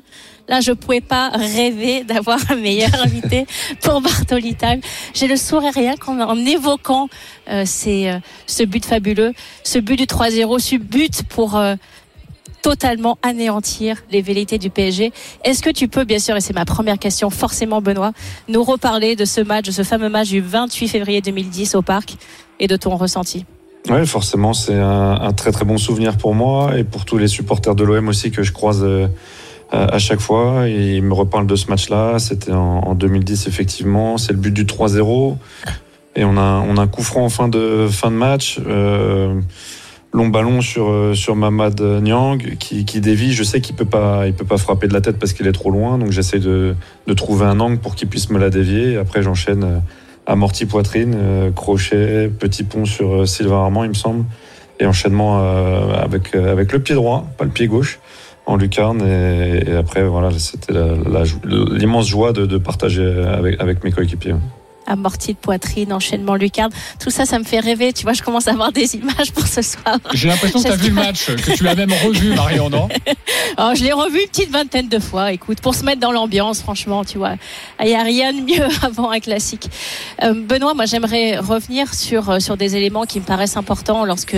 là, 0.48 0.62
je 0.62 0.74
pouvais 0.74 1.02
pas 1.02 1.30
rêver 1.30 2.04
d'avoir 2.04 2.38
un 2.52 2.56
meilleur 2.56 2.94
invité 3.04 3.48
pour 3.82 4.00
Bartoli. 4.00 4.56
J'ai 5.16 5.28
le 5.28 5.36
sourire 5.36 5.74
rien 5.74 5.96
qu'en 5.96 6.20
en 6.20 6.38
évoquant 6.38 7.10
euh, 7.50 7.64
ces, 7.66 8.10
euh, 8.10 8.20
ce 8.46 8.62
but 8.62 8.86
fabuleux, 8.86 9.34
ce 9.64 9.80
but 9.80 9.96
du 9.96 10.06
3-0, 10.06 10.60
ce 10.60 10.76
but 10.76 11.24
pour 11.24 11.56
euh, 11.56 11.76
totalement 12.62 13.18
anéantir 13.24 13.98
les 14.12 14.22
velléités 14.22 14.58
du 14.58 14.70
PSG. 14.70 15.12
Est-ce 15.44 15.62
que 15.62 15.70
tu 15.70 15.88
peux, 15.88 16.04
bien 16.04 16.20
sûr, 16.20 16.36
et 16.36 16.42
c'est 16.42 16.54
ma 16.54 16.66
première 16.66 17.00
question, 17.00 17.30
forcément 17.30 17.82
Benoît, 17.82 18.12
nous 18.48 18.64
reparler 18.64 19.16
de 19.16 19.26
ce 19.26 19.42
match, 19.42 19.66
de 19.66 19.72
ce 19.72 19.84
fameux 19.84 20.10
match 20.10 20.30
du 20.30 20.42
28 20.42 20.88
février 20.88 21.22
2010 21.22 21.76
au 21.76 21.82
Parc 21.82 22.16
et 22.60 22.68
de 22.68 22.76
ton 22.76 22.96
ressenti? 22.96 23.46
Ouais, 23.90 24.06
forcément, 24.06 24.54
c'est 24.54 24.76
un, 24.76 25.32
très 25.32 25.52
très 25.52 25.66
bon 25.66 25.78
souvenir 25.78 26.18
pour 26.18 26.36
moi 26.36 26.78
et 26.78 26.84
pour 26.84 27.06
tous 27.06 27.18
les 27.18 27.28
supporters 27.28 27.76
de 27.76 27.84
l'OM 27.84 28.10
aussi 28.10 28.30
que 28.30 28.44
je 28.44 28.52
croise 28.52 28.84
euh, 28.84 29.08
à 29.72 29.98
chaque 30.00 30.20
fois. 30.20 30.68
Et 30.68 30.98
ils 30.98 31.04
me 31.04 31.14
reparlent 31.14 31.48
de 31.48 31.56
ce 31.56 31.68
match-là. 31.68 32.20
C'était 32.20 32.52
en, 32.52 32.82
en 32.82 32.94
2010, 32.94 33.48
effectivement. 33.48 34.18
C'est 34.18 34.34
le 34.34 34.38
but 34.38 34.54
du 34.54 34.66
3-0. 34.66 35.38
Et 36.16 36.26
on 36.26 36.38
a, 36.38 36.64
on 36.68 36.78
a 36.78 36.82
un 36.82 36.88
coup 36.88 37.04
franc 37.04 37.24
en 37.24 37.30
fin 37.30 37.48
de, 37.48 37.88
fin 37.90 38.12
de 38.12 38.16
match. 38.16 38.60
Euh, 38.68 39.40
long 40.12 40.28
ballon 40.28 40.62
sur, 40.62 40.90
euh, 40.90 41.14
sur 41.14 41.36
Mamad 41.36 41.80
Niang 41.82 42.38
qui, 42.60 42.86
qui 42.86 43.02
dévie. 43.02 43.34
Je 43.34 43.44
sais 43.44 43.62
qu'il 43.62 43.76
peut 43.76 43.86
pas, 43.86 44.28
il 44.28 44.34
peut 44.34 44.46
pas 44.46 44.58
frapper 44.58 44.88
de 44.88 44.94
la 44.94 45.02
tête 45.02 45.18
parce 45.20 45.34
qu'il 45.34 45.48
est 45.48 45.52
trop 45.52 45.72
loin. 45.72 45.98
Donc 45.98 46.12
j'essaie 46.12 46.40
de, 46.40 46.76
de 47.08 47.14
trouver 47.14 47.46
un 47.46 47.60
angle 47.60 47.78
pour 47.78 47.96
qu'il 47.96 48.08
puisse 48.08 48.30
me 48.30 48.40
la 48.40 48.50
dévier. 48.50 48.98
Après, 48.98 49.22
j'enchaîne 49.22 49.64
euh, 49.64 49.80
amorti 50.26 50.66
poitrine, 50.66 51.16
euh, 51.16 51.52
crochet, 51.52 52.30
petit 52.30 52.64
pont 52.64 52.86
sur 52.86 53.28
Sylvain 53.28 53.64
Armand, 53.64 53.84
il 53.84 53.90
me 53.90 53.96
semble. 53.96 54.26
Et 54.82 54.86
enchaînement 54.86 55.40
avec, 55.94 56.34
avec 56.36 56.72
le 56.72 56.80
pied 56.80 56.96
droit, 56.96 57.28
pas 57.38 57.44
le 57.44 57.50
pied 57.50 57.68
gauche, 57.68 58.00
en 58.46 58.56
lucarne. 58.56 59.02
Et, 59.02 59.76
après, 59.76 60.08
voilà, 60.08 60.30
c'était 60.38 60.72
l'immense 61.44 62.08
joie 62.08 62.32
de, 62.32 62.46
de 62.46 62.58
partager 62.58 63.04
avec, 63.04 63.60
avec 63.60 63.84
mes 63.84 63.92
coéquipiers. 63.92 64.36
Amorti 64.90 65.34
de 65.34 65.38
poitrine, 65.38 65.94
enchaînement 65.94 66.36
lucarne, 66.36 66.72
tout 67.00 67.10
ça, 67.10 67.26
ça 67.26 67.40
me 67.40 67.44
fait 67.44 67.60
rêver. 67.60 67.94
Tu 67.94 68.04
vois, 68.04 68.14
je 68.14 68.22
commence 68.22 68.48
à 68.48 68.52
avoir 68.52 68.72
des 68.72 68.96
images 68.96 69.32
pour 69.32 69.48
ce 69.48 69.62
soir. 69.62 69.98
J'ai 70.14 70.28
l'impression 70.28 70.60
que 70.60 70.68
tu 70.68 70.72
as 70.72 70.76
vu 70.76 70.90
le 70.90 70.96
match, 70.96 71.26
que 71.28 71.56
tu 71.56 71.64
l'as 71.64 71.76
même 71.76 71.94
revu, 72.04 72.34
Marion, 72.34 72.70
non? 72.70 72.90
Alors, 73.58 73.76
je 73.76 73.84
l'ai 73.84 73.94
revu 73.94 74.20
une 74.22 74.28
petite 74.28 74.52
vingtaine 74.52 74.90
de 74.90 75.00
fois, 75.00 75.32
écoute, 75.32 75.62
pour 75.62 75.76
se 75.76 75.86
mettre 75.86 76.00
dans 76.00 76.12
l'ambiance, 76.12 76.62
franchement, 76.62 77.06
tu 77.06 77.18
vois. 77.18 77.36
Il 77.80 77.88
n'y 77.88 77.96
a 77.96 78.04
rien 78.04 78.34
de 78.34 78.42
mieux 78.42 78.68
avant 78.82 79.12
un 79.12 79.20
classique. 79.20 79.70
Euh, 80.24 80.34
Benoît, 80.34 80.74
moi, 80.74 80.86
j'aimerais 80.86 81.38
revenir 81.38 81.94
sur, 81.94 82.30
euh, 82.30 82.40
sur 82.40 82.58
des 82.58 82.76
éléments 82.76 83.06
qui 83.06 83.20
me 83.20 83.26
paraissent 83.26 83.58
importants 83.58 84.06
lorsque, 84.06 84.38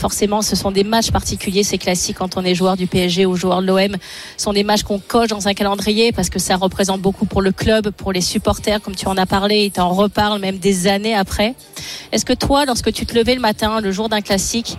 forcément, 0.00 0.42
ce 0.42 0.56
sont 0.56 0.70
des 0.70 0.82
matchs 0.82 1.10
particuliers, 1.10 1.62
ces 1.62 1.78
classiques, 1.78 2.16
quand 2.16 2.36
on 2.36 2.44
est 2.44 2.54
joueur 2.54 2.76
du 2.76 2.86
PSG 2.86 3.26
ou 3.26 3.36
joueur 3.36 3.60
de 3.60 3.66
l'OM. 3.66 3.96
Ce 4.36 4.44
sont 4.44 4.52
des 4.52 4.64
matchs 4.64 4.82
qu'on 4.82 4.98
coche 4.98 5.28
dans 5.28 5.46
un 5.46 5.54
calendrier 5.54 6.10
parce 6.10 6.30
que 6.30 6.38
ça 6.38 6.56
représente 6.56 7.00
beaucoup 7.00 7.26
pour 7.26 7.42
le 7.42 7.52
club, 7.52 7.90
pour 7.90 8.12
les 8.12 8.22
supporters, 8.22 8.80
comme 8.80 8.96
tu 8.96 9.06
en 9.06 9.16
as 9.16 9.26
parlé, 9.26 9.66
et 9.66 9.70
t'en 9.70 9.90
reparles 9.90 10.40
même 10.40 10.58
des 10.58 10.86
années 10.86 11.14
après. 11.14 11.54
Est-ce 12.12 12.24
que 12.24 12.32
toi, 12.32 12.64
lorsque 12.64 12.92
tu 12.92 13.06
te 13.06 13.14
levais 13.14 13.34
le 13.34 13.40
matin, 13.40 13.80
le 13.80 13.92
jour 13.92 14.08
d'un 14.08 14.22
classique, 14.22 14.76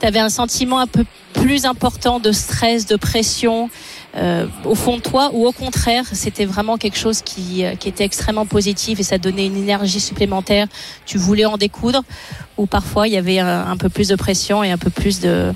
tu 0.00 0.06
avais 0.06 0.18
un 0.18 0.30
sentiment 0.30 0.78
un 0.78 0.86
peu 0.86 1.04
plus 1.34 1.66
important 1.66 2.18
de 2.18 2.32
stress, 2.32 2.86
de 2.86 2.96
pression 2.96 3.70
euh, 4.16 4.46
au 4.64 4.74
fond 4.74 4.96
de 4.96 5.02
toi 5.02 5.30
ou 5.32 5.46
au 5.46 5.52
contraire 5.52 6.04
c'était 6.12 6.44
vraiment 6.44 6.76
quelque 6.76 6.98
chose 6.98 7.22
qui, 7.22 7.64
euh, 7.64 7.76
qui 7.76 7.88
était 7.88 8.04
extrêmement 8.04 8.44
positif 8.44 9.00
et 9.00 9.02
ça 9.02 9.16
donnait 9.16 9.46
une 9.46 9.56
énergie 9.56 10.00
supplémentaire 10.00 10.66
tu 11.06 11.16
voulais 11.16 11.46
en 11.46 11.56
découdre 11.56 12.02
ou 12.58 12.66
parfois 12.66 13.08
il 13.08 13.14
y 13.14 13.16
avait 13.16 13.38
un, 13.38 13.76
peu 13.78 13.88
plus 13.88 14.08
de 14.08 14.16
pression 14.16 14.62
et 14.62 14.70
un 14.70 14.78
peu 14.78 14.90
plus 14.90 15.20
de 15.20 15.52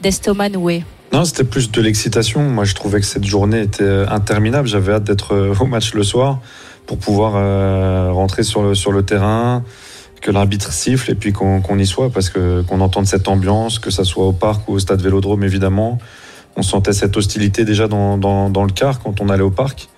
d'estomac 0.00 0.50
noué? 0.50 0.84
Non, 1.12 1.24
c'était 1.24 1.44
plus 1.44 1.70
de 1.70 1.80
l'excitation. 1.80 2.42
Moi, 2.42 2.64
je 2.64 2.74
trouvais 2.74 3.00
que 3.00 3.06
cette 3.06 3.24
journée 3.24 3.62
était 3.62 3.82
euh, 3.82 4.06
interminable. 4.08 4.68
J'avais 4.68 4.92
hâte 4.92 5.04
d'être 5.04 5.34
euh, 5.34 5.54
au 5.58 5.66
match 5.66 5.94
le 5.94 6.02
soir. 6.02 6.40
pour 6.86 6.98
pouvoir 6.98 7.34
euh, 7.36 8.10
rentrer 8.12 8.42
sur 8.42 8.62
le, 8.62 8.74
sur 8.74 8.92
le 8.92 9.02
terrain, 9.02 9.62
que 10.20 10.30
l'arbitre 10.30 10.72
siffle 10.72 11.10
et 11.10 11.14
puis 11.14 11.32
qu'on 11.32 11.60
qu'on 11.60 11.78
y 11.78 11.86
soit 11.86 12.10
parce 12.10 12.28
que 12.28 12.62
qu'on 12.62 12.80
entende 12.80 13.06
cette 13.06 13.28
ambiance, 13.28 13.78
que 13.78 13.90
ça 13.90 14.04
soit 14.04 14.26
au 14.26 14.32
parc 14.32 14.68
ou 14.68 14.72
au 14.72 14.78
stade 14.78 15.00
Vélodrome 15.00 15.44
évidemment. 15.44 15.98
On 16.58 16.62
sentait 16.62 16.92
cette 16.92 17.16
hostilité 17.16 17.64
déjà 17.64 17.86
dans, 17.86 18.16
le 18.16 18.72
car 18.72 18.98
quand 18.98 19.20
on 19.20 19.28
allait 19.28 19.44
au 19.44 19.50
parc. 19.50 19.88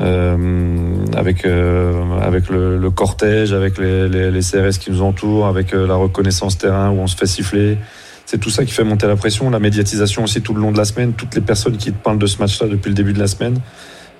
Euh, 0.00 1.04
avec 1.16 1.46
euh, 1.46 2.78
le, 2.78 2.90
cortège, 2.90 3.52
avec 3.52 3.78
les, 3.78 4.40
CRS 4.40 4.78
qui 4.78 4.90
nous 4.92 5.02
entourent, 5.02 5.46
avec 5.46 5.74
euh, 5.74 5.86
la 5.86 5.96
reconnaissance 5.96 6.58
terrain 6.58 6.90
où 6.90 7.00
on 7.00 7.06
se 7.08 7.16
fait 7.16 7.26
siffler. 7.26 7.78
C'est 8.24 8.38
tout 8.38 8.50
ça 8.50 8.64
qui 8.64 8.72
fait 8.72 8.84
monter 8.84 9.08
la 9.08 9.16
pression, 9.16 9.50
la 9.50 9.58
médiatisation 9.58 10.22
aussi 10.22 10.42
tout 10.42 10.54
le 10.54 10.60
long 10.60 10.70
de 10.70 10.76
la 10.76 10.84
semaine, 10.84 11.12
toutes 11.14 11.34
les 11.34 11.40
personnes 11.40 11.76
qui 11.76 11.90
parlent 11.90 12.18
de 12.18 12.26
ce 12.26 12.38
match-là 12.38 12.68
depuis 12.68 12.90
le 12.90 12.94
début 12.94 13.12
de 13.12 13.18
la 13.18 13.26
semaine. 13.26 13.58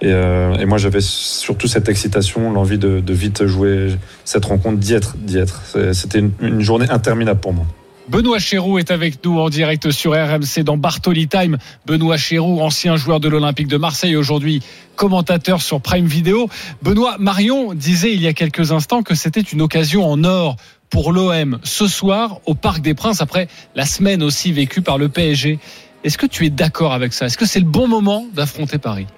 Et, 0.00 0.12
moi, 0.66 0.78
j'avais 0.78 1.00
surtout 1.00 1.68
cette 1.68 1.88
excitation, 1.88 2.52
l'envie 2.52 2.78
de, 2.78 3.12
vite 3.12 3.46
jouer 3.46 3.96
cette 4.24 4.44
rencontre, 4.44 4.78
d'y 4.78 4.94
être. 4.94 5.62
C'était 5.92 6.22
une 6.40 6.60
journée 6.60 6.86
interminable 6.90 7.40
pour 7.40 7.54
moi. 7.54 7.66
Benoît 8.08 8.38
Chéroux 8.38 8.78
est 8.78 8.92
avec 8.92 9.24
nous 9.24 9.40
en 9.40 9.48
direct 9.48 9.90
sur 9.90 10.12
RMC 10.12 10.62
dans 10.62 10.76
Bartoli 10.76 11.26
Time. 11.26 11.58
Benoît 11.86 12.16
Chéroux, 12.16 12.60
ancien 12.60 12.94
joueur 12.94 13.18
de 13.18 13.28
l'Olympique 13.28 13.66
de 13.66 13.76
Marseille, 13.76 14.14
aujourd'hui 14.14 14.62
commentateur 14.94 15.60
sur 15.60 15.80
Prime 15.80 16.06
Video. 16.06 16.48
Benoît 16.82 17.16
Marion 17.18 17.74
disait 17.74 18.12
il 18.12 18.22
y 18.22 18.28
a 18.28 18.32
quelques 18.32 18.70
instants 18.70 19.02
que 19.02 19.16
c'était 19.16 19.40
une 19.40 19.60
occasion 19.60 20.08
en 20.08 20.22
or 20.22 20.54
pour 20.88 21.12
l'OM 21.12 21.58
ce 21.64 21.88
soir 21.88 22.38
au 22.46 22.54
Parc 22.54 22.80
des 22.80 22.94
Princes 22.94 23.22
après 23.22 23.48
la 23.74 23.84
semaine 23.84 24.22
aussi 24.22 24.52
vécue 24.52 24.82
par 24.82 24.98
le 24.98 25.08
PSG. 25.08 25.58
Est-ce 26.04 26.16
que 26.16 26.26
tu 26.26 26.46
es 26.46 26.50
d'accord 26.50 26.92
avec 26.92 27.12
ça? 27.12 27.26
Est-ce 27.26 27.36
que 27.36 27.46
c'est 27.46 27.58
le 27.58 27.66
bon 27.66 27.88
moment 27.88 28.24
d'affronter 28.32 28.78
Paris? 28.78 29.08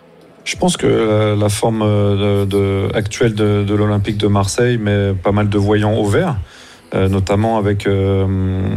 Je 0.45 0.57
pense 0.57 0.79
que 0.79 1.37
la, 1.39 1.49
forme 1.51 1.81
de, 1.81 2.89
actuelle 2.95 3.35
de 3.35 3.75
l'Olympique 3.75 4.17
de 4.17 4.29
Marseille 4.29 4.79
met 4.79 5.13
pas 5.13 5.33
mal 5.33 5.51
de 5.51 5.59
voyants 5.59 5.93
au 5.93 6.07
vert. 6.07 6.39
Euh, 6.95 7.07
notamment 7.07 7.59
avec, 7.59 7.87
euh, 7.87 8.27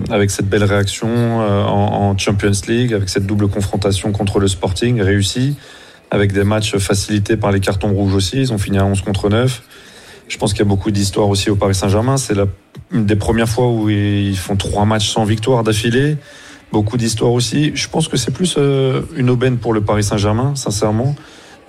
avec 0.09 0.31
cette 0.31 0.49
belle 0.49 0.65
réaction 0.65 1.07
euh, 1.07 1.63
en, 1.63 2.17
Champions 2.17 2.51
League, 2.67 2.93
avec 2.93 3.07
cette 3.07 3.25
double 3.25 3.47
confrontation 3.47 4.11
contre 4.11 4.39
le 4.39 4.49
Sporting 4.49 5.01
réussie, 5.01 5.55
avec 6.09 6.33
des 6.33 6.43
matchs 6.43 6.75
facilités 6.77 7.37
par 7.37 7.53
les 7.53 7.61
cartons 7.61 7.93
rouges 7.93 8.13
aussi. 8.13 8.37
Ils 8.37 8.51
ont 8.51 8.57
fini 8.57 8.77
à 8.79 8.85
11 8.85 9.01
contre 9.01 9.29
9. 9.29 9.61
Je 10.27 10.37
pense 10.37 10.51
qu'il 10.51 10.59
y 10.59 10.63
a 10.63 10.67
beaucoup 10.67 10.91
d'histoires 10.91 11.29
aussi 11.29 11.49
au 11.49 11.55
Paris 11.55 11.73
Saint-Germain. 11.73 12.17
C'est 12.17 12.35
une 12.91 13.05
des 13.05 13.15
premières 13.15 13.47
fois 13.47 13.69
où 13.69 13.89
ils 13.89 14.37
font 14.37 14.57
trois 14.57 14.83
matchs 14.83 15.07
sans 15.07 15.23
victoire 15.23 15.63
d'affilée. 15.63 16.17
Beaucoup 16.73 16.97
d'histoires 16.97 17.31
aussi. 17.31 17.71
Je 17.75 17.87
pense 17.87 18.09
que 18.09 18.17
c'est 18.17 18.31
plus 18.31 18.57
une 19.15 19.29
aubaine 19.29 19.57
pour 19.57 19.73
le 19.73 19.79
Paris 19.81 20.03
Saint-Germain, 20.03 20.53
sincèrement 20.55 21.15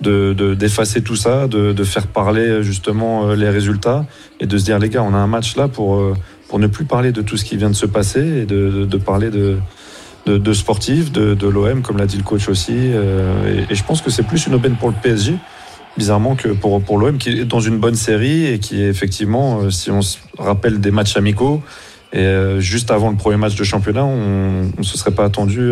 de 0.03 0.53
d'effacer 0.53 1.01
tout 1.01 1.15
ça, 1.15 1.47
de, 1.47 1.73
de, 1.73 1.83
faire 1.83 2.07
parler 2.07 2.63
justement 2.63 3.33
les 3.33 3.49
résultats 3.49 4.05
et 4.39 4.45
de 4.45 4.57
se 4.57 4.65
dire 4.65 4.79
les 4.79 4.89
gars, 4.89 5.03
on 5.03 5.13
a 5.13 5.17
un 5.17 5.27
match 5.27 5.55
là 5.55 5.67
pour 5.67 6.13
pour 6.53 6.59
ne 6.59 6.67
plus 6.67 6.85
parler 6.85 7.11
de 7.11 7.23
tout 7.23 7.35
ce 7.35 7.45
qui 7.45 7.57
vient 7.57 7.71
de 7.71 7.75
se 7.75 7.87
passer 7.87 8.19
et 8.19 8.45
de, 8.45 8.69
de, 8.69 8.85
de 8.85 8.97
parler 8.97 9.31
de, 9.31 9.57
de, 10.27 10.37
de 10.37 10.53
sportifs, 10.53 11.11
de, 11.11 11.33
de 11.33 11.47
l'OM, 11.47 11.81
comme 11.81 11.97
l'a 11.97 12.05
dit 12.05 12.17
le 12.17 12.23
coach 12.23 12.47
aussi. 12.47 12.75
Euh, 12.75 13.65
et, 13.67 13.73
et, 13.73 13.75
je 13.75 13.83
pense 13.83 14.03
que 14.03 14.11
c'est 14.11 14.21
plus 14.21 14.45
une 14.45 14.53
aubaine 14.53 14.75
pour 14.75 14.89
le 14.89 14.95
PSG, 15.01 15.33
bizarrement, 15.97 16.35
que 16.35 16.49
pour, 16.49 16.81
pour 16.81 16.97
l'OM, 16.97 17.17
qui 17.17 17.29
est 17.29 17.45
dans 17.45 17.59
une 17.59 17.79
bonne 17.79 17.95
série 17.95 18.45
et 18.45 18.59
qui 18.59 18.83
est 18.83 18.87
effectivement, 18.87 19.61
euh, 19.61 19.69
si 19.69 19.91
on 19.91 20.01
se 20.01 20.19
rappelle 20.37 20.79
des 20.79 20.91
matchs 20.91 21.17
amicaux, 21.17 21.61
et 22.13 22.19
euh, 22.19 22.59
juste 22.59 22.91
avant 22.91 23.09
le 23.09 23.17
premier 23.17 23.37
match 23.37 23.55
de 23.55 23.63
championnat, 23.63 24.05
on 24.05 24.67
ne 24.77 24.83
se 24.83 24.97
serait 24.97 25.15
pas 25.15 25.25
attendu 25.25 25.71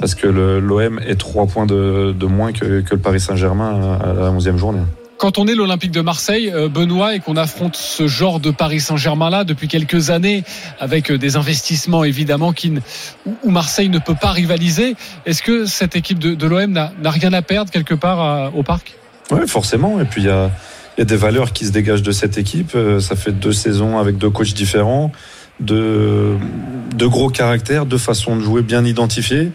euh, 0.00 0.04
à 0.04 0.06
ce 0.06 0.16
que 0.16 0.26
l'OM 0.26 1.00
ait 1.00 1.16
trois 1.16 1.46
points 1.46 1.66
de, 1.66 2.12
de 2.12 2.26
moins 2.26 2.52
que, 2.52 2.80
que, 2.80 2.94
le 2.94 3.00
Paris 3.00 3.20
Saint-Germain 3.20 3.98
à 4.00 4.12
la 4.12 4.30
11e 4.30 4.56
journée 4.56 4.82
quand 5.16 5.36
on 5.36 5.48
est 5.48 5.56
l'Olympique 5.56 5.90
de 5.90 6.00
Marseille, 6.00 6.54
Benoît, 6.72 7.16
et 7.16 7.18
qu'on 7.18 7.36
affronte 7.36 7.74
ce 7.74 8.06
genre 8.06 8.38
de 8.38 8.52
Paris 8.52 8.78
Saint-Germain-là 8.78 9.42
depuis 9.42 9.66
quelques 9.66 10.10
années, 10.10 10.44
avec 10.78 11.10
des 11.10 11.34
investissements 11.34 12.04
évidemment 12.04 12.52
qui, 12.52 12.72
où 13.26 13.50
Marseille 13.50 13.88
ne 13.88 13.98
peut 13.98 14.14
pas 14.14 14.30
rivaliser, 14.30 14.94
est-ce 15.26 15.42
que 15.42 15.66
cette 15.66 15.96
équipe 15.96 16.20
de, 16.20 16.36
de 16.36 16.46
l'OM 16.46 16.70
n'a 16.70 17.10
rien 17.10 17.32
à 17.32 17.42
perdre 17.42 17.72
quelque 17.72 17.94
part 17.94 18.20
à, 18.20 18.52
au 18.54 18.62
parc? 18.62 18.94
Oui, 19.32 19.40
forcément. 19.48 20.00
Et 20.00 20.04
puis 20.04 20.22
il 20.22 20.26
y 20.28 20.30
a, 20.30 20.52
y 20.98 21.00
a, 21.00 21.04
des 21.04 21.16
valeurs 21.16 21.52
qui 21.52 21.66
se 21.66 21.72
dégagent 21.72 22.04
de 22.04 22.12
cette 22.12 22.38
équipe. 22.38 22.76
Ça 23.00 23.16
fait 23.16 23.32
deux 23.32 23.52
saisons 23.52 23.98
avec 23.98 24.18
deux 24.18 24.30
coachs 24.30 24.54
différents, 24.54 25.10
de, 25.60 26.36
de 26.94 27.06
gros 27.06 27.30
caractères, 27.30 27.86
deux 27.86 27.98
façons 27.98 28.36
de 28.36 28.42
jouer 28.42 28.62
bien 28.62 28.84
identifiées. 28.84 29.50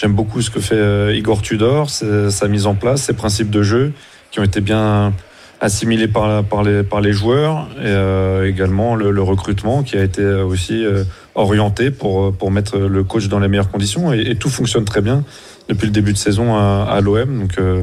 J'aime 0.00 0.12
beaucoup 0.12 0.40
ce 0.42 0.50
que 0.50 0.60
fait 0.60 1.18
Igor 1.18 1.42
Tudor, 1.42 1.90
sa 1.90 2.46
mise 2.46 2.66
en 2.66 2.76
place, 2.76 3.02
ses 3.02 3.14
principes 3.14 3.50
de 3.50 3.64
jeu 3.64 3.92
qui 4.30 4.38
ont 4.38 4.44
été 4.44 4.60
bien 4.60 5.12
assimilés 5.60 6.06
par, 6.06 6.44
par, 6.44 6.62
les, 6.62 6.84
par 6.84 7.00
les 7.00 7.12
joueurs 7.12 7.66
et 7.78 7.86
euh, 7.86 8.48
également 8.48 8.94
le, 8.94 9.10
le, 9.10 9.22
recrutement 9.22 9.82
qui 9.82 9.96
a 9.96 10.04
été 10.04 10.24
aussi 10.24 10.84
euh, 10.84 11.02
orienté 11.34 11.90
pour, 11.90 12.32
pour 12.32 12.52
mettre 12.52 12.78
le 12.78 13.02
coach 13.02 13.26
dans 13.26 13.40
les 13.40 13.48
meilleures 13.48 13.72
conditions 13.72 14.12
et, 14.12 14.20
et 14.20 14.36
tout 14.36 14.50
fonctionne 14.50 14.84
très 14.84 15.00
bien 15.00 15.24
depuis 15.68 15.86
le 15.86 15.92
début 15.92 16.12
de 16.12 16.18
saison 16.18 16.54
à, 16.54 16.86
à 16.88 17.00
l'OM. 17.00 17.36
Donc 17.36 17.58
euh, 17.58 17.82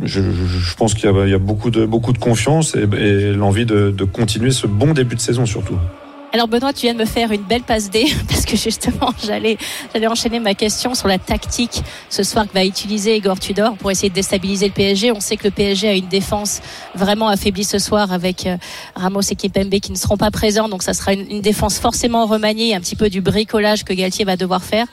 je, 0.00 0.20
je, 0.20 0.76
pense 0.76 0.94
qu'il 0.94 1.10
y, 1.10 1.30
y, 1.30 1.34
a 1.34 1.38
beaucoup 1.38 1.70
de, 1.70 1.84
beaucoup 1.86 2.12
de 2.12 2.18
confiance 2.18 2.76
et, 2.76 2.86
et 2.96 3.32
l'envie 3.32 3.66
de, 3.66 3.90
de 3.90 4.04
continuer 4.04 4.52
ce 4.52 4.68
bon 4.68 4.92
début 4.92 5.16
de 5.16 5.20
saison 5.20 5.44
surtout. 5.44 5.78
Alors 6.34 6.48
Benoît, 6.48 6.72
tu 6.72 6.86
viens 6.86 6.94
de 6.94 6.98
me 6.98 7.04
faire 7.04 7.30
une 7.30 7.42
belle 7.42 7.62
passe 7.62 7.90
D 7.90 8.06
parce 8.28 8.46
que 8.46 8.56
justement 8.56 9.12
j'allais 9.22 9.58
j'allais 9.92 10.06
enchaîner 10.06 10.40
ma 10.40 10.54
question 10.54 10.94
sur 10.94 11.06
la 11.06 11.18
tactique 11.18 11.82
ce 12.08 12.22
soir 12.22 12.48
que 12.48 12.54
va 12.54 12.64
utiliser 12.64 13.18
Igor 13.18 13.38
Tudor 13.38 13.76
pour 13.76 13.90
essayer 13.90 14.08
de 14.08 14.14
déstabiliser 14.14 14.68
le 14.68 14.72
PSG. 14.72 15.12
On 15.12 15.20
sait 15.20 15.36
que 15.36 15.44
le 15.44 15.50
PSG 15.50 15.88
a 15.90 15.92
une 15.92 16.08
défense 16.08 16.62
vraiment 16.94 17.28
affaiblie 17.28 17.64
ce 17.64 17.78
soir 17.78 18.14
avec 18.14 18.48
Ramos 18.94 19.20
et 19.20 19.34
Kipembe 19.34 19.78
qui 19.80 19.92
ne 19.92 19.96
seront 19.98 20.16
pas 20.16 20.30
présents, 20.30 20.70
donc 20.70 20.82
ça 20.82 20.94
sera 20.94 21.12
une, 21.12 21.30
une 21.30 21.42
défense 21.42 21.78
forcément 21.78 22.24
remaniée, 22.24 22.74
un 22.74 22.80
petit 22.80 22.96
peu 22.96 23.10
du 23.10 23.20
bricolage 23.20 23.84
que 23.84 23.92
Galtier 23.92 24.24
va 24.24 24.36
devoir 24.36 24.64
faire. 24.64 24.86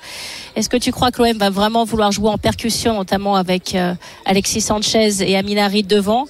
Est-ce 0.57 0.67
que 0.67 0.75
tu 0.75 0.91
crois 0.91 1.09
que 1.11 1.23
l'OM 1.23 1.37
va 1.37 1.49
vraiment 1.49 1.85
vouloir 1.85 2.11
jouer 2.11 2.31
en 2.31 2.37
percussion, 2.37 2.95
notamment 2.95 3.37
avec 3.37 3.75
euh, 3.75 3.93
Alexis 4.25 4.59
Sanchez 4.59 5.21
et 5.21 5.37
Aminari 5.37 5.83
devant, 5.83 6.25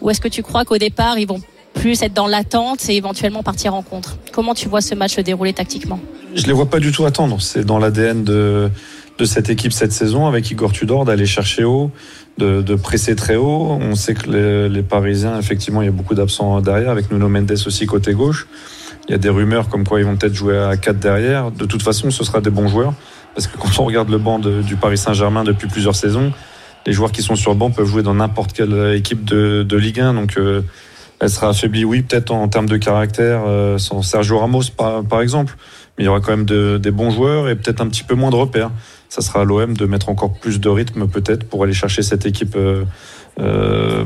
ou 0.00 0.10
est-ce 0.10 0.20
que 0.20 0.28
tu 0.28 0.44
crois 0.44 0.64
qu'au 0.64 0.78
départ 0.78 1.18
ils 1.18 1.26
vont 1.26 1.40
plus 1.74 2.02
être 2.02 2.14
dans 2.14 2.26
l'attente 2.26 2.88
et 2.88 2.96
éventuellement 2.96 3.42
partir 3.42 3.74
en 3.74 3.82
contre. 3.82 4.16
Comment 4.32 4.54
tu 4.54 4.68
vois 4.68 4.80
ce 4.80 4.94
match 4.94 5.14
se 5.16 5.20
dérouler 5.20 5.52
tactiquement 5.52 6.00
Je 6.34 6.46
les 6.46 6.52
vois 6.52 6.66
pas 6.66 6.78
du 6.78 6.92
tout 6.92 7.04
attendre. 7.04 7.40
C'est 7.40 7.64
dans 7.64 7.78
l'ADN 7.78 8.24
de, 8.24 8.70
cette 9.24 9.50
équipe 9.50 9.72
cette 9.72 9.92
saison 9.92 10.26
avec 10.26 10.50
Igor 10.50 10.72
Tudor 10.72 11.04
d'aller 11.04 11.26
chercher 11.26 11.64
haut, 11.64 11.90
de, 12.38 12.74
presser 12.74 13.14
très 13.14 13.36
haut. 13.36 13.78
On 13.80 13.94
sait 13.94 14.14
que 14.14 14.68
les, 14.68 14.82
Parisiens, 14.82 15.38
effectivement, 15.38 15.82
il 15.82 15.86
y 15.86 15.88
a 15.88 15.92
beaucoup 15.92 16.14
d'absents 16.14 16.60
derrière, 16.60 16.90
avec 16.90 17.10
Nuno 17.10 17.28
Mendes 17.28 17.52
aussi 17.66 17.86
côté 17.86 18.14
gauche. 18.14 18.46
Il 19.08 19.12
y 19.12 19.14
a 19.14 19.18
des 19.18 19.28
rumeurs 19.28 19.68
comme 19.68 19.86
quoi 19.86 20.00
ils 20.00 20.06
vont 20.06 20.16
peut-être 20.16 20.34
jouer 20.34 20.58
à 20.58 20.76
4 20.76 20.98
derrière. 20.98 21.50
De 21.50 21.64
toute 21.66 21.82
façon, 21.82 22.10
ce 22.10 22.24
sera 22.24 22.40
des 22.40 22.50
bons 22.50 22.68
joueurs. 22.68 22.94
Parce 23.34 23.46
que 23.46 23.56
quand 23.56 23.78
on 23.78 23.84
regarde 23.84 24.10
le 24.10 24.18
banc 24.18 24.38
du 24.38 24.76
Paris 24.76 24.98
Saint-Germain 24.98 25.42
depuis 25.42 25.66
plusieurs 25.66 25.96
saisons, 25.96 26.32
les 26.86 26.92
joueurs 26.92 27.12
qui 27.12 27.22
sont 27.22 27.36
sur 27.36 27.52
le 27.52 27.56
banc 27.56 27.70
peuvent 27.70 27.86
jouer 27.86 28.02
dans 28.02 28.14
n'importe 28.14 28.52
quelle 28.52 28.94
équipe 28.94 29.24
de, 29.24 29.62
de 29.62 29.76
Ligue 29.76 30.00
1. 30.00 30.14
Donc, 30.14 30.36
euh, 30.36 30.62
elle 31.22 31.30
sera 31.30 31.50
affaiblie, 31.50 31.84
oui, 31.84 32.02
peut-être 32.02 32.32
en 32.32 32.48
termes 32.48 32.68
de 32.68 32.76
caractère, 32.76 33.42
euh, 33.46 33.78
sans 33.78 34.02
Sergio 34.02 34.40
Ramos 34.40 34.64
par, 34.76 35.04
par, 35.04 35.20
exemple, 35.20 35.54
mais 35.96 36.02
il 36.02 36.06
y 36.06 36.08
aura 36.08 36.18
quand 36.18 36.32
même 36.32 36.44
de, 36.44 36.78
des 36.78 36.90
bons 36.90 37.12
joueurs 37.12 37.48
et 37.48 37.54
peut-être 37.54 37.80
un 37.80 37.86
petit 37.86 38.02
peu 38.02 38.16
moins 38.16 38.30
de 38.30 38.34
repères. 38.34 38.72
Ça 39.08 39.20
sera 39.20 39.42
à 39.42 39.44
l'OM 39.44 39.76
de 39.76 39.86
mettre 39.86 40.08
encore 40.08 40.32
plus 40.32 40.58
de 40.58 40.68
rythme 40.68 41.06
peut-être 41.06 41.48
pour 41.48 41.62
aller 41.62 41.74
chercher 41.74 42.02
cette 42.02 42.26
équipe 42.26 42.56
euh, 42.56 42.84
euh, 43.38 44.04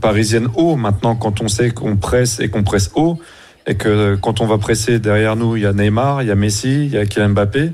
parisienne 0.00 0.48
haut. 0.54 0.76
Maintenant, 0.76 1.16
quand 1.16 1.42
on 1.42 1.48
sait 1.48 1.70
qu'on 1.70 1.96
presse 1.96 2.40
et 2.40 2.48
qu'on 2.48 2.62
presse 2.62 2.90
haut, 2.94 3.18
et 3.66 3.74
que 3.74 4.16
quand 4.16 4.40
on 4.40 4.46
va 4.46 4.56
presser 4.56 4.98
derrière 4.98 5.36
nous, 5.36 5.56
il 5.56 5.64
y 5.64 5.66
a 5.66 5.74
Neymar, 5.74 6.22
il 6.22 6.28
y 6.28 6.30
a 6.30 6.34
Messi, 6.34 6.86
il 6.86 6.92
y 6.92 6.96
a 6.96 7.04
Kylian 7.04 7.30
Mbappé, 7.30 7.72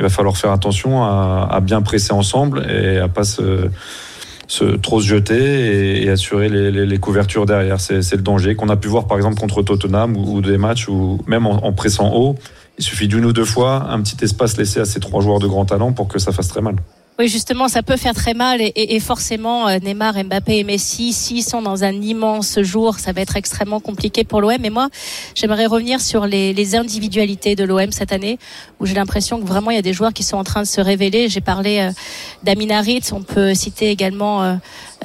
il 0.00 0.02
va 0.02 0.08
falloir 0.08 0.36
faire 0.36 0.50
attention 0.50 1.04
à, 1.04 1.48
à 1.48 1.60
bien 1.60 1.80
presser 1.80 2.12
ensemble 2.12 2.66
et 2.68 2.98
à 2.98 3.06
pas 3.06 3.22
se 3.22 3.70
se, 4.52 4.76
trop 4.76 5.00
se 5.00 5.06
jeter 5.06 5.34
et, 5.34 6.04
et 6.04 6.10
assurer 6.10 6.50
les, 6.50 6.70
les, 6.70 6.84
les, 6.84 6.98
couvertures 6.98 7.46
derrière. 7.46 7.80
C'est 7.80 8.12
le 8.12 8.22
danger 8.22 8.54
qu'on 8.54 8.68
a 8.68 8.76
pu 8.76 8.86
voir 8.86 9.06
par 9.06 9.16
exemple 9.16 9.40
contre 9.40 9.62
Tottenham 9.62 10.14
ou, 10.14 10.36
ou 10.36 10.40
des 10.42 10.58
matchs 10.58 10.88
où 10.88 11.18
même 11.26 11.46
en, 11.46 11.64
en 11.64 11.72
pressant 11.72 12.12
haut, 12.14 12.36
il 12.76 12.84
suffit 12.84 13.08
d'une 13.08 13.24
ou 13.24 13.32
deux 13.32 13.46
fois 13.46 13.90
un 13.90 14.02
petit 14.02 14.22
espace 14.22 14.58
laissé 14.58 14.78
à 14.78 14.84
ces 14.84 15.00
trois 15.00 15.22
joueurs 15.22 15.38
de 15.38 15.46
grand 15.46 15.64
talent 15.64 15.92
pour 15.92 16.06
que 16.06 16.18
ça 16.18 16.32
fasse 16.32 16.48
très 16.48 16.60
mal. 16.60 16.76
Oui, 17.22 17.28
justement, 17.28 17.68
ça 17.68 17.84
peut 17.84 17.96
faire 17.96 18.14
très 18.14 18.34
mal 18.34 18.60
et, 18.60 18.72
et, 18.74 18.98
forcément, 18.98 19.70
Neymar, 19.78 20.14
Mbappé 20.24 20.58
et 20.58 20.64
Messi, 20.64 21.12
s'ils 21.12 21.44
sont 21.44 21.62
dans 21.62 21.84
un 21.84 21.92
immense 21.92 22.60
jour, 22.62 22.98
ça 22.98 23.12
va 23.12 23.20
être 23.20 23.36
extrêmement 23.36 23.78
compliqué 23.78 24.24
pour 24.24 24.40
l'OM. 24.40 24.64
Et 24.64 24.70
moi, 24.70 24.88
j'aimerais 25.36 25.66
revenir 25.66 26.00
sur 26.00 26.26
les, 26.26 26.52
les 26.52 26.74
individualités 26.74 27.54
de 27.54 27.62
l'OM 27.62 27.92
cette 27.92 28.10
année, 28.10 28.40
où 28.80 28.86
j'ai 28.86 28.94
l'impression 28.94 29.40
que 29.40 29.46
vraiment 29.46 29.70
il 29.70 29.76
y 29.76 29.78
a 29.78 29.82
des 29.82 29.92
joueurs 29.92 30.12
qui 30.12 30.24
sont 30.24 30.36
en 30.36 30.42
train 30.42 30.62
de 30.62 30.66
se 30.66 30.80
révéler. 30.80 31.28
J'ai 31.28 31.40
parlé 31.40 31.78
euh, 31.78 31.92
d'Aminarit, 32.42 33.04
on 33.12 33.22
peut 33.22 33.54
citer 33.54 33.90
également 33.90 34.42
euh, 34.42 34.54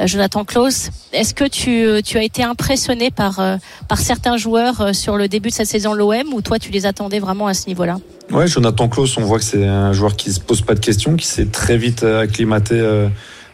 Jonathan 0.05 0.43
Klaus. 0.43 0.89
Est-ce 1.13 1.35
que 1.35 1.45
tu, 1.45 2.01
tu, 2.01 2.17
as 2.17 2.23
été 2.23 2.41
impressionné 2.41 3.11
par, 3.11 3.39
euh, 3.39 3.57
par 3.87 3.99
certains 3.99 4.37
joueurs 4.37 4.95
sur 4.95 5.17
le 5.17 5.27
début 5.27 5.49
de 5.49 5.53
cette 5.53 5.67
saison 5.67 5.93
l'OM, 5.93 6.33
ou 6.33 6.41
toi 6.41 6.57
tu 6.57 6.71
les 6.71 6.87
attendais 6.87 7.19
vraiment 7.19 7.45
à 7.45 7.53
ce 7.53 7.67
niveau-là? 7.67 7.97
Ouais, 8.31 8.47
Jonathan 8.47 8.89
Klaus, 8.89 9.17
on 9.17 9.21
voit 9.21 9.39
que 9.39 9.45
c'est 9.45 9.65
un 9.65 9.93
joueur 9.93 10.15
qui 10.15 10.31
se 10.31 10.39
pose 10.39 10.61
pas 10.61 10.75
de 10.75 10.79
questions, 10.79 11.15
qui 11.15 11.25
s'est 11.25 11.45
très 11.45 11.77
vite 11.77 12.03
acclimaté 12.03 12.75
euh, 12.77 13.07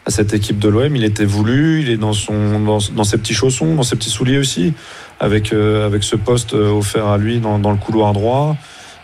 à 0.06 0.12
cette 0.12 0.34
équipe 0.34 0.60
de 0.60 0.68
l'OM. 0.68 0.96
Il 0.96 1.04
était 1.04 1.26
voulu, 1.26 1.82
il 1.82 1.90
est 1.90 1.98
dans, 1.98 2.14
son, 2.14 2.60
dans, 2.60 3.04
ses 3.04 3.18
petits 3.18 3.34
chaussons, 3.34 3.76
dans 3.76 3.84
ses 3.84 3.96
petits 3.96 4.10
souliers 4.10 4.40
aussi, 4.40 4.74
avec, 5.20 5.54
euh, 5.54 5.86
avec 5.86 6.04
ce 6.04 6.16
poste 6.16 6.54
euh, 6.54 6.72
offert 6.72 7.08
à 7.08 7.18
lui 7.18 7.40
dans, 7.40 7.60
dans 7.60 7.72
le 7.72 7.78
couloir 7.78 8.14
droit. 8.14 8.58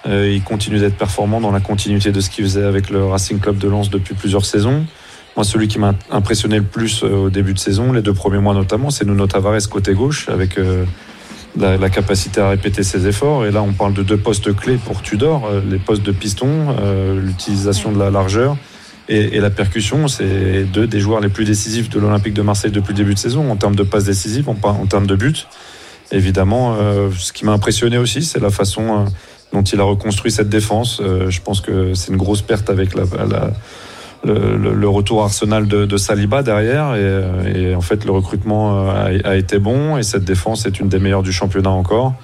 Euh, 0.08 0.32
il 0.32 0.42
continue 0.42 0.80
d'être 0.80 0.98
performant 0.98 1.42
dans 1.42 1.52
la 1.52 1.60
continuité 1.60 2.12
de 2.12 2.22
ce 2.22 2.30
qu'il 2.30 2.46
faisait 2.46 2.64
avec 2.64 2.90
le 2.90 3.06
Racing 3.06 3.40
Club 3.40 3.58
de 3.58 3.68
Lens 3.68 3.90
depuis 3.90 4.16
plusieurs 4.16 4.46
saisons. 4.46 4.86
Moi, 5.36 5.44
celui 5.44 5.68
qui 5.68 5.80
m'a 5.80 5.94
impressionné 6.10 6.58
le 6.58 6.64
plus 6.64 7.04
euh, 7.04 7.26
au 7.26 7.30
début 7.30 7.54
de 7.54 7.60
saison, 7.60 7.92
les 7.92 8.02
deux 8.02 8.14
premiers 8.14 8.40
mois 8.40 8.54
notamment, 8.54 8.90
c'est 8.90 9.06
Nuno 9.06 9.28
Tavares 9.28 9.70
côté 9.70 9.94
gauche, 9.94 10.30
avec 10.30 10.58
euh, 10.58 10.86
la, 11.58 11.78
la, 11.78 11.90
capacité 11.90 12.42
à 12.42 12.50
répéter 12.50 12.84
ses 12.84 13.08
efforts. 13.08 13.46
Et 13.46 13.52
là, 13.52 13.62
on 13.62 13.74
parle 13.74 13.94
de 13.94 14.04
deux 14.04 14.18
postes 14.18 14.56
clés 14.56 14.78
pour 14.78 15.02
Tudor, 15.02 15.48
euh, 15.48 15.62
les 15.70 15.80
postes 15.80 16.04
de 16.04 16.12
piston, 16.12 16.76
euh, 16.80 17.20
l'utilisation 17.20 17.92
de 17.92 18.00
la 18.00 18.10
largeur 18.10 18.58
et, 19.08 19.36
et 19.36 19.40
la 19.40 19.50
percussion. 19.50 20.08
C'est 20.08 20.64
deux 20.64 20.88
des 20.88 21.00
joueurs 21.00 21.22
les 21.22 21.30
plus 21.30 21.46
décisifs 21.46 21.90
de 21.90 22.00
l'Olympique 22.00 22.34
de 22.34 22.42
Marseille 22.42 22.72
depuis 22.72 22.94
le 22.94 22.98
début 22.98 23.14
de 23.14 23.20
saison, 23.20 23.52
en 23.52 23.56
termes 23.56 23.76
de 23.76 23.84
passes 23.84 24.06
décisives, 24.06 24.50
en, 24.50 24.58
en 24.64 24.86
termes 24.86 25.08
de 25.08 25.16
buts. 25.16 25.46
Évidemment, 26.12 26.76
euh, 26.80 27.10
ce 27.18 27.34
qui 27.34 27.46
m'a 27.46 27.54
impressionné 27.54 27.98
aussi, 27.98 28.24
c'est 28.24 28.40
la 28.40 28.50
façon 28.50 29.06
dont 29.54 29.64
il 29.64 29.80
a 29.80 29.84
reconstruit 29.84 30.32
cette 30.32 30.50
défense. 30.50 31.02
je 31.02 31.42
pense 31.42 31.62
que 31.62 31.96
c'est 31.96 32.12
une 32.12 32.18
grosse 32.18 32.44
perte 32.44 32.70
avec 32.70 32.94
la, 32.96 33.04
la 33.26 33.52
le, 34.24 34.58
le, 34.58 34.74
le, 34.74 34.90
retour 34.90 35.24
Arsenal 35.24 35.68
de, 35.68 35.86
de, 35.86 35.98
Saliba 35.98 36.44
derrière 36.44 36.96
et, 36.96 37.72
et, 37.72 37.76
en 37.76 37.82
fait 37.82 38.04
le 38.06 38.12
recrutement 38.12 38.90
a, 38.90 39.10
a, 39.24 39.36
été 39.36 39.60
bon 39.60 39.98
et 39.98 40.04
cette 40.04 40.26
défense 40.26 40.66
est 40.66 40.80
une 40.80 40.90
des 40.90 41.00
meilleures 41.00 41.24
du 41.24 41.32
championnat 41.32 41.70
encore. 41.70 42.16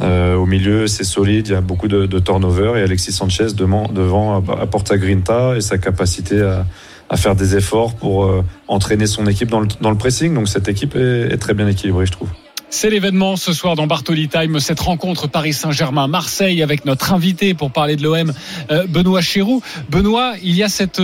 Euh, 0.00 0.34
au 0.36 0.46
milieu, 0.46 0.86
c'est 0.86 1.04
solide, 1.04 1.48
il 1.48 1.52
y 1.52 1.56
a 1.56 1.60
beaucoup 1.60 1.88
de, 1.88 2.06
de 2.06 2.18
turnover 2.18 2.72
et 2.76 2.82
Alexis 2.82 3.12
Sanchez 3.12 3.48
devant, 3.54 3.86
devant 3.88 4.42
apporte 4.60 4.88
sa 4.88 4.98
grinta 4.98 5.56
et 5.56 5.60
sa 5.60 5.78
capacité 5.78 6.40
à, 6.40 6.66
à 7.08 7.16
faire 7.16 7.36
des 7.36 7.56
efforts 7.56 7.94
pour 7.94 8.24
euh, 8.24 8.42
entraîner 8.68 9.06
son 9.06 9.26
équipe 9.26 9.50
dans 9.50 9.60
le, 9.60 9.68
dans 9.80 9.90
le, 9.90 9.98
pressing. 9.98 10.34
Donc 10.34 10.48
cette 10.48 10.68
équipe 10.68 10.96
est, 10.96 11.32
est 11.32 11.38
très 11.38 11.54
bien 11.54 11.68
équilibrée, 11.68 12.06
je 12.06 12.12
trouve. 12.12 12.28
C'est 12.74 12.88
l'événement 12.88 13.36
ce 13.36 13.52
soir 13.52 13.76
dans 13.76 13.86
Bartoli 13.86 14.28
Time, 14.28 14.58
cette 14.58 14.80
rencontre 14.80 15.28
Paris 15.28 15.52
Saint-Germain-Marseille 15.52 16.62
avec 16.62 16.86
notre 16.86 17.12
invité 17.12 17.52
pour 17.52 17.70
parler 17.70 17.96
de 17.96 18.02
l'OM, 18.02 18.32
euh, 18.70 18.86
Benoît 18.86 19.20
Chéroux. 19.20 19.62
Benoît, 19.90 20.32
il 20.42 20.56
y 20.56 20.62
a 20.62 20.70
cette 20.70 21.02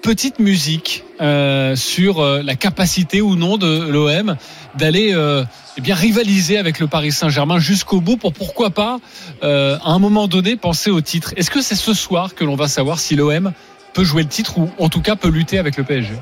petite 0.00 0.38
musique 0.38 1.04
euh, 1.20 1.76
sur 1.76 2.20
euh, 2.20 2.40
la 2.42 2.56
capacité 2.56 3.20
ou 3.20 3.36
non 3.36 3.58
de 3.58 3.90
l'OM 3.90 4.36
d'aller 4.76 5.12
euh, 5.12 5.44
eh 5.76 5.82
bien 5.82 5.94
rivaliser 5.94 6.56
avec 6.56 6.80
le 6.80 6.86
Paris 6.86 7.12
Saint-Germain 7.12 7.58
jusqu'au 7.58 8.00
bout 8.00 8.16
pour 8.16 8.32
pourquoi 8.32 8.70
pas 8.70 8.98
euh, 9.42 9.76
à 9.84 9.90
un 9.90 9.98
moment 9.98 10.26
donné 10.26 10.56
penser 10.56 10.90
au 10.90 11.02
titre. 11.02 11.34
Est-ce 11.36 11.50
que 11.50 11.60
c'est 11.60 11.74
ce 11.74 11.92
soir 11.92 12.34
que 12.34 12.44
l'on 12.44 12.56
va 12.56 12.66
savoir 12.66 12.98
si 12.98 13.14
l'OM 13.14 13.52
peut 13.92 14.04
jouer 14.04 14.22
le 14.22 14.28
titre 14.30 14.56
ou 14.56 14.70
en 14.78 14.88
tout 14.88 15.02
cas 15.02 15.16
peut 15.16 15.28
lutter 15.28 15.58
avec 15.58 15.76
le 15.76 15.84
PSG 15.84 16.14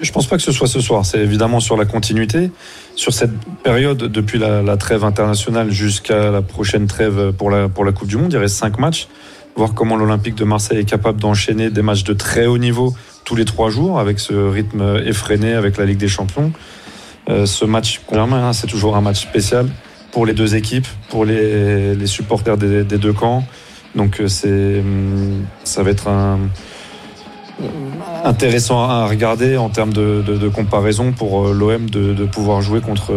je 0.00 0.12
pense 0.12 0.26
pas 0.26 0.36
que 0.36 0.42
ce 0.42 0.52
soit 0.52 0.66
ce 0.66 0.80
soir. 0.80 1.04
C'est 1.04 1.18
évidemment 1.18 1.60
sur 1.60 1.76
la 1.76 1.84
continuité, 1.84 2.50
sur 2.96 3.12
cette 3.12 3.32
période 3.62 3.98
depuis 3.98 4.38
la, 4.38 4.76
trêve 4.76 5.04
internationale 5.04 5.70
jusqu'à 5.70 6.30
la 6.30 6.42
prochaine 6.42 6.86
trêve 6.86 7.32
pour 7.32 7.50
la 7.50 7.68
pour 7.68 7.84
la 7.84 7.92
Coupe 7.92 8.08
du 8.08 8.16
Monde. 8.16 8.32
Il 8.32 8.38
reste 8.38 8.56
cinq 8.56 8.78
matchs. 8.78 9.08
Voir 9.56 9.72
comment 9.74 9.96
l'Olympique 9.96 10.34
de 10.34 10.44
Marseille 10.44 10.78
est 10.78 10.84
capable 10.84 11.20
d'enchaîner 11.20 11.70
des 11.70 11.82
matchs 11.82 12.02
de 12.02 12.12
très 12.12 12.46
haut 12.46 12.58
niveau 12.58 12.92
tous 13.24 13.36
les 13.36 13.44
trois 13.44 13.70
jours 13.70 14.00
avec 14.00 14.18
ce 14.18 14.34
rythme 14.34 15.00
effréné 15.06 15.52
avec 15.52 15.76
la 15.76 15.84
Ligue 15.86 15.98
des 15.98 16.08
Champions. 16.08 16.52
Euh, 17.28 17.46
ce 17.46 17.64
match, 17.64 18.00
hein, 18.12 18.52
c'est 18.52 18.66
toujours 18.66 18.96
un 18.96 19.00
match 19.00 19.22
spécial 19.22 19.68
pour 20.10 20.26
les 20.26 20.34
deux 20.34 20.56
équipes, 20.56 20.88
pour 21.08 21.24
les, 21.24 21.94
les 21.94 22.06
supporters 22.06 22.56
des, 22.56 22.82
des, 22.82 22.98
deux 22.98 23.12
camps. 23.12 23.44
Donc 23.94 24.20
c'est 24.26 24.82
ça 25.62 25.84
va 25.84 25.90
être 25.90 26.08
un 26.08 26.38
intéressant 28.24 28.88
à 28.88 29.06
regarder 29.06 29.56
en 29.56 29.68
termes 29.68 29.92
de, 29.92 30.22
de, 30.26 30.36
de 30.36 30.48
comparaison 30.48 31.12
pour 31.12 31.48
l'OM 31.48 31.88
de, 31.88 32.12
de, 32.12 32.24
pouvoir 32.24 32.62
jouer 32.62 32.80
contre 32.80 33.12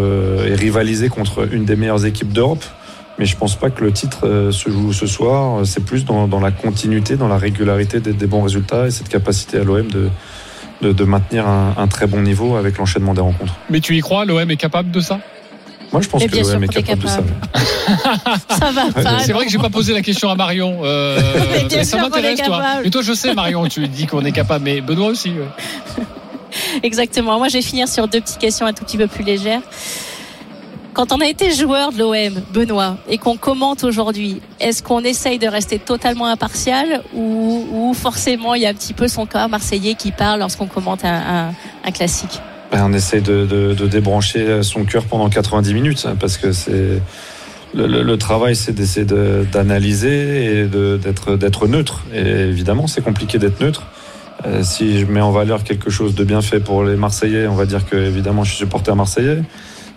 et 0.48 0.54
rivaliser 0.54 1.10
contre 1.10 1.52
une 1.52 1.66
des 1.66 1.76
meilleures 1.76 2.06
équipes 2.06 2.32
d'Europe. 2.32 2.64
Mais 3.20 3.26
je 3.26 3.36
pense 3.36 3.56
pas 3.56 3.72
que 3.72 3.84
le 3.84 3.92
titre 3.92 4.52
se 4.52 4.70
joue 4.70 4.94
ce 4.94 5.08
soir. 5.08 5.66
C'est 5.66 5.84
plus 5.84 6.06
dans, 6.06 6.28
dans, 6.28 6.40
la 6.40 6.52
continuité, 6.52 7.16
dans 7.16 7.28
la 7.28 7.38
régularité 7.38 8.00
des, 8.00 8.14
des, 8.14 8.28
bons 8.28 8.44
résultats 8.44 8.86
et 8.86 8.92
cette 8.92 9.10
capacité 9.10 9.58
à 9.58 9.64
l'OM 9.64 9.88
de, 9.88 10.10
de, 10.82 10.92
de, 10.92 11.04
maintenir 11.04 11.48
un, 11.48 11.74
un, 11.78 11.88
très 11.88 12.06
bon 12.06 12.22
niveau 12.22 12.56
avec 12.56 12.78
l'enchaînement 12.78 13.16
des 13.16 13.22
rencontres. 13.22 13.56
Mais 13.70 13.80
tu 13.80 13.96
y 13.96 14.02
crois 14.02 14.26
L'OM 14.26 14.50
est 14.52 14.58
capable 14.58 14.92
de 14.92 15.00
ça? 15.00 15.20
Moi, 15.92 16.02
je 16.02 16.10
pense 16.10 16.24
que 16.24 16.54
l'OM 16.54 16.64
est 16.64 16.68
capable, 16.68 17.04
de 17.04 17.08
ça. 17.08 17.22
ça 18.60 18.72
va 18.72 18.92
pas. 18.92 19.20
C'est 19.20 19.32
vrai 19.32 19.46
que 19.46 19.52
j'ai 19.52 19.58
pas 19.58 19.70
posé 19.70 19.94
la 19.94 20.02
question 20.02 20.30
à 20.30 20.36
Marion. 20.36 20.80
Euh, 20.84 21.20
mais 21.72 21.84
ça 21.84 21.98
m'intéresse, 21.98 22.42
toi. 22.42 22.62
Mais 22.84 22.90
toi, 22.90 23.02
je 23.02 23.14
sais, 23.14 23.34
Marion, 23.34 23.68
tu 23.68 23.88
dis 23.88 24.06
qu'on 24.06 24.26
est 24.26 24.32
capable, 24.32 24.66
mais 24.66 24.82
Benoît 24.82 25.08
aussi. 25.08 25.30
Ouais. 25.30 26.04
Exactement. 26.84 27.38
Moi, 27.38 27.48
je 27.48 27.54
vais 27.54 27.62
finir 27.62 27.88
sur 27.88 28.08
deux 28.08 28.20
petites 28.20 28.40
questions 28.40 28.66
un 28.66 28.74
tout 28.74 28.84
petit 28.84 28.98
peu 28.98 29.08
plus 29.08 29.24
légères. 29.24 29.62
Quand 30.94 31.12
on 31.12 31.22
a 31.22 31.28
été 31.28 31.52
joueur 31.54 31.92
de 31.92 32.00
l'OM, 32.00 32.42
Benoît, 32.52 32.98
et 33.08 33.20
qu'on 33.20 33.38
commente 33.38 33.84
aujourd'hui, 33.84 34.42
est-ce 34.60 34.82
qu'on 34.82 35.02
essaye 35.02 35.38
de 35.38 35.48
rester 35.48 35.78
totalement 35.78 36.26
impartial 36.26 37.04
ou, 37.14 37.68
ou, 37.72 37.94
forcément 37.94 38.56
il 38.56 38.64
y 38.64 38.66
a 38.66 38.70
un 38.70 38.74
petit 38.74 38.96
peu 38.96 39.08
son 39.08 39.28
corps 39.28 39.48
marseillais 39.48 39.94
qui 39.94 40.12
parle 40.12 40.40
lorsqu'on 40.40 40.66
commente 40.66 41.06
un, 41.06 41.50
un, 41.50 41.54
un 41.86 41.92
classique? 41.92 42.42
On 42.74 42.94
essaye 42.94 43.22
de, 43.22 43.46
de, 43.46 43.74
de, 43.74 43.88
débrancher 43.88 44.62
son 44.62 44.84
cœur 44.84 45.06
pendant 45.06 45.30
90 45.30 45.74
minutes 45.74 46.06
hein, 46.08 46.16
parce 46.20 46.38
que 46.38 46.52
c'est. 46.52 47.02
Le, 47.74 47.86
le, 47.86 48.02
le, 48.02 48.18
travail, 48.18 48.56
c'est 48.56 48.72
d'essayer 48.72 49.06
d'analyser 49.06 50.62
et 50.62 50.66
d'être 50.66 51.68
neutre. 51.68 52.04
Et 52.14 52.22
évidemment, 52.22 52.88
c'est 52.88 53.04
compliqué 53.04 53.40
d'être 53.40 53.60
neutre. 53.60 53.84
Euh, 54.46 54.64
si 54.64 55.00
je 55.00 55.06
mets 55.06 55.22
en 55.22 55.32
valeur 55.32 55.64
quelque 55.64 55.90
chose 55.90 56.16
de 56.16 56.24
bien 56.24 56.42
fait 56.42 56.60
pour 56.60 56.84
les 56.84 56.96
Marseillais, 56.96 57.48
on 57.48 57.56
va 57.56 57.66
dire 57.66 57.86
que 57.86 57.96
évidemment, 57.96 58.44
je 58.44 58.52
suis 58.52 58.60
supporter 58.60 58.96
marseillais 58.96 59.42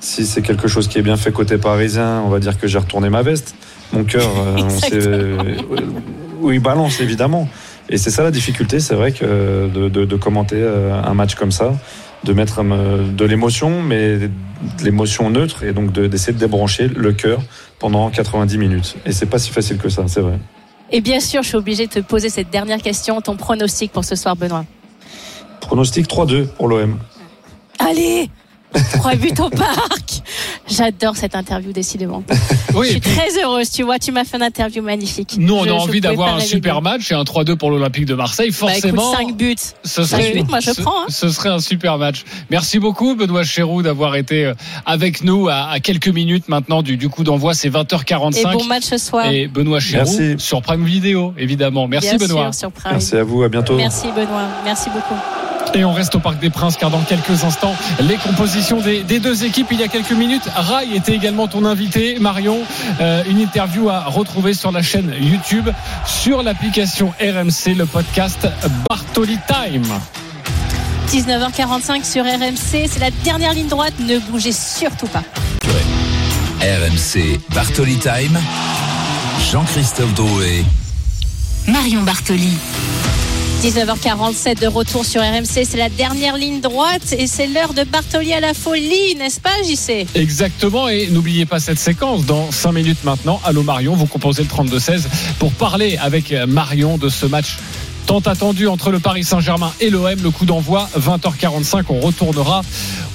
si 0.00 0.24
c'est 0.24 0.42
quelque 0.42 0.66
chose 0.66 0.88
qui 0.88 0.98
est 0.98 1.02
bien 1.02 1.16
fait 1.16 1.30
côté 1.30 1.58
parisien, 1.58 2.22
on 2.24 2.30
va 2.30 2.38
dire 2.38 2.58
que 2.58 2.66
j'ai 2.66 2.78
retourné 2.78 3.10
ma 3.10 3.22
veste. 3.22 3.54
Mon 3.92 4.04
cœur, 4.04 4.26
euh, 4.38 4.56
on 4.56 4.70
sait 4.70 5.08
où 6.40 6.50
il 6.50 6.60
balance 6.60 7.00
évidemment. 7.00 7.48
Et 7.90 7.98
c'est 7.98 8.10
ça 8.10 8.22
la 8.22 8.30
difficulté, 8.30 8.80
c'est 8.80 8.94
vrai 8.94 9.12
que 9.12 9.68
de, 9.68 9.88
de, 9.88 10.04
de, 10.04 10.16
commenter 10.16 10.56
euh, 10.58 11.02
un 11.02 11.12
match 11.12 11.34
comme 11.34 11.52
ça, 11.52 11.74
de 12.24 12.32
mettre 12.32 12.60
euh, 12.62 13.10
de 13.10 13.24
l'émotion, 13.24 13.82
mais 13.82 14.18
de 14.18 14.84
l'émotion 14.84 15.30
neutre, 15.30 15.64
et 15.64 15.72
donc 15.72 15.92
d'essayer 15.92 16.32
de, 16.32 16.38
de, 16.38 16.44
débrancher 16.44 16.88
le 16.88 17.12
cœur 17.12 17.40
pendant 17.78 18.10
90 18.10 18.58
minutes. 18.58 18.96
Et 19.06 19.12
c'est 19.12 19.26
pas 19.26 19.38
si 19.38 19.50
facile 19.50 19.78
que 19.78 19.88
ça, 19.88 20.04
c'est 20.06 20.20
vrai. 20.20 20.38
Et 20.92 21.00
bien 21.00 21.20
sûr, 21.20 21.42
je 21.42 21.48
suis 21.48 21.56
obligé 21.56 21.86
de 21.86 21.92
te 21.92 22.00
poser 22.00 22.28
cette 22.28 22.50
dernière 22.50 22.82
question, 22.82 23.20
ton 23.20 23.36
pronostic 23.36 23.92
pour 23.92 24.04
ce 24.04 24.16
soir, 24.16 24.36
Benoît. 24.36 24.64
Pronostic 25.60 26.08
3-2 26.08 26.46
pour 26.46 26.68
l'OM. 26.68 26.98
Allez 27.78 28.28
Trois 28.94 29.14
buts 29.16 29.32
au 29.38 29.50
parc. 29.50 30.22
J'adore 30.68 31.16
cette 31.16 31.34
interview, 31.34 31.72
décidément. 31.72 32.22
Oui, 32.74 32.86
je 32.86 32.90
suis 32.92 33.00
puis... 33.00 33.10
très 33.10 33.42
heureuse, 33.42 33.70
tu 33.70 33.82
vois, 33.82 33.98
tu 33.98 34.12
m'as 34.12 34.24
fait 34.24 34.36
une 34.36 34.44
interview 34.44 34.82
magnifique. 34.82 35.34
Nous, 35.38 35.54
on 35.54 35.64
je, 35.64 35.70
a 35.70 35.74
envie 35.74 36.00
d'avoir 36.00 36.36
un 36.36 36.40
super 36.40 36.82
match 36.82 37.10
et 37.10 37.14
un 37.14 37.22
3-2 37.22 37.56
pour 37.56 37.70
l'Olympique 37.70 38.06
de 38.06 38.14
Marseille. 38.14 38.52
Forcément. 38.52 39.12
Bah, 39.12 39.18
écoute, 39.22 39.28
5 39.28 39.36
buts. 39.36 39.56
Ce 39.84 40.04
serait, 40.04 40.22
5 40.22 40.34
buts, 40.34 40.44
moi 40.48 40.60
je 40.60 40.70
ce, 40.70 40.80
prends. 40.80 41.02
Hein. 41.02 41.06
Ce 41.08 41.28
serait 41.30 41.48
un 41.48 41.58
super 41.58 41.98
match. 41.98 42.24
Merci 42.50 42.78
beaucoup, 42.78 43.16
Benoît 43.16 43.42
Chéroux, 43.42 43.82
d'avoir 43.82 44.14
été 44.14 44.46
euh, 44.46 44.54
avec 44.86 45.24
nous 45.24 45.48
à, 45.48 45.70
à, 45.70 45.80
quelques 45.80 46.08
minutes 46.08 46.48
maintenant 46.48 46.82
du, 46.82 46.96
du 46.96 47.08
coup 47.08 47.24
d'envoi. 47.24 47.54
C'est 47.54 47.70
20h45. 47.70 48.38
Et 48.38 48.44
bon 48.56 48.64
match 48.64 48.84
ce 48.84 48.98
soir. 48.98 49.26
Et 49.30 49.48
Benoît 49.48 49.80
Chéroux 49.80 50.16
Merci. 50.18 50.34
sur 50.38 50.62
Prime 50.62 50.84
Vidéo, 50.84 51.34
évidemment. 51.38 51.88
Merci, 51.88 52.16
Bien 52.16 52.26
Benoît. 52.28 52.52
Sûr, 52.52 52.54
sur 52.54 52.72
Prime. 52.72 52.92
Merci 52.92 53.16
à 53.16 53.24
vous, 53.24 53.42
à 53.42 53.48
bientôt. 53.48 53.76
Merci, 53.76 54.06
Benoît. 54.14 54.48
Merci 54.64 54.90
beaucoup. 54.90 55.20
Et 55.74 55.84
on 55.84 55.92
reste 55.92 56.14
au 56.16 56.18
Parc 56.18 56.38
des 56.40 56.50
Princes 56.50 56.76
car 56.76 56.90
dans 56.90 57.00
quelques 57.00 57.44
instants, 57.44 57.74
les 58.00 58.16
compositions 58.16 58.80
des, 58.80 59.02
des 59.02 59.20
deux 59.20 59.44
équipes. 59.44 59.68
Il 59.70 59.80
y 59.80 59.84
a 59.84 59.88
quelques 59.88 60.12
minutes, 60.12 60.42
Rai 60.54 60.94
était 60.94 61.14
également 61.14 61.46
ton 61.46 61.64
invité, 61.64 62.18
Marion. 62.18 62.58
Euh, 63.00 63.22
une 63.28 63.38
interview 63.38 63.88
à 63.88 64.04
retrouver 64.04 64.54
sur 64.54 64.72
la 64.72 64.82
chaîne 64.82 65.12
YouTube, 65.20 65.68
sur 66.06 66.42
l'application 66.42 67.12
RMC, 67.20 67.74
le 67.76 67.86
podcast 67.86 68.48
Bartoli 68.88 69.38
Time. 69.46 69.86
19h45 71.08 72.04
sur 72.04 72.24
RMC, 72.24 72.88
c'est 72.88 73.00
la 73.00 73.10
dernière 73.10 73.52
ligne 73.52 73.68
droite, 73.68 73.94
ne 74.00 74.18
bougez 74.18 74.52
surtout 74.52 75.08
pas. 75.08 75.22
RMC 76.60 77.40
Bartoli 77.54 77.96
Time, 77.96 78.38
Jean-Christophe 79.50 80.14
Drouet. 80.14 80.64
Marion 81.66 82.02
Bartoli. 82.02 82.58
19h47 83.60 84.58
de 84.58 84.66
retour 84.66 85.04
sur 85.04 85.20
RMC, 85.20 85.44
c'est 85.44 85.76
la 85.76 85.90
dernière 85.90 86.38
ligne 86.38 86.62
droite 86.62 87.14
et 87.18 87.26
c'est 87.26 87.46
l'heure 87.46 87.74
de 87.74 87.84
Bartoli 87.84 88.32
à 88.32 88.40
la 88.40 88.54
folie, 88.54 89.14
n'est-ce 89.18 89.38
pas 89.38 89.50
JC 89.62 90.06
Exactement 90.14 90.88
et 90.88 91.08
n'oubliez 91.08 91.44
pas 91.44 91.60
cette 91.60 91.78
séquence 91.78 92.24
dans 92.24 92.50
5 92.50 92.72
minutes 92.72 93.04
maintenant. 93.04 93.38
Allô 93.44 93.62
Marion, 93.62 93.94
vous 93.94 94.06
composez 94.06 94.44
le 94.44 94.48
32-16 94.48 95.02
pour 95.38 95.52
parler 95.52 95.98
avec 96.00 96.32
Marion 96.48 96.96
de 96.96 97.10
ce 97.10 97.26
match 97.26 97.58
tant 98.06 98.20
attendu 98.20 98.66
entre 98.66 98.90
le 98.90 98.98
Paris 98.98 99.24
Saint-Germain 99.24 99.74
et 99.78 99.90
l'OM. 99.90 100.22
Le 100.22 100.30
coup 100.30 100.46
d'envoi 100.46 100.88
20h45, 100.98 101.84
on 101.90 102.00
retournera 102.00 102.62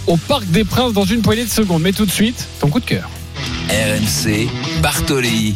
au 0.06 0.16
Parc 0.16 0.46
des 0.52 0.64
Princes 0.64 0.94
dans 0.94 1.06
une 1.06 1.24
poignée 1.24 1.46
de 1.46 1.50
secondes. 1.50 1.82
Mais 1.82 1.92
tout 1.92 2.06
de 2.06 2.12
suite, 2.12 2.48
ton 2.60 2.68
coup 2.68 2.80
de 2.80 2.86
cœur. 2.86 3.10
RMC 3.70 4.48
Bartoli 4.84 5.56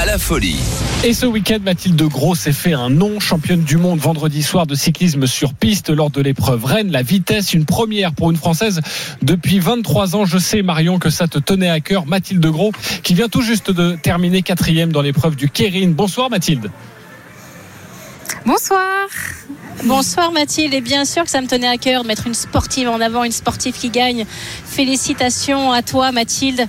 à 0.00 0.06
la 0.06 0.16
folie. 0.16 0.56
Et 1.04 1.12
ce 1.12 1.26
week-end, 1.26 1.58
Mathilde 1.62 2.02
Gros 2.04 2.34
s'est 2.34 2.54
fait 2.54 2.72
un 2.72 2.88
nom, 2.88 3.20
championne 3.20 3.60
du 3.60 3.76
monde 3.76 3.98
vendredi 3.98 4.42
soir 4.42 4.66
de 4.66 4.74
cyclisme 4.74 5.26
sur 5.26 5.52
piste 5.52 5.90
lors 5.90 6.08
de 6.08 6.22
l'épreuve 6.22 6.64
Rennes. 6.64 6.90
La 6.90 7.02
vitesse, 7.02 7.52
une 7.52 7.66
première 7.66 8.14
pour 8.14 8.30
une 8.30 8.38
Française 8.38 8.80
depuis 9.20 9.58
23 9.58 10.16
ans. 10.16 10.24
Je 10.24 10.38
sais, 10.38 10.62
Marion, 10.62 10.98
que 10.98 11.10
ça 11.10 11.28
te 11.28 11.38
tenait 11.38 11.68
à 11.68 11.80
cœur. 11.80 12.06
Mathilde 12.06 12.46
Gros, 12.46 12.72
qui 13.02 13.12
vient 13.12 13.28
tout 13.28 13.42
juste 13.42 13.70
de 13.70 13.94
terminer 14.02 14.40
quatrième 14.40 14.90
dans 14.90 15.02
l'épreuve 15.02 15.36
du 15.36 15.50
Kérin. 15.50 15.88
Bonsoir, 15.88 16.30
Mathilde. 16.30 16.70
Bonsoir. 18.46 19.06
Bonsoir 19.84 20.32
Mathilde 20.32 20.74
et 20.74 20.80
bien 20.80 21.04
sûr 21.04 21.24
que 21.24 21.30
ça 21.30 21.40
me 21.40 21.46
tenait 21.46 21.68
à 21.68 21.76
cœur 21.76 22.02
de 22.02 22.08
mettre 22.08 22.26
une 22.26 22.34
sportive 22.34 22.88
en 22.88 23.00
avant, 23.00 23.24
une 23.24 23.32
sportive 23.32 23.74
qui 23.74 23.90
gagne. 23.90 24.24
Félicitations 24.64 25.72
à 25.72 25.82
toi 25.82 26.10
Mathilde. 26.10 26.68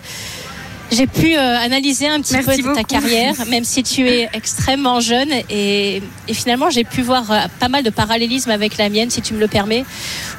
J'ai 0.91 1.07
pu 1.07 1.35
euh, 1.35 1.57
analyser 1.57 2.07
un 2.07 2.19
petit 2.19 2.35
peu 2.37 2.73
ta 2.73 2.83
carrière, 2.83 3.33
même 3.49 3.63
si 3.63 3.81
tu 3.81 4.07
es 4.09 4.29
extrêmement 4.33 4.99
jeune. 4.99 5.29
Et, 5.49 6.01
et 6.27 6.33
finalement, 6.33 6.69
j'ai 6.69 6.83
pu 6.83 7.01
voir 7.01 7.31
euh, 7.31 7.37
pas 7.61 7.69
mal 7.69 7.83
de 7.83 7.89
parallélismes 7.89 8.51
avec 8.51 8.77
la 8.77 8.89
mienne, 8.89 9.09
si 9.09 9.21
tu 9.21 9.33
me 9.33 9.39
le 9.39 9.47
permets. 9.47 9.85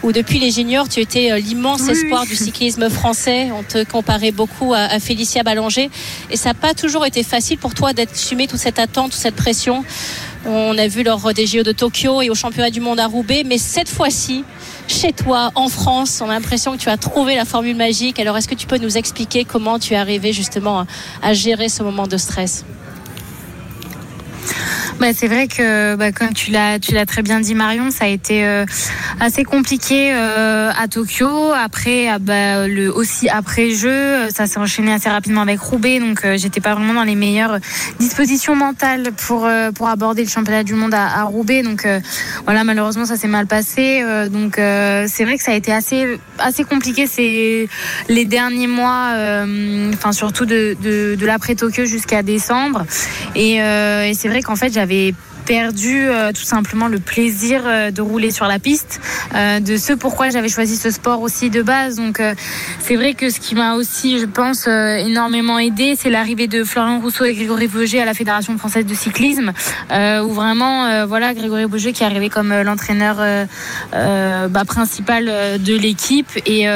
Où 0.02 0.12
depuis 0.12 0.38
les 0.38 0.50
juniors, 0.50 0.90
tu 0.90 1.00
étais 1.00 1.32
euh, 1.32 1.38
l'immense 1.38 1.80
Oui, 1.86 1.92
espoir 1.92 2.26
du 2.26 2.36
cyclisme 2.36 2.90
français. 2.90 3.50
On 3.52 3.62
te 3.62 3.82
comparait 3.84 4.30
beaucoup 4.30 4.74
à, 4.74 4.80
à 4.80 5.00
Félicia 5.00 5.42
Ballanger. 5.42 5.90
Et 6.30 6.36
ça 6.36 6.50
n'a 6.50 6.54
pas 6.54 6.74
toujours 6.74 7.06
été 7.06 7.22
facile 7.22 7.56
pour 7.56 7.72
toi 7.72 7.94
d'assumer 7.94 8.46
toute 8.46 8.60
cette 8.60 8.78
attente, 8.78 9.12
toute 9.12 9.20
cette 9.20 9.36
pression. 9.36 9.84
On 10.44 10.76
a 10.76 10.86
vu 10.86 11.02
lors 11.02 11.32
des 11.32 11.46
JO 11.46 11.62
de 11.62 11.72
Tokyo 11.72 12.20
et 12.20 12.28
au 12.28 12.34
championnat 12.34 12.70
du 12.70 12.80
monde 12.80 13.00
à 13.00 13.06
Roubaix. 13.06 13.42
Mais 13.46 13.56
cette 13.58 13.88
fois-ci, 13.88 14.44
chez 14.88 15.12
toi, 15.12 15.50
en 15.54 15.68
France, 15.68 16.20
on 16.24 16.28
a 16.28 16.34
l'impression 16.34 16.72
que 16.72 16.78
tu 16.78 16.88
as 16.88 16.96
trouvé 16.96 17.36
la 17.36 17.44
formule 17.44 17.76
magique. 17.76 18.18
Alors, 18.18 18.36
est-ce 18.36 18.48
que 18.48 18.54
tu 18.54 18.66
peux 18.66 18.78
nous 18.78 18.98
expliquer 18.98 19.44
comment 19.44 19.78
tu 19.78 19.94
es 19.94 19.96
arrivé 19.96 20.32
justement 20.32 20.86
à, 21.22 21.32
gérer 21.32 21.68
ce 21.68 21.82
moment 21.82 22.06
de 22.06 22.16
stress? 22.16 22.64
Bah, 25.02 25.08
c'est 25.12 25.26
vrai 25.26 25.48
que, 25.48 25.96
bah, 25.96 26.12
comme 26.12 26.32
tu 26.32 26.52
l'as, 26.52 26.78
très 26.78 27.22
bien 27.22 27.40
dit, 27.40 27.56
Marion, 27.56 27.90
ça 27.90 28.04
a 28.04 28.06
été 28.06 28.46
euh, 28.46 28.64
assez 29.18 29.42
compliqué 29.42 30.12
euh, 30.14 30.70
à 30.80 30.86
Tokyo. 30.86 31.50
Après, 31.52 32.06
ah, 32.06 32.20
bah, 32.20 32.68
aussi 32.94 33.28
après 33.28 33.70
jeu, 33.70 34.30
ça 34.30 34.46
s'est 34.46 34.60
enchaîné 34.60 34.92
assez 34.92 35.08
rapidement 35.10 35.40
avec 35.40 35.58
Roubaix, 35.58 35.98
donc 35.98 36.24
euh, 36.24 36.36
j'étais 36.38 36.60
pas 36.60 36.76
vraiment 36.76 36.94
dans 36.94 37.02
les 37.02 37.16
meilleures 37.16 37.58
dispositions 37.98 38.54
mentales 38.54 39.10
pour 39.26 39.44
aborder 39.88 40.22
le 40.22 40.28
championnat 40.28 40.62
du 40.62 40.74
monde 40.74 40.94
à, 40.94 41.24
Roubaix. 41.24 41.64
Donc 41.64 41.84
voilà, 42.44 42.62
malheureusement, 42.62 43.04
ça 43.04 43.16
s'est 43.16 43.26
mal 43.26 43.48
passé. 43.48 44.04
Donc 44.30 44.54
c'est 44.56 45.24
vrai 45.24 45.36
que 45.36 45.42
ça 45.42 45.50
a 45.50 45.56
été 45.56 45.72
assez 45.72 46.64
compliqué 46.64 47.08
ces 47.08 47.68
les 48.08 48.24
derniers 48.24 48.68
mois, 48.68 49.14
enfin 49.94 50.12
surtout 50.12 50.46
de 50.46 50.76
de, 50.80 51.16
de 51.16 51.26
l'après 51.26 51.56
Tokyo 51.56 51.86
jusqu'à 51.86 52.22
décembre. 52.22 52.84
Et 53.34 53.58
c'est 54.14 54.28
vrai 54.28 54.42
qu'en 54.42 54.56
fait 54.56 54.72
j'avais 54.72 54.91
Be. 54.92 55.31
Perdu 55.44 56.08
euh, 56.08 56.32
tout 56.32 56.44
simplement 56.44 56.88
le 56.88 56.98
plaisir 56.98 57.62
euh, 57.66 57.90
de 57.90 58.00
rouler 58.00 58.30
sur 58.30 58.46
la 58.46 58.58
piste, 58.58 59.00
euh, 59.34 59.60
de 59.60 59.76
ce 59.76 59.92
pourquoi 59.92 60.30
j'avais 60.30 60.48
choisi 60.48 60.76
ce 60.76 60.90
sport 60.90 61.20
aussi 61.20 61.50
de 61.50 61.62
base. 61.62 61.96
Donc 61.96 62.20
c'est 62.80 62.96
vrai 62.96 63.14
que 63.14 63.30
ce 63.30 63.40
qui 63.40 63.54
m'a 63.54 63.74
aussi, 63.74 64.18
je 64.18 64.26
pense, 64.26 64.66
énormément 64.66 65.58
aidé, 65.58 65.94
c'est 65.98 66.10
l'arrivée 66.10 66.46
de 66.46 66.64
Florian 66.64 67.00
Rousseau 67.00 67.24
et 67.24 67.34
Grégory 67.34 67.68
Boger 67.68 68.00
à 68.00 68.04
la 68.04 68.14
Fédération 68.14 68.56
française 68.58 68.86
de 68.86 68.94
cyclisme, 68.94 69.52
où 69.90 70.32
vraiment, 70.32 71.06
voilà, 71.06 71.34
Grégory 71.34 71.66
Boger 71.66 71.92
qui 71.92 72.02
est 72.02 72.06
arrivé 72.06 72.28
comme 72.28 72.52
l'entraîneur 72.62 73.16
bah, 73.92 74.64
principal 74.66 75.24
de 75.24 75.76
l'équipe. 75.76 76.30
Et, 76.46 76.66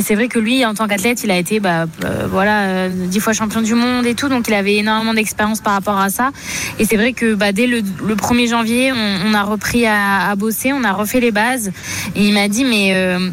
c'est 0.00 0.14
vrai 0.14 0.28
que 0.28 0.38
lui, 0.38 0.64
en 0.64 0.74
tant 0.74 0.86
qu'athlète, 0.86 1.22
il 1.24 1.30
a 1.30 1.36
été, 1.36 1.60
bah, 1.60 1.86
voilà, 2.28 2.88
dix 2.88 3.20
fois 3.20 3.32
champion 3.32 3.62
du 3.62 3.74
monde 3.74 4.06
et 4.06 4.14
tout, 4.14 4.28
donc 4.28 4.48
il 4.48 4.54
avait 4.54 4.76
énormément 4.76 5.14
d'expérience 5.14 5.60
par 5.60 5.74
rapport 5.74 5.98
à 5.98 6.10
ça. 6.10 6.30
Et 6.78 6.84
c'est 6.84 6.96
vrai 6.96 7.12
que 7.12 7.34
bah, 7.34 7.52
dès 7.52 7.66
le, 7.66 7.82
le 8.04 8.14
1er 8.14 8.48
janvier, 8.48 8.92
on, 8.92 9.34
a 9.34 9.42
repris 9.42 9.86
à, 9.86 10.28
à 10.28 10.36
bosser, 10.36 10.72
on 10.72 10.84
a 10.84 10.92
refait 10.92 11.20
les 11.20 11.30
bases. 11.30 11.72
Et 12.14 12.26
il 12.26 12.34
m'a 12.34 12.48
dit, 12.48 12.64
mais 12.64 12.94
euh, 12.94 13.30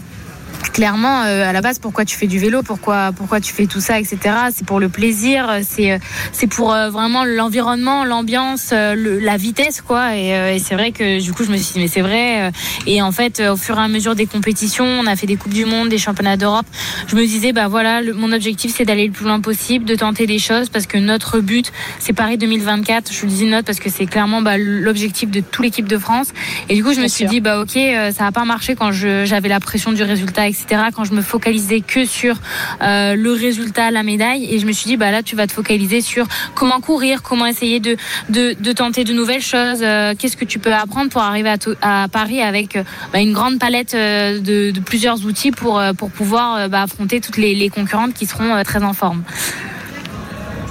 clairement 0.71 1.23
euh, 1.23 1.47
à 1.47 1.53
la 1.53 1.61
base 1.61 1.79
pourquoi 1.79 2.05
tu 2.05 2.15
fais 2.15 2.27
du 2.27 2.39
vélo 2.39 2.61
pourquoi 2.63 3.11
pourquoi 3.15 3.41
tu 3.41 3.53
fais 3.53 3.65
tout 3.65 3.79
ça 3.81 3.99
etc 3.99 4.17
c'est 4.53 4.65
pour 4.65 4.79
le 4.79 4.89
plaisir 4.89 5.59
c'est 5.67 5.91
euh, 5.91 5.97
c'est 6.31 6.47
pour 6.47 6.73
euh, 6.73 6.89
vraiment 6.89 7.25
l'environnement 7.25 8.05
l'ambiance 8.05 8.71
le- 8.71 9.19
la 9.19 9.37
vitesse 9.37 9.81
quoi. 9.81 10.15
Et, 10.15 10.29
et 10.55 10.59
c'est 10.59 10.75
vrai 10.75 10.91
que 10.91 11.21
du 11.21 11.33
coup 11.33 11.43
je 11.43 11.51
me 11.51 11.57
suis 11.57 11.73
dit 11.73 11.79
mais 11.79 11.87
c'est 11.87 12.01
vrai 12.01 12.51
et 12.87 13.01
en 13.01 13.11
fait 13.11 13.39
au 13.41 13.55
fur 13.57 13.77
et 13.77 13.81
à 13.81 13.87
mesure 13.87 14.15
des 14.15 14.25
compétitions 14.25 14.85
on 14.85 15.05
a 15.05 15.15
fait 15.15 15.27
des 15.27 15.35
coupes 15.35 15.53
du 15.53 15.65
monde 15.65 15.89
des 15.89 15.97
championnats 15.97 16.37
d'Europe 16.37 16.65
je 17.07 17.15
me 17.15 17.21
disais 17.25 17.51
bah 17.53 17.67
voilà 17.67 18.01
le- 18.01 18.13
mon 18.13 18.31
objectif 18.31 18.73
c'est 18.75 18.85
d'aller 18.85 19.07
le 19.07 19.11
plus 19.13 19.25
loin 19.25 19.39
possible 19.41 19.85
de 19.85 19.95
tenter 19.95 20.25
des 20.27 20.39
choses 20.39 20.69
parce 20.69 20.87
que 20.87 20.97
notre 20.97 21.39
but 21.39 21.71
c'est 21.99 22.13
Paris 22.13 22.37
2024 22.37 23.11
je 23.11 23.21
le 23.25 23.31
dis 23.31 23.45
note 23.45 23.65
parce 23.65 23.79
que 23.79 23.89
c'est 23.89 24.05
clairement 24.05 24.41
bah, 24.41 24.57
l'objectif 24.57 25.29
de 25.29 25.39
toute 25.41 25.63
l'équipe 25.63 25.87
de 25.87 25.97
France. 25.97 26.27
Et 26.69 26.75
du 26.75 26.83
coup 26.83 26.93
je 26.93 26.99
me 27.01 27.07
suis 27.07 27.25
dit 27.25 27.39
bah 27.41 27.59
ok 27.59 27.77
ça 28.13 28.27
a 28.27 28.31
pas 28.31 28.45
marché 28.45 28.75
quand 28.75 28.91
j'avais 28.91 29.49
la 29.49 29.59
pression 29.59 29.91
du 29.91 30.03
résultat 30.03 30.47
quand 30.93 31.03
je 31.03 31.13
me 31.13 31.21
focalisais 31.21 31.81
que 31.81 32.05
sur 32.05 32.35
euh, 32.81 33.15
le 33.15 33.31
résultat 33.31 33.91
la 33.91 34.03
médaille. 34.03 34.47
Et 34.53 34.59
je 34.59 34.65
me 34.65 34.71
suis 34.71 34.87
dit 34.87 34.97
bah 34.97 35.11
là 35.11 35.23
tu 35.23 35.35
vas 35.35 35.47
te 35.47 35.53
focaliser 35.53 36.01
sur 36.01 36.27
comment 36.55 36.79
courir 36.79 37.21
comment 37.21 37.45
essayer 37.45 37.79
de 37.79 37.97
de, 38.29 38.73
tenter 38.73 39.03
de 39.03 39.13
nouvelles 39.13 39.41
choses 39.41 39.79
euh, 39.81 40.13
qu'est-ce 40.17 40.37
que 40.37 40.45
tu 40.45 40.59
peux 40.59 40.73
apprendre 40.73 41.09
pour 41.09 41.21
arriver 41.21 41.53
à, 41.81 42.07
Paris 42.11 42.41
avec 42.41 42.75
euh, 42.75 42.83
bah, 43.11 43.19
une 43.19 43.33
grande 43.33 43.59
palette 43.59 43.93
de, 43.93 44.73
plusieurs 44.79 45.25
outils 45.25 45.51
pour 45.51 45.81
pour 45.97 46.09
pouvoir 46.11 46.69
bah, 46.69 46.83
affronter 46.83 47.21
toutes 47.21 47.37
les, 47.37 47.69
concurrentes 47.69 48.13
qui 48.13 48.25
seront 48.25 48.61
très 48.63 48.83
en 48.83 48.93
forme 48.93 49.23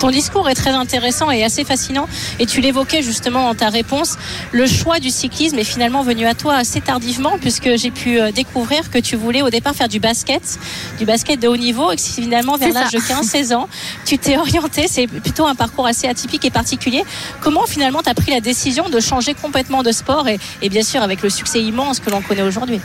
Ton 0.02 0.10
discours 0.10 0.50
est 0.50 0.56
très 0.56 0.72
intéressant 0.72 1.30
et 1.30 1.44
assez 1.44 1.62
fascinant. 1.62 2.08
Et 2.40 2.46
tu 2.46 2.60
l'évoquais 2.60 3.02
justement 3.02 3.44
dans 3.44 3.54
ta 3.54 3.68
réponse. 3.68 4.18
Le 4.50 4.66
choix 4.66 4.98
du 4.98 5.10
cyclisme 5.10 5.56
est 5.60 5.64
finalement 5.64 6.02
venu 6.02 6.26
à 6.26 6.34
toi 6.34 6.56
assez 6.56 6.80
tardivement, 6.80 7.38
puisque 7.40 7.76
j'ai 7.76 7.92
pu 7.92 8.18
euh, 8.18 8.32
découvrir 8.32 8.90
que 8.90 8.98
tu 8.98 9.14
voulais 9.14 9.42
au 9.42 9.50
départ 9.50 9.76
faire 9.76 9.86
du 9.86 10.00
basket, 10.00 10.58
du 10.98 11.04
basket 11.04 11.38
de 11.38 11.46
haut 11.46 11.56
niveau, 11.56 11.92
et 11.92 11.94
que 11.94 12.02
finalement, 12.02 12.56
vers 12.56 12.72
l'âge 12.72 12.90
de 12.90 12.98
15-16 12.98 13.54
ans, 13.54 13.68
tu 14.04 14.18
t'es 14.18 14.36
orienté. 14.38 14.88
C'est 14.88 15.06
plutôt 15.06 15.46
un 15.46 15.54
parcours 15.54 15.86
assez 15.86 16.08
atypique 16.08 16.44
et 16.44 16.50
particulier. 16.50 17.04
Comment 17.40 17.64
finalement 17.66 18.02
tu 18.02 18.10
as 18.10 18.14
pris 18.14 18.32
la 18.32 18.40
décision 18.40 18.88
de 18.88 18.98
changer 18.98 19.34
complètement 19.34 19.84
de 19.84 19.92
sport 19.92 20.26
et, 20.26 20.40
et 20.62 20.68
bien 20.68 20.82
sûr 20.82 21.00
avec 21.00 21.22
le 21.22 21.30
succès 21.30 21.62
immense 21.62 22.00
que 22.00 22.10
l'on 22.10 22.22
connaît 22.22 22.42
aujourd'hui? 22.42 22.80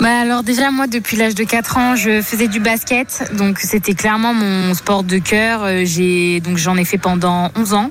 Bah 0.00 0.20
alors 0.20 0.44
déjà 0.44 0.70
moi 0.70 0.86
depuis 0.86 1.16
l'âge 1.16 1.34
de 1.34 1.42
4 1.42 1.76
ans 1.76 1.96
je 1.96 2.22
faisais 2.22 2.46
du 2.46 2.60
basket. 2.60 3.32
Donc 3.36 3.58
c'était 3.58 3.94
clairement 3.94 4.32
mon 4.32 4.72
sport 4.74 5.02
de 5.02 5.18
cœur. 5.18 5.64
Euh, 5.64 5.82
j'ai 5.84 6.38
donc 6.38 6.56
j'en 6.56 6.76
ai 6.76 6.84
fait 6.84 6.98
pendant 6.98 7.50
11 7.56 7.74
ans. 7.74 7.90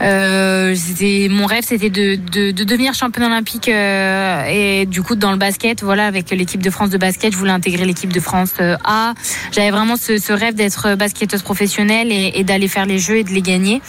Euh, 0.00 0.74
mon 1.30 1.46
rêve 1.46 1.62
c'était 1.64 1.90
de, 1.90 2.16
de, 2.16 2.50
de 2.50 2.64
devenir 2.64 2.94
championne 2.94 3.26
olympique 3.26 3.68
euh, 3.68 4.44
et 4.46 4.86
du 4.86 5.02
coup 5.02 5.14
dans 5.14 5.30
le 5.30 5.36
basket 5.36 5.84
voilà 5.84 6.06
avec 6.06 6.30
l'équipe 6.30 6.60
de 6.60 6.70
France 6.70 6.90
de 6.90 6.98
basket 6.98 7.32
je 7.32 7.38
voulais 7.38 7.52
intégrer 7.52 7.84
l'équipe 7.84 8.12
de 8.12 8.20
France 8.20 8.54
euh, 8.60 8.76
A. 8.84 9.14
J'avais 9.52 9.70
vraiment 9.70 9.96
ce, 9.96 10.18
ce 10.18 10.32
rêve 10.32 10.54
d'être 10.54 10.96
basketteuse 10.96 11.42
professionnelle 11.42 12.10
et, 12.10 12.32
et 12.34 12.42
d'aller 12.42 12.66
faire 12.66 12.86
les 12.86 12.98
jeux 12.98 13.18
et 13.18 13.24
de 13.24 13.30
les 13.30 13.42
gagner. 13.42 13.80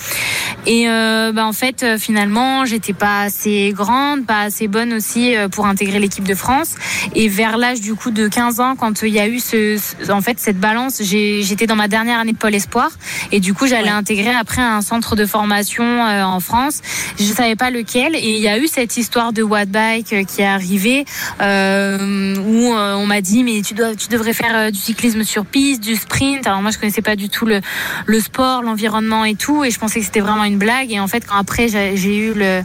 Et 0.68 0.88
euh, 0.88 1.32
bah, 1.32 1.48
en 1.48 1.54
fait 1.54 1.82
euh, 1.82 1.98
finalement 1.98 2.66
j'étais 2.66 2.94
pas 2.94 3.22
assez 3.22 3.74
grande 3.76 4.26
pas 4.28 4.42
assez 4.42 4.68
bonne 4.68 4.94
aussi 4.94 5.36
euh, 5.36 5.48
pour 5.48 5.66
intégrer 5.66 5.98
l'équipe 6.00 6.28
de 6.28 6.36
France. 6.36 6.76
Et 7.16 7.28
vers 7.28 7.55
l'âge 7.58 7.82
du 7.82 7.96
coup 7.96 8.12
de 8.12 8.28
15 8.28 8.60
ans, 8.60 8.76
quand 8.76 9.02
il 9.04 9.10
y 9.14 9.20
a 9.20 9.28
eu 9.28 9.40
ce, 9.40 9.78
ce- 9.78 10.12
en 10.12 10.22
fait 10.22 10.40
cette 10.40 10.60
balance, 10.60 11.02
j'étais 11.02 11.68
dans 11.68 11.76
ma 11.76 11.88
dernière 11.88 12.20
année 12.20 12.32
de 12.34 12.38
Pôle 12.38 12.56
Espoir. 12.56 12.90
Et 13.32 13.40
du 13.40 13.54
coup 13.54 13.68
j'allais 13.68 13.90
intégrer 13.90 14.34
après 14.34 14.62
un 14.62 14.82
centre 14.82 15.16
de 15.16 15.26
formation 15.26 15.84
euh, 15.84 16.24
en 16.24 16.40
France. 16.40 16.82
Je 17.20 17.24
savais 17.26 17.56
pas 17.56 17.70
lequel. 17.72 18.16
Et 18.16 18.36
il 18.36 18.42
y 18.42 18.48
a 18.48 18.58
eu 18.60 18.68
cette 18.68 18.98
histoire 18.98 19.34
de 19.34 19.44
Wattbike 19.44 20.14
euh, 20.14 20.24
qui 20.24 20.42
est 20.42 20.46
arrivée 20.46 21.06
euh, 21.42 22.36
où 22.38 22.74
on 22.74 23.06
m'a 23.06 23.22
dit 23.22 23.44
mais 23.44 23.62
tu 23.62 23.74
dois, 23.74 23.96
tu 23.96 24.08
devrais 24.10 24.34
faire 24.34 24.72
du 24.72 24.80
cyclisme 24.80 25.24
sur 25.24 25.46
piste, 25.46 25.82
du 25.82 25.96
sprint. 25.96 26.46
Alors 26.48 26.62
moi 26.62 26.72
je 26.72 26.78
connaissais 26.78 27.02
pas 27.02 27.16
du 27.16 27.30
tout 27.30 27.46
le, 27.46 27.62
le 28.06 28.20
sport, 28.20 28.62
l'environnement 28.64 29.26
et 29.26 29.36
tout. 29.36 29.64
Et 29.64 29.72
je 29.72 29.80
pensais 29.80 30.00
que 30.00 30.06
c'était 30.06 30.20
vraiment 30.20 30.44
une 30.44 30.58
blague. 30.58 30.92
Et 30.92 31.00
en 31.00 31.08
fait 31.08 31.26
quand 31.26 31.36
après 31.38 31.68
j'ai 31.68 32.18
eu 32.18 32.34
le 32.34 32.62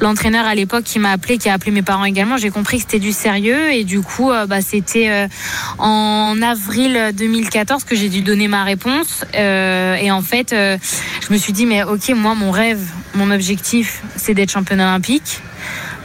l'entraîneur 0.00 0.46
à 0.46 0.54
l'époque 0.54 0.84
qui 0.84 0.98
m'a 0.98 1.10
appelé, 1.12 1.38
qui 1.38 1.48
a 1.48 1.54
appelé 1.54 1.70
mes 1.70 1.82
parents 1.82 2.04
également, 2.04 2.36
j'ai 2.36 2.50
compris 2.50 2.76
que 2.78 2.82
c'était 2.82 2.98
du 2.98 3.12
sérieux. 3.12 3.72
Et 3.72 3.84
du 3.84 4.00
coup 4.00 4.30
bah, 4.46 4.60
c'était 4.60 5.08
euh, 5.08 5.28
en 5.78 6.40
avril 6.42 7.12
2014 7.14 7.84
que 7.84 7.94
j'ai 7.96 8.08
dû 8.08 8.22
donner 8.22 8.48
ma 8.48 8.64
réponse 8.64 9.24
Euh, 9.34 9.96
et 9.96 10.10
en 10.10 10.22
fait 10.22 10.52
euh, 10.52 10.76
je 11.26 11.32
me 11.32 11.38
suis 11.38 11.52
dit 11.52 11.66
mais 11.66 11.82
ok 11.82 12.10
moi 12.10 12.34
mon 12.34 12.50
rêve, 12.50 12.82
mon 13.14 13.30
objectif 13.30 14.02
c'est 14.16 14.34
d'être 14.34 14.50
championne 14.50 14.80
olympique. 14.80 15.40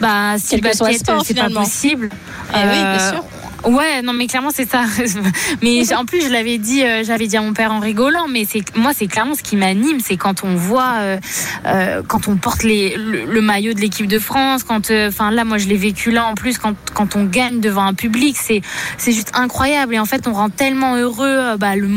Bah 0.02 0.36
si 0.38 0.56
le 0.56 0.62
basket 0.62 1.06
c'est 1.26 1.34
pas 1.36 1.50
possible. 1.50 2.10
Eh 2.54 2.58
oui, 2.58 2.82
bien 2.82 3.12
sûr. 3.12 3.24
Ouais, 3.66 4.02
non, 4.02 4.14
mais 4.14 4.28
clairement, 4.28 4.52
c'est 4.54 4.70
ça. 4.70 4.84
mais 5.62 5.94
en 5.94 6.06
plus, 6.06 6.24
je 6.24 6.30
l'avais 6.30 6.58
dit, 6.58 6.84
euh, 6.84 7.04
j'avais 7.04 7.28
dit 7.28 7.36
à 7.36 7.42
mon 7.42 7.54
père 7.54 7.74
en 7.74 7.80
rigolant, 7.80 8.28
mais 8.30 8.46
c'est 8.50 8.64
moi, 8.76 8.92
c'est 8.96 9.08
clairement 9.08 9.36
ce 9.36 9.44
qui 9.44 9.58
m'anime, 9.58 10.00
c'est 10.00 10.16
quand 10.16 10.44
on 10.44 10.56
voit, 10.56 10.96
euh, 11.00 11.18
euh, 11.66 12.02
quand 12.08 12.28
on 12.28 12.38
porte 12.38 12.64
les, 12.64 12.96
le, 12.96 13.42
maillot 13.42 13.74
de 13.74 13.80
l'équipe 13.80 14.08
de 14.08 14.20
France, 14.20 14.64
quand, 14.64 14.92
enfin 14.92 15.32
là, 15.32 15.44
moi, 15.44 15.58
je 15.58 15.68
l'ai 15.68 15.76
vécu 15.76 16.12
là 16.12 16.26
en 16.26 16.36
plus, 16.36 16.58
quand, 16.58 16.74
quand 16.94 17.16
on 17.16 17.26
gagne 17.26 17.60
devant 17.60 17.84
un 17.84 17.94
public, 17.94 18.38
c'est, 18.40 18.62
c'est 18.98 19.12
juste 19.12 19.32
incroyable. 19.34 19.96
Et 19.96 20.00
en 20.00 20.06
fait, 20.06 20.28
on 20.28 20.34
rend 20.34 20.50
tellement 20.50 20.96
heureux 20.96 21.58
bah, 21.58 21.76
le, 21.76 21.90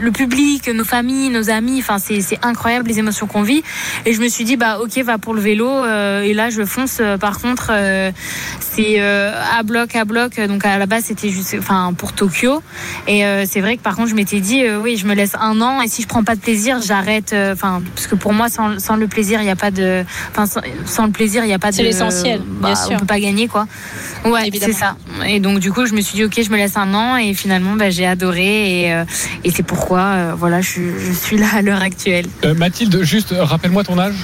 le 0.00 0.12
public, 0.12 0.68
nos 0.68 0.84
familles, 0.84 1.28
nos 1.30 1.50
amis. 1.50 1.80
Enfin, 1.80 1.98
c'est, 1.98 2.20
c'est 2.22 2.38
incroyable 2.44 2.88
les 2.88 2.98
émotions 2.98 3.26
qu'on 3.26 3.42
vit. 3.42 3.62
Et 4.06 4.14
je 4.14 4.20
me 4.20 4.28
suis 4.28 4.44
dit, 4.44 4.56
bah, 4.56 4.78
ok, 4.80 4.96
va 4.98 5.18
pour 5.18 5.34
le 5.34 5.40
vélo. 5.40 5.84
et 5.84 6.32
là, 6.32 6.50
je 6.50 6.64
fonce. 6.64 7.02
Par 7.20 7.40
contre, 7.40 7.72
c'est 8.60 9.00
à 9.00 9.62
bloc, 9.64 9.94
à 9.96 10.04
bloc. 10.04 10.40
Donc 10.40 10.64
à 10.64 10.78
la 10.78 10.86
base, 10.86 11.09
c'était 11.10 11.30
juste, 11.30 11.56
enfin, 11.58 11.92
pour 11.96 12.12
Tokyo. 12.12 12.62
Et 13.08 13.24
euh, 13.24 13.44
c'est 13.48 13.60
vrai 13.60 13.76
que 13.76 13.82
par 13.82 13.96
contre, 13.96 14.08
je 14.10 14.14
m'étais 14.14 14.38
dit, 14.40 14.62
euh, 14.64 14.80
oui, 14.80 14.96
je 14.96 15.06
me 15.06 15.14
laisse 15.14 15.32
un 15.40 15.60
an. 15.60 15.80
Et 15.82 15.88
si 15.88 16.02
je 16.02 16.06
prends 16.06 16.22
pas 16.22 16.36
de 16.36 16.40
plaisir, 16.40 16.80
j'arrête. 16.80 17.32
euh, 17.32 17.52
Enfin, 17.52 17.82
parce 17.94 18.06
que 18.06 18.14
pour 18.14 18.32
moi, 18.32 18.48
sans, 18.48 18.78
sans 18.78 18.94
le 18.96 19.08
plaisir, 19.08 19.40
il 19.40 19.44
n'y 19.44 19.50
a 19.50 19.56
pas 19.56 19.70
de, 19.72 20.04
enfin, 20.30 20.46
sans, 20.46 20.60
sans 20.86 21.06
le 21.06 21.12
plaisir, 21.12 21.42
il 21.44 21.48
n'y 21.48 21.52
a 21.52 21.58
pas 21.58 21.70
de. 21.72 21.76
C'est 21.76 21.82
l'essentiel, 21.82 22.40
bien 22.40 22.70
bah, 22.70 22.76
sûr. 22.76 22.92
On 22.94 22.98
peut 23.00 23.06
pas 23.06 23.18
gagner, 23.20 23.48
quoi. 23.48 23.66
Ouais, 24.24 24.50
c'est 24.58 24.72
ça. 24.72 24.96
Et 25.26 25.40
donc 25.40 25.58
du 25.58 25.72
coup, 25.72 25.84
je 25.86 25.94
me 25.94 26.00
suis 26.00 26.14
dit, 26.14 26.24
ok, 26.24 26.40
je 26.42 26.50
me 26.50 26.56
laisse 26.56 26.76
un 26.76 26.94
an. 26.94 27.16
Et 27.16 27.34
finalement, 27.34 27.74
bah, 27.74 27.90
j'ai 27.90 28.06
adoré. 28.06 28.82
Et, 28.84 28.94
euh, 28.94 29.04
et 29.44 29.50
c'est 29.50 29.62
pourquoi, 29.64 30.00
euh, 30.00 30.32
voilà, 30.36 30.60
je, 30.60 30.68
suis- 30.68 30.92
je 31.06 31.12
suis 31.12 31.36
là 31.38 31.46
à 31.56 31.62
l'heure 31.62 31.82
actuelle. 31.82 32.26
Euh, 32.44 32.54
Mathilde, 32.54 33.02
juste 33.02 33.34
rappelle-moi 33.36 33.82
ton 33.84 33.98
âge. 33.98 34.14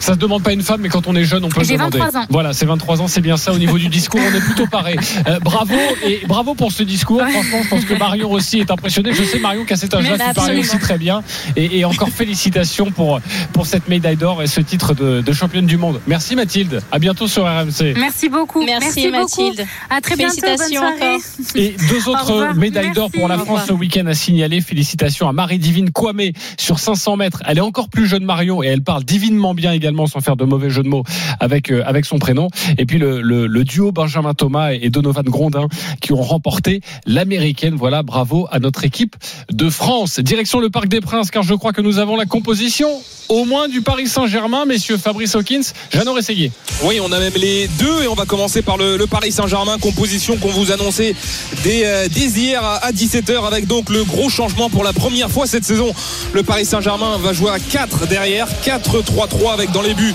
Ça 0.00 0.14
se 0.14 0.18
demande 0.18 0.42
pas 0.42 0.52
une 0.52 0.62
femme, 0.62 0.80
mais 0.80 0.88
quand 0.88 1.06
on 1.06 1.16
est 1.16 1.24
jeune, 1.24 1.44
on 1.44 1.48
peut 1.48 1.60
le 1.60 1.66
J'ai 1.66 1.74
demander. 1.74 1.98
23 1.98 2.20
ans. 2.22 2.26
Voilà, 2.30 2.52
c'est 2.52 2.66
23 2.66 3.02
ans, 3.02 3.08
c'est 3.08 3.20
bien 3.20 3.36
ça. 3.36 3.52
Au 3.52 3.58
niveau 3.58 3.78
du 3.78 3.88
discours, 3.88 4.20
on 4.20 4.36
est 4.36 4.40
plutôt 4.40 4.66
pareil. 4.66 4.98
Euh, 5.26 5.38
bravo 5.40 5.74
et 6.04 6.20
bravo 6.26 6.54
pour 6.54 6.72
ce 6.72 6.82
discours. 6.82 7.20
Franchement, 7.20 7.58
je 7.64 7.68
pense 7.68 7.84
que 7.84 7.94
Marion 7.94 8.30
aussi 8.32 8.60
est 8.60 8.70
impressionnée. 8.70 9.12
Je 9.12 9.22
sais 9.22 9.38
Marion 9.38 9.64
qu'à 9.64 9.76
cet 9.76 9.94
âge-là, 9.94 10.28
tu 10.28 10.34
parlais 10.34 10.58
aussi 10.60 10.78
très 10.78 10.98
bien. 10.98 11.22
Et, 11.56 11.78
et 11.78 11.84
encore 11.84 12.08
félicitations 12.10 12.90
pour 12.90 13.20
pour 13.52 13.66
cette 13.66 13.88
médaille 13.88 14.16
d'or 14.16 14.42
et 14.42 14.46
ce 14.46 14.60
titre 14.60 14.94
de, 14.94 15.20
de 15.20 15.32
championne 15.32 15.66
du 15.66 15.76
monde. 15.76 16.00
Merci 16.06 16.36
Mathilde. 16.36 16.82
À 16.92 16.98
bientôt 16.98 17.26
sur 17.26 17.44
RMC. 17.44 17.94
Merci 17.96 18.28
beaucoup. 18.28 18.64
Merci, 18.64 19.10
beaucoup. 19.10 19.42
Mathilde. 19.42 19.66
À 19.90 20.00
très 20.00 20.16
bientôt. 20.16 20.34
Bonne 20.40 20.58
Félicitations 20.58 20.82
encore. 20.82 21.20
Et 21.54 21.76
deux 21.88 22.08
Au 22.08 22.12
autres 22.12 22.54
médailles 22.56 22.92
d'or 22.92 23.10
pour 23.10 23.28
la. 23.28 23.36
France 23.38 23.66
ce 23.68 23.72
week-end 23.72 24.06
à 24.06 24.14
signaler. 24.14 24.60
Félicitations 24.60 25.28
à 25.28 25.32
Marie-Divine 25.32 25.90
Kwame 25.90 26.32
sur 26.58 26.78
500 26.78 27.16
mètres. 27.16 27.42
Elle 27.46 27.58
est 27.58 27.62
encore 27.62 27.88
plus 27.88 28.06
jeune 28.06 28.24
Marion 28.24 28.62
et 28.62 28.66
elle 28.66 28.82
parle 28.82 29.04
divinement 29.04 29.54
bien 29.54 29.72
également 29.72 29.85
sans 30.06 30.20
faire 30.20 30.36
de 30.36 30.44
mauvais 30.44 30.70
jeu 30.70 30.82
de 30.82 30.88
mots 30.88 31.04
avec, 31.40 31.70
euh, 31.70 31.82
avec 31.86 32.04
son 32.04 32.18
prénom. 32.18 32.48
Et 32.78 32.86
puis 32.86 32.98
le, 32.98 33.20
le, 33.20 33.64
duo 33.64 33.92
Benjamin 33.92 34.34
Thomas 34.34 34.72
et 34.72 34.90
Donovan 34.90 35.24
Grondin 35.24 35.68
qui 36.00 36.12
ont 36.12 36.22
remporté 36.22 36.80
l'américaine. 37.06 37.74
Voilà, 37.76 38.02
bravo 38.02 38.46
à 38.50 38.58
notre 38.58 38.84
équipe 38.84 39.16
de 39.50 39.70
France. 39.70 40.20
Direction 40.20 40.60
le 40.60 40.70
Parc 40.70 40.88
des 40.88 41.00
Princes 41.00 41.30
car 41.30 41.42
je 41.42 41.54
crois 41.54 41.72
que 41.72 41.80
nous 41.80 41.98
avons 41.98 42.16
la 42.16 42.26
composition 42.26 42.88
au 43.28 43.44
moins 43.44 43.68
du 43.68 43.82
Paris 43.82 44.06
Saint-Germain. 44.06 44.64
Messieurs 44.66 44.98
Fabrice 44.98 45.34
Hawkins, 45.34 45.62
Jeannot 45.90 46.14
Rességuier. 46.14 46.52
Oui, 46.82 47.00
on 47.02 47.10
a 47.12 47.18
même 47.18 47.32
les 47.36 47.68
deux 47.78 48.02
et 48.02 48.08
on 48.08 48.14
va 48.14 48.24
commencer 48.24 48.62
par 48.62 48.76
le, 48.76 49.04
Paris 49.06 49.32
Saint-Germain, 49.32 49.78
composition 49.78 50.36
qu'on 50.36 50.48
vous 50.48 50.72
annonçait 50.72 51.14
dès, 51.62 51.86
euh, 51.86 52.08
hier 52.14 52.62
à 52.64 52.90
17h 52.92 53.46
avec 53.46 53.66
donc 53.66 53.88
le 53.90 54.04
gros 54.04 54.28
changement 54.28 54.68
pour 54.68 54.84
la 54.84 54.92
première 54.92 55.30
fois 55.30 55.46
cette 55.46 55.64
saison. 55.64 55.92
Le 56.32 56.42
Paris 56.42 56.64
Saint-Germain 56.64 57.18
va 57.18 57.32
jouer 57.32 57.50
à 57.50 57.58
4 57.58 58.06
derrière, 58.08 58.48
4-3-3 58.64 59.52
avec 59.52 59.70
dans 59.76 59.82
les 59.82 59.94
buts 59.94 60.14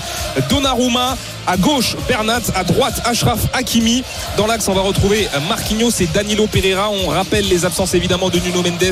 Donnarumma. 0.50 1.16
À 1.46 1.56
gauche, 1.56 1.96
Bernat. 2.08 2.40
À 2.54 2.64
droite, 2.64 3.00
Ashraf 3.04 3.40
Hakimi. 3.52 4.02
Dans 4.36 4.46
l'axe, 4.46 4.66
on 4.68 4.74
va 4.74 4.80
retrouver 4.80 5.28
Marquinhos 5.48 5.90
et 6.00 6.06
Danilo 6.06 6.46
Pereira. 6.46 6.90
On 6.90 7.08
rappelle 7.08 7.48
les 7.48 7.64
absences 7.64 7.94
évidemment 7.94 8.28
de 8.28 8.38
Nuno 8.38 8.62
Mendes, 8.62 8.82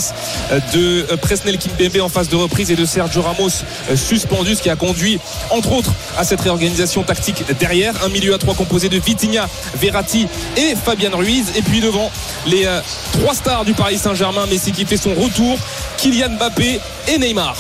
euh, 0.53 0.61
de 0.73 1.07
euh, 1.11 1.17
Presnel 1.17 1.59
Kimpembe 1.59 2.01
en 2.03 2.09
phase 2.09 2.29
de 2.29 2.37
reprise 2.37 2.71
et 2.71 2.77
de 2.77 2.85
Sergio 2.85 3.23
Ramos 3.23 3.49
euh, 3.91 3.97
suspendu, 3.97 4.55
ce 4.55 4.63
qui 4.63 4.71
a 4.71 4.77
conduit 4.77 5.19
entre 5.51 5.73
autres 5.73 5.93
à 6.19 6.25
cette 6.25 6.41
réorganisation 6.41 7.03
tactique 7.03 7.45
derrière. 7.59 7.95
Un 8.05 8.09
milieu 8.09 8.35
à 8.35 8.39
trois 8.39 8.55
composé 8.55 8.89
de 8.89 8.99
Vitinha, 8.99 9.49
Verratti 9.75 10.29
et 10.57 10.75
Fabian 10.77 11.17
Ruiz. 11.17 11.53
Et 11.57 11.63
puis 11.63 11.81
devant 11.81 12.11
les 12.47 12.69
trois 13.13 13.35
stars 13.35 13.65
du 13.65 13.75
Paris 13.75 13.99
Saint-Germain, 13.99 14.47
Messi 14.47 14.73
qui 14.73 14.85
fait 14.85 14.97
son 14.97 15.15
retour, 15.15 15.59
Kylian 15.97 16.31
Mbappé 16.31 16.81
et 17.09 17.19
Neymar. 17.19 17.57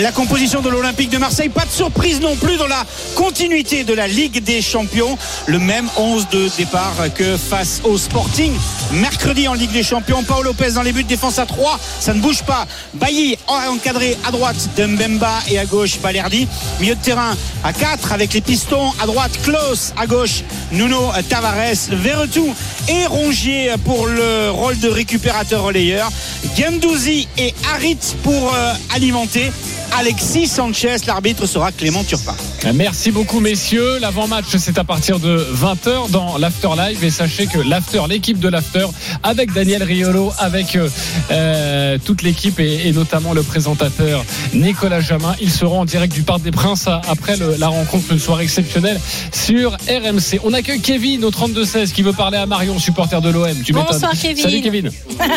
La 0.00 0.10
composition 0.10 0.62
de 0.62 0.70
l'Olympique 0.70 1.10
de 1.10 1.18
Marseille, 1.18 1.50
pas 1.50 1.66
de 1.66 1.70
surprise 1.70 2.18
non 2.22 2.34
plus 2.36 2.56
dans 2.56 2.66
la 2.66 2.82
continuité 3.14 3.84
de 3.84 3.92
la 3.92 4.08
Ligue 4.08 4.42
des 4.42 4.62
Champions. 4.62 5.18
Le 5.44 5.58
même 5.58 5.86
11 5.98 6.28
de 6.30 6.48
départ 6.56 6.94
que 7.14 7.36
face 7.36 7.82
au 7.84 7.98
Sporting. 7.98 8.54
Mercredi 8.92 9.48
en 9.48 9.52
Ligue 9.52 9.72
des 9.72 9.82
Champions, 9.82 10.22
Paul 10.22 10.44
Lopez 10.44 10.72
dans 10.72 10.82
les 10.82 10.92
buts 10.92 11.04
défense 11.04 11.38
à 11.38 11.44
3, 11.44 11.78
ça 12.00 12.14
ne 12.14 12.20
bouge 12.20 12.42
pas. 12.42 12.66
Bailly 12.94 13.36
encadré 13.46 14.16
à 14.26 14.30
droite 14.30 14.70
de 14.78 14.86
Mbemba 14.86 15.40
et 15.50 15.58
à 15.58 15.66
gauche 15.66 16.00
Balerdi. 16.00 16.48
Milieu 16.80 16.94
de 16.94 17.00
terrain 17.00 17.36
à 17.62 17.74
4 17.74 18.12
avec 18.12 18.32
les 18.32 18.40
pistons. 18.40 18.94
À 18.98 19.04
droite 19.04 19.32
Klaus, 19.44 19.92
à 19.98 20.06
gauche 20.06 20.42
Nuno 20.70 21.10
Tavares, 21.28 21.90
Verretou 21.90 22.54
et 22.88 23.04
Rongier 23.04 23.72
pour 23.84 24.06
le 24.06 24.50
rôle 24.52 24.78
de 24.78 24.88
récupérateur 24.88 25.64
relayeur. 25.64 26.10
Gendouzi 26.56 27.28
et 27.36 27.52
Harit 27.74 27.98
pour 28.22 28.54
euh, 28.54 28.72
alimenter. 28.94 29.52
Alexis 29.98 30.46
Sanchez, 30.46 30.96
l'arbitre 31.06 31.46
sera 31.46 31.70
Clément 31.70 32.02
Turpin. 32.02 32.34
Merci 32.74 33.10
beaucoup 33.10 33.40
messieurs. 33.40 33.98
L'avant-match 34.00 34.46
c'est 34.56 34.78
à 34.78 34.84
partir 34.84 35.18
de 35.20 35.46
20h 35.54 36.10
dans 36.10 36.38
l'After 36.38 36.68
Live 36.76 37.04
et 37.04 37.10
sachez 37.10 37.46
que 37.46 37.58
l'After, 37.58 38.00
l'équipe 38.08 38.38
de 38.38 38.48
l'After 38.48 38.86
avec 39.22 39.52
Daniel 39.52 39.82
Riolo, 39.82 40.32
avec 40.38 40.76
euh, 40.76 40.88
euh, 41.30 41.98
toute 42.04 42.22
l'équipe 42.22 42.58
et, 42.58 42.88
et 42.88 42.92
notamment 42.92 43.34
le 43.34 43.42
présentateur 43.42 44.24
Nicolas 44.54 45.00
Jamin, 45.00 45.34
ils 45.40 45.50
seront 45.50 45.80
en 45.80 45.84
direct 45.84 46.14
du 46.14 46.22
Parc 46.22 46.40
des 46.42 46.52
Princes 46.52 46.88
à- 46.88 47.02
après 47.08 47.36
le- 47.36 47.56
la 47.58 47.68
rencontre, 47.68 48.12
une 48.12 48.18
soirée 48.18 48.44
exceptionnelle 48.44 48.98
sur 49.32 49.72
RMC. 49.72 50.40
On 50.44 50.52
accueille 50.54 50.80
Kevin 50.80 51.24
au 51.24 51.30
32-16 51.30 51.92
qui 51.92 52.02
veut 52.02 52.12
parler 52.14 52.38
à 52.38 52.46
Marion, 52.46 52.78
supporter 52.78 53.20
de 53.20 53.28
l'OM. 53.30 53.54
Tu. 53.62 53.72
Bonsoir, 53.72 54.12
Kevin. 54.20 54.42
Salut 54.42 54.62
Kevin. 54.62 54.90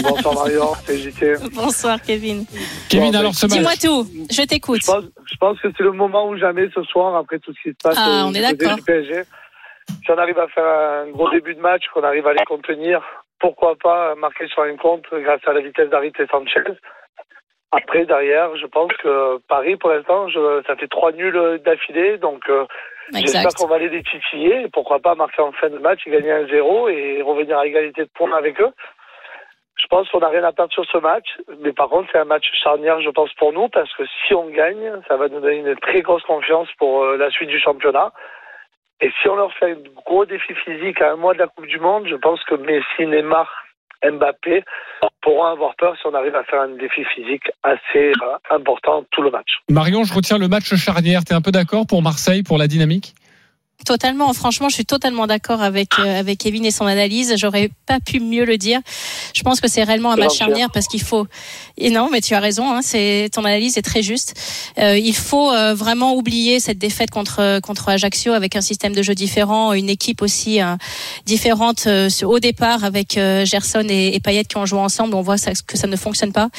Bonsoir 0.03 0.33
Marion, 0.33 0.69
c'est 0.87 0.97
JT. 0.97 1.33
Bonsoir 1.53 1.97
Kevin. 2.05 2.45
Kevin, 2.89 3.11
Bon, 3.11 3.17
alors 3.19 3.35
ce 3.35 3.47
match. 3.47 3.57
Dis-moi 3.57 3.73
tout, 3.81 4.07
je 4.31 4.41
t'écoute. 4.45 4.81
Je 4.81 4.91
pense, 4.91 5.05
je 5.25 5.37
pense 5.37 5.59
que 5.59 5.67
c'est 5.75 5.83
le 5.83 5.91
moment 5.91 6.27
ou 6.27 6.37
jamais 6.37 6.69
ce 6.73 6.83
soir, 6.83 7.15
après 7.15 7.39
tout 7.39 7.53
ce 7.53 7.61
qui 7.61 7.69
se 7.69 7.83
passe 7.83 7.97
Ah, 7.97 8.23
euh, 8.23 8.29
on 8.29 8.33
est 8.33 8.41
d'accord. 8.41 8.77
PSG. 8.85 9.23
Si 10.03 10.11
on 10.11 10.17
arrive 10.17 10.39
à 10.39 10.47
faire 10.47 10.65
un 10.65 11.09
gros 11.11 11.29
début 11.29 11.55
de 11.55 11.61
match, 11.61 11.83
qu'on 11.93 12.03
arrive 12.03 12.25
à 12.27 12.33
les 12.33 12.45
contenir, 12.45 13.01
pourquoi 13.39 13.75
pas 13.75 14.15
marquer 14.15 14.47
sur 14.47 14.63
un 14.63 14.75
compte 14.77 15.05
grâce 15.11 15.41
à 15.45 15.53
la 15.53 15.61
vitesse 15.61 15.89
d'Arit 15.89 16.13
et 16.19 16.27
Sanchez. 16.27 16.63
Après, 17.71 18.05
derrière, 18.05 18.55
je 18.55 18.65
pense 18.67 18.91
que 19.03 19.37
Paris, 19.49 19.75
pour 19.75 19.89
l'instant, 19.89 20.27
ça 20.65 20.75
fait 20.75 20.87
trois 20.87 21.11
nuls 21.11 21.59
d'affilée, 21.65 22.17
donc 22.17 22.41
euh, 22.49 22.65
j'espère 23.13 23.53
qu'on 23.53 23.67
va 23.67 23.79
les 23.79 23.89
détitiller. 23.89 24.63
Et 24.63 24.69
pourquoi 24.69 24.99
pas 24.99 25.15
marquer 25.15 25.41
en 25.41 25.51
fin 25.51 25.69
de 25.69 25.77
match 25.79 25.99
et 26.05 26.11
gagner 26.11 26.31
un 26.31 26.47
0 26.47 26.89
et 26.89 27.21
revenir 27.21 27.57
à 27.57 27.67
égalité 27.67 28.03
de 28.03 28.09
points 28.13 28.35
avec 28.35 28.61
eux. 28.61 28.71
Je 29.85 29.87
pense 29.89 30.09
qu'on 30.09 30.19
n'a 30.19 30.29
rien 30.29 30.43
à 30.43 30.51
perdre 30.51 30.73
sur 30.73 30.83
ce 30.85 30.97
match, 30.97 31.27
mais 31.61 31.71
par 31.71 31.89
contre 31.89 32.09
c'est 32.11 32.17
un 32.17 32.25
match 32.25 32.45
charnière, 32.63 33.01
je 33.01 33.09
pense 33.11 33.31
pour 33.33 33.53
nous, 33.53 33.69
parce 33.69 33.93
que 33.93 34.03
si 34.25 34.33
on 34.33 34.49
gagne, 34.49 34.93
ça 35.07 35.15
va 35.15 35.27
nous 35.27 35.39
donner 35.39 35.57
une 35.57 35.75
très 35.75 36.01
grosse 36.01 36.23
confiance 36.23 36.67
pour 36.79 37.03
euh, 37.03 37.17
la 37.17 37.29
suite 37.29 37.49
du 37.49 37.59
championnat. 37.59 38.11
Et 38.99 39.11
si 39.21 39.29
on 39.29 39.35
leur 39.35 39.53
fait 39.53 39.73
un 39.73 39.77
gros 39.95 40.25
défi 40.25 40.55
physique 40.55 41.01
à 41.01 41.11
un 41.11 41.17
mois 41.17 41.35
de 41.35 41.39
la 41.39 41.47
Coupe 41.47 41.67
du 41.67 41.79
Monde, 41.79 42.07
je 42.09 42.15
pense 42.15 42.43
que 42.45 42.55
Messi, 42.55 43.05
Neymar, 43.05 43.47
Mbappé 44.03 44.63
pourront 45.21 45.45
avoir 45.45 45.75
peur 45.75 45.95
si 45.97 46.07
on 46.07 46.15
arrive 46.15 46.35
à 46.35 46.43
faire 46.45 46.61
un 46.61 46.69
défi 46.69 47.03
physique 47.03 47.43
assez 47.61 48.11
euh, 48.23 48.37
important 48.49 49.03
tout 49.11 49.21
le 49.21 49.29
match. 49.29 49.59
Marion, 49.69 50.03
je 50.03 50.15
retiens 50.15 50.39
le 50.39 50.47
match 50.47 50.73
charnière. 50.73 51.23
T'es 51.23 51.35
un 51.35 51.41
peu 51.41 51.51
d'accord 51.51 51.85
pour 51.87 52.01
Marseille, 52.01 52.41
pour 52.41 52.57
la 52.57 52.67
dynamique? 52.67 53.13
Totalement, 53.85 54.33
franchement, 54.33 54.69
je 54.69 54.75
suis 54.75 54.85
totalement 54.85 55.27
d'accord 55.27 55.61
avec 55.61 55.99
euh, 55.99 56.19
avec 56.19 56.39
Kevin 56.39 56.65
et 56.65 56.71
son 56.71 56.85
analyse. 56.85 57.35
J'aurais 57.37 57.69
pas 57.85 57.99
pu 57.99 58.19
mieux 58.19 58.45
le 58.45 58.57
dire. 58.57 58.79
Je 59.33 59.43
pense 59.43 59.59
que 59.59 59.67
c'est 59.67 59.83
réellement 59.83 60.11
un 60.11 60.15
match 60.15 60.31
gentil, 60.31 60.37
charnière 60.37 60.69
parce 60.73 60.87
qu'il 60.87 61.01
faut. 61.01 61.27
Et 61.77 61.89
non, 61.89 62.09
mais 62.11 62.21
tu 62.21 62.33
as 62.33 62.39
raison. 62.39 62.71
Hein, 62.71 62.81
c'est 62.81 63.29
ton 63.33 63.43
analyse 63.43 63.77
est 63.77 63.83
très 63.83 64.01
juste. 64.01 64.33
Euh, 64.79 64.97
il 64.97 65.15
faut 65.15 65.51
euh, 65.51 65.75
vraiment 65.75 66.15
oublier 66.15 66.59
cette 66.59 66.77
défaite 66.77 67.11
contre 67.11 67.59
contre 67.59 67.89
Ajaccio 67.89 68.33
avec 68.33 68.55
un 68.55 68.61
système 68.61 68.93
de 68.93 69.03
jeu 69.03 69.13
différent, 69.13 69.73
une 69.73 69.89
équipe 69.89 70.21
aussi 70.21 70.61
euh, 70.61 70.75
différente 71.25 71.85
euh, 71.87 72.09
au 72.23 72.39
départ 72.39 72.83
avec 72.83 73.17
euh, 73.17 73.45
Gerson 73.45 73.85
et, 73.89 74.15
et 74.15 74.19
Payet 74.19 74.45
qui 74.45 74.57
ont 74.57 74.65
joué 74.65 74.79
ensemble. 74.79 75.15
On 75.15 75.21
voit 75.21 75.37
ça, 75.37 75.51
que 75.67 75.77
ça 75.77 75.87
ne 75.87 75.95
fonctionne 75.95 76.31
pas. 76.31 76.49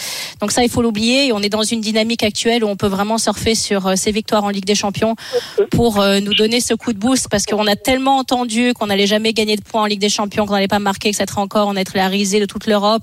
Donc 0.41 0.53
ça, 0.53 0.63
il 0.63 0.71
faut 0.71 0.83
l'oublier. 0.83 1.29
Et 1.29 1.33
on 1.33 1.41
est 1.41 1.49
dans 1.49 1.63
une 1.63 1.81
dynamique 1.81 2.23
actuelle 2.23 2.65
où 2.65 2.69
on 2.69 2.77
peut 2.77 2.87
vraiment 2.87 3.19
surfer 3.19 3.55
sur 3.55 3.87
euh, 3.87 3.97
ces 3.97 4.13
victoires 4.13 4.45
en 4.45 4.51
Ligue 4.51 4.65
des 4.65 4.75
Champions 4.75 5.17
pour 5.71 6.01
euh, 6.01 6.21
nous 6.21 6.35
donner 6.35 6.61
ce 6.61 6.75
coup 6.75 6.93
de 6.93 6.99
boost 7.07 7.29
parce 7.31 7.47
qu'on 7.47 7.67
a 7.67 7.77
tellement 7.77 8.17
entendu 8.19 8.75
qu'on 8.75 8.89
n'allait 8.91 9.07
jamais 9.07 9.33
gagner 9.33 9.57
de 9.57 9.63
points 9.63 9.83
en 9.83 9.87
Ligue 9.87 10.01
des 10.01 10.15
Champions, 10.19 10.45
qu'on 10.47 10.55
n'allait 10.55 10.75
pas 10.79 10.85
marquer, 10.91 11.11
que 11.11 11.17
ça 11.17 11.27
serait 11.27 11.41
encore 11.41 11.69
en 11.69 11.77
être 11.77 11.95
la 11.95 12.09
risée 12.09 12.41
de 12.41 12.47
toute 12.47 12.67
l'Europe, 12.67 13.03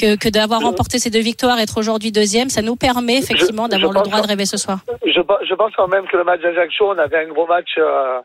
que, 0.00 0.16
que 0.16 0.28
d'avoir 0.28 0.60
remporté 0.60 0.98
ces 0.98 1.10
deux 1.10 1.24
victoires, 1.32 1.58
être 1.58 1.76
aujourd'hui 1.78 2.12
deuxième, 2.12 2.48
ça 2.48 2.62
nous 2.62 2.76
permet 2.76 3.18
effectivement 3.18 3.66
d'avoir 3.68 3.92
le 3.92 4.02
droit 4.08 4.20
de 4.22 4.28
rêver 4.28 4.46
ce 4.46 4.56
soir. 4.56 4.78
Je 5.04 5.54
pense 5.54 5.72
quand 5.76 5.88
même 5.88 6.06
que 6.10 6.16
le 6.16 6.24
match 6.24 6.40
d'Ajaccio, 6.40 6.84
on 6.94 6.98
avait 6.98 7.20
un 7.24 7.28
gros 7.28 7.46
match 7.46 7.72
euh, 7.78 8.20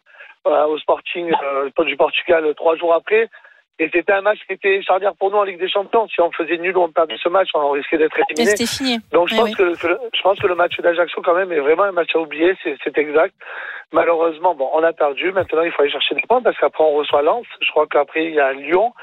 euh, 0.47 0.65
au 0.67 0.77
Sporting 0.79 1.31
euh, 1.31 1.83
du 1.85 1.97
Portugal 1.97 2.45
euh, 2.45 2.53
trois 2.53 2.75
jours 2.77 2.93
après. 2.93 3.29
Et 3.79 3.89
c'était 3.93 4.13
un 4.13 4.21
match 4.21 4.39
qui 4.47 4.53
était 4.53 4.81
charnière 4.81 5.13
pour 5.15 5.29
nous 5.29 5.37
en 5.37 5.43
Ligue 5.43 5.59
des 5.59 5.69
Champions. 5.69 6.07
Si 6.07 6.19
on 6.19 6.31
faisait 6.31 6.57
nul 6.57 6.75
ou 6.75 6.81
on 6.81 6.91
perdait 6.91 7.17
ce 7.21 7.29
match, 7.29 7.49
on 7.53 7.69
risquait 7.71 7.97
d'être 7.99 8.17
éliminé. 8.17 8.49
c'était 8.55 8.65
fini. 8.65 8.97
Donc 9.11 9.29
je 9.29 9.35
pense 9.35 9.49
oui. 9.49 9.53
que, 9.53 9.73
je 9.75 10.21
pense 10.23 10.39
que 10.39 10.47
le 10.47 10.55
match 10.55 10.79
d'Ajaccio 10.79 11.21
quand 11.21 11.35
même 11.35 11.51
est 11.51 11.59
vraiment 11.59 11.83
un 11.83 11.91
match 11.91 12.15
à 12.15 12.19
oublier, 12.19 12.55
c'est 12.63 12.75
c'est 12.83 12.97
exact. 12.97 13.35
Malheureusement, 13.91 14.55
bon, 14.55 14.69
on 14.73 14.83
a 14.83 14.93
perdu. 14.93 15.31
Maintenant, 15.31 15.61
il 15.61 15.71
faut 15.71 15.83
aller 15.83 15.91
chercher 15.91 16.15
des 16.15 16.21
points 16.27 16.41
parce 16.41 16.57
qu'après 16.57 16.83
on 16.83 16.95
reçoit 16.95 17.21
Lens. 17.21 17.45
Je 17.61 17.69
crois 17.71 17.85
qu'après 17.87 18.25
il 18.25 18.33
y 18.33 18.39
a 18.39 18.51
Lyon. 18.53 18.93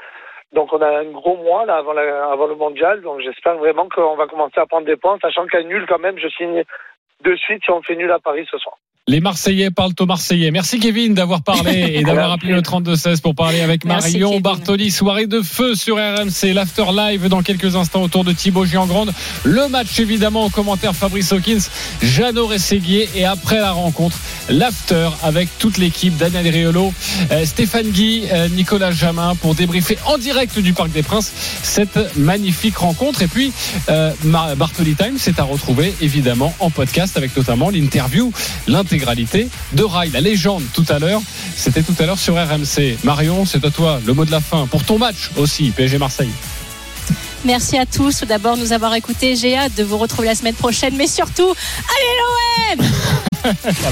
Donc 0.51 0.73
on 0.73 0.81
a 0.81 0.99
un 0.99 1.05
gros 1.05 1.37
mois 1.37 1.65
là 1.65 1.77
avant, 1.77 1.93
la- 1.93 2.29
avant 2.29 2.47
le 2.47 2.55
mondial. 2.55 3.01
Donc 3.01 3.21
j'espère 3.21 3.55
vraiment 3.55 3.87
qu'on 3.87 4.15
va 4.15 4.27
commencer 4.27 4.59
à 4.59 4.65
prendre 4.65 4.85
des 4.85 4.97
points, 4.97 5.17
sachant 5.21 5.47
qu'à 5.47 5.63
nul 5.63 5.85
quand 5.87 5.99
même, 5.99 6.19
je 6.19 6.27
signe 6.27 6.63
de 7.23 7.35
suite 7.37 7.63
si 7.63 7.71
on 7.71 7.81
fait 7.81 7.95
nul 7.95 8.11
à 8.11 8.19
Paris 8.19 8.45
ce 8.51 8.57
soir. 8.57 8.75
Les 9.07 9.19
Marseillais 9.19 9.69
parlent 9.69 9.93
au 9.99 10.07
Marseillais. 10.07 10.49
Merci 10.49 10.79
Kevin 10.79 11.13
d'avoir 11.13 11.43
parlé 11.43 11.91
et 11.93 12.03
d'avoir 12.03 12.31
appelé 12.31 12.53
le 12.53 12.61
32-16 12.61 13.21
pour 13.21 13.35
parler 13.35 13.61
avec 13.61 13.85
Marion. 13.85 14.39
Bartoli. 14.39 14.89
Soirée 14.89 15.27
de 15.27 15.43
feu 15.43 15.75
sur 15.75 15.97
RMC. 15.97 16.55
L'after 16.55 16.85
live 16.91 17.27
dans 17.27 17.43
quelques 17.43 17.75
instants 17.75 18.01
autour 18.01 18.23
de 18.23 18.33
Thibaut 18.33 18.65
Giangrande. 18.65 19.13
Le 19.43 19.67
match 19.67 19.99
évidemment 19.99 20.45
au 20.45 20.49
commentaire 20.49 20.95
Fabrice 20.95 21.31
Hawkins, 21.31 21.59
Jeannot 22.01 22.47
Rességuier 22.47 23.07
et 23.15 23.25
après 23.25 23.59
la 23.59 23.73
rencontre, 23.73 24.17
l'after 24.49 25.09
avec 25.21 25.49
toute 25.59 25.77
l'équipe 25.77 26.17
Daniel 26.17 26.47
Riolo, 26.47 26.91
euh, 27.29 27.45
Stéphane 27.45 27.91
Guy, 27.91 28.23
euh, 28.31 28.49
Nicolas 28.49 28.89
Jamin 28.89 29.35
pour 29.35 29.53
débriefer 29.53 29.99
en 30.07 30.17
direct 30.17 30.57
du 30.57 30.73
Parc 30.73 30.91
des 30.91 31.03
Princes 31.03 31.31
cette 31.61 32.17
magnifique 32.17 32.77
rencontre. 32.77 33.21
Et 33.21 33.27
puis 33.27 33.53
euh, 33.89 34.11
Bartoli 34.57 34.95
Time, 34.95 35.17
c'est 35.19 35.39
à 35.39 35.43
retrouver 35.43 35.93
évidemment 36.01 36.55
en 36.59 36.71
podcast 36.71 37.17
avec 37.17 37.37
notamment 37.37 37.69
l'interview, 37.69 38.31
l'intégralité 38.95 39.49
de 39.73 39.83
Rai, 39.83 40.09
la 40.09 40.21
légende 40.21 40.63
tout 40.73 40.85
à 40.87 40.99
l'heure. 40.99 41.21
C'était 41.55 41.83
tout 41.83 41.95
à 41.99 42.05
l'heure 42.05 42.17
sur 42.17 42.35
RMC. 42.35 42.97
Marion, 43.03 43.45
c'est 43.45 43.65
à 43.65 43.69
toi 43.69 43.99
le 44.05 44.13
mot 44.13 44.23
de 44.23 44.31
la 44.31 44.39
fin 44.39 44.67
pour 44.67 44.83
ton 44.83 44.97
match 44.97 45.31
aussi, 45.35 45.71
PSG 45.71 45.97
Marseille. 45.97 46.29
Merci 47.43 47.77
à 47.77 47.85
tous 47.85 48.23
d'abord 48.23 48.57
nous 48.57 48.71
avoir 48.71 48.95
écoutés. 48.95 49.35
J'ai 49.35 49.55
hâte 49.55 49.75
de 49.75 49.83
vous 49.83 49.97
retrouver 49.97 50.29
la 50.29 50.35
semaine 50.35 50.55
prochaine, 50.55 50.95
mais 50.95 51.07
surtout, 51.07 51.53
allez 51.53 52.77
l'OM 52.79 53.53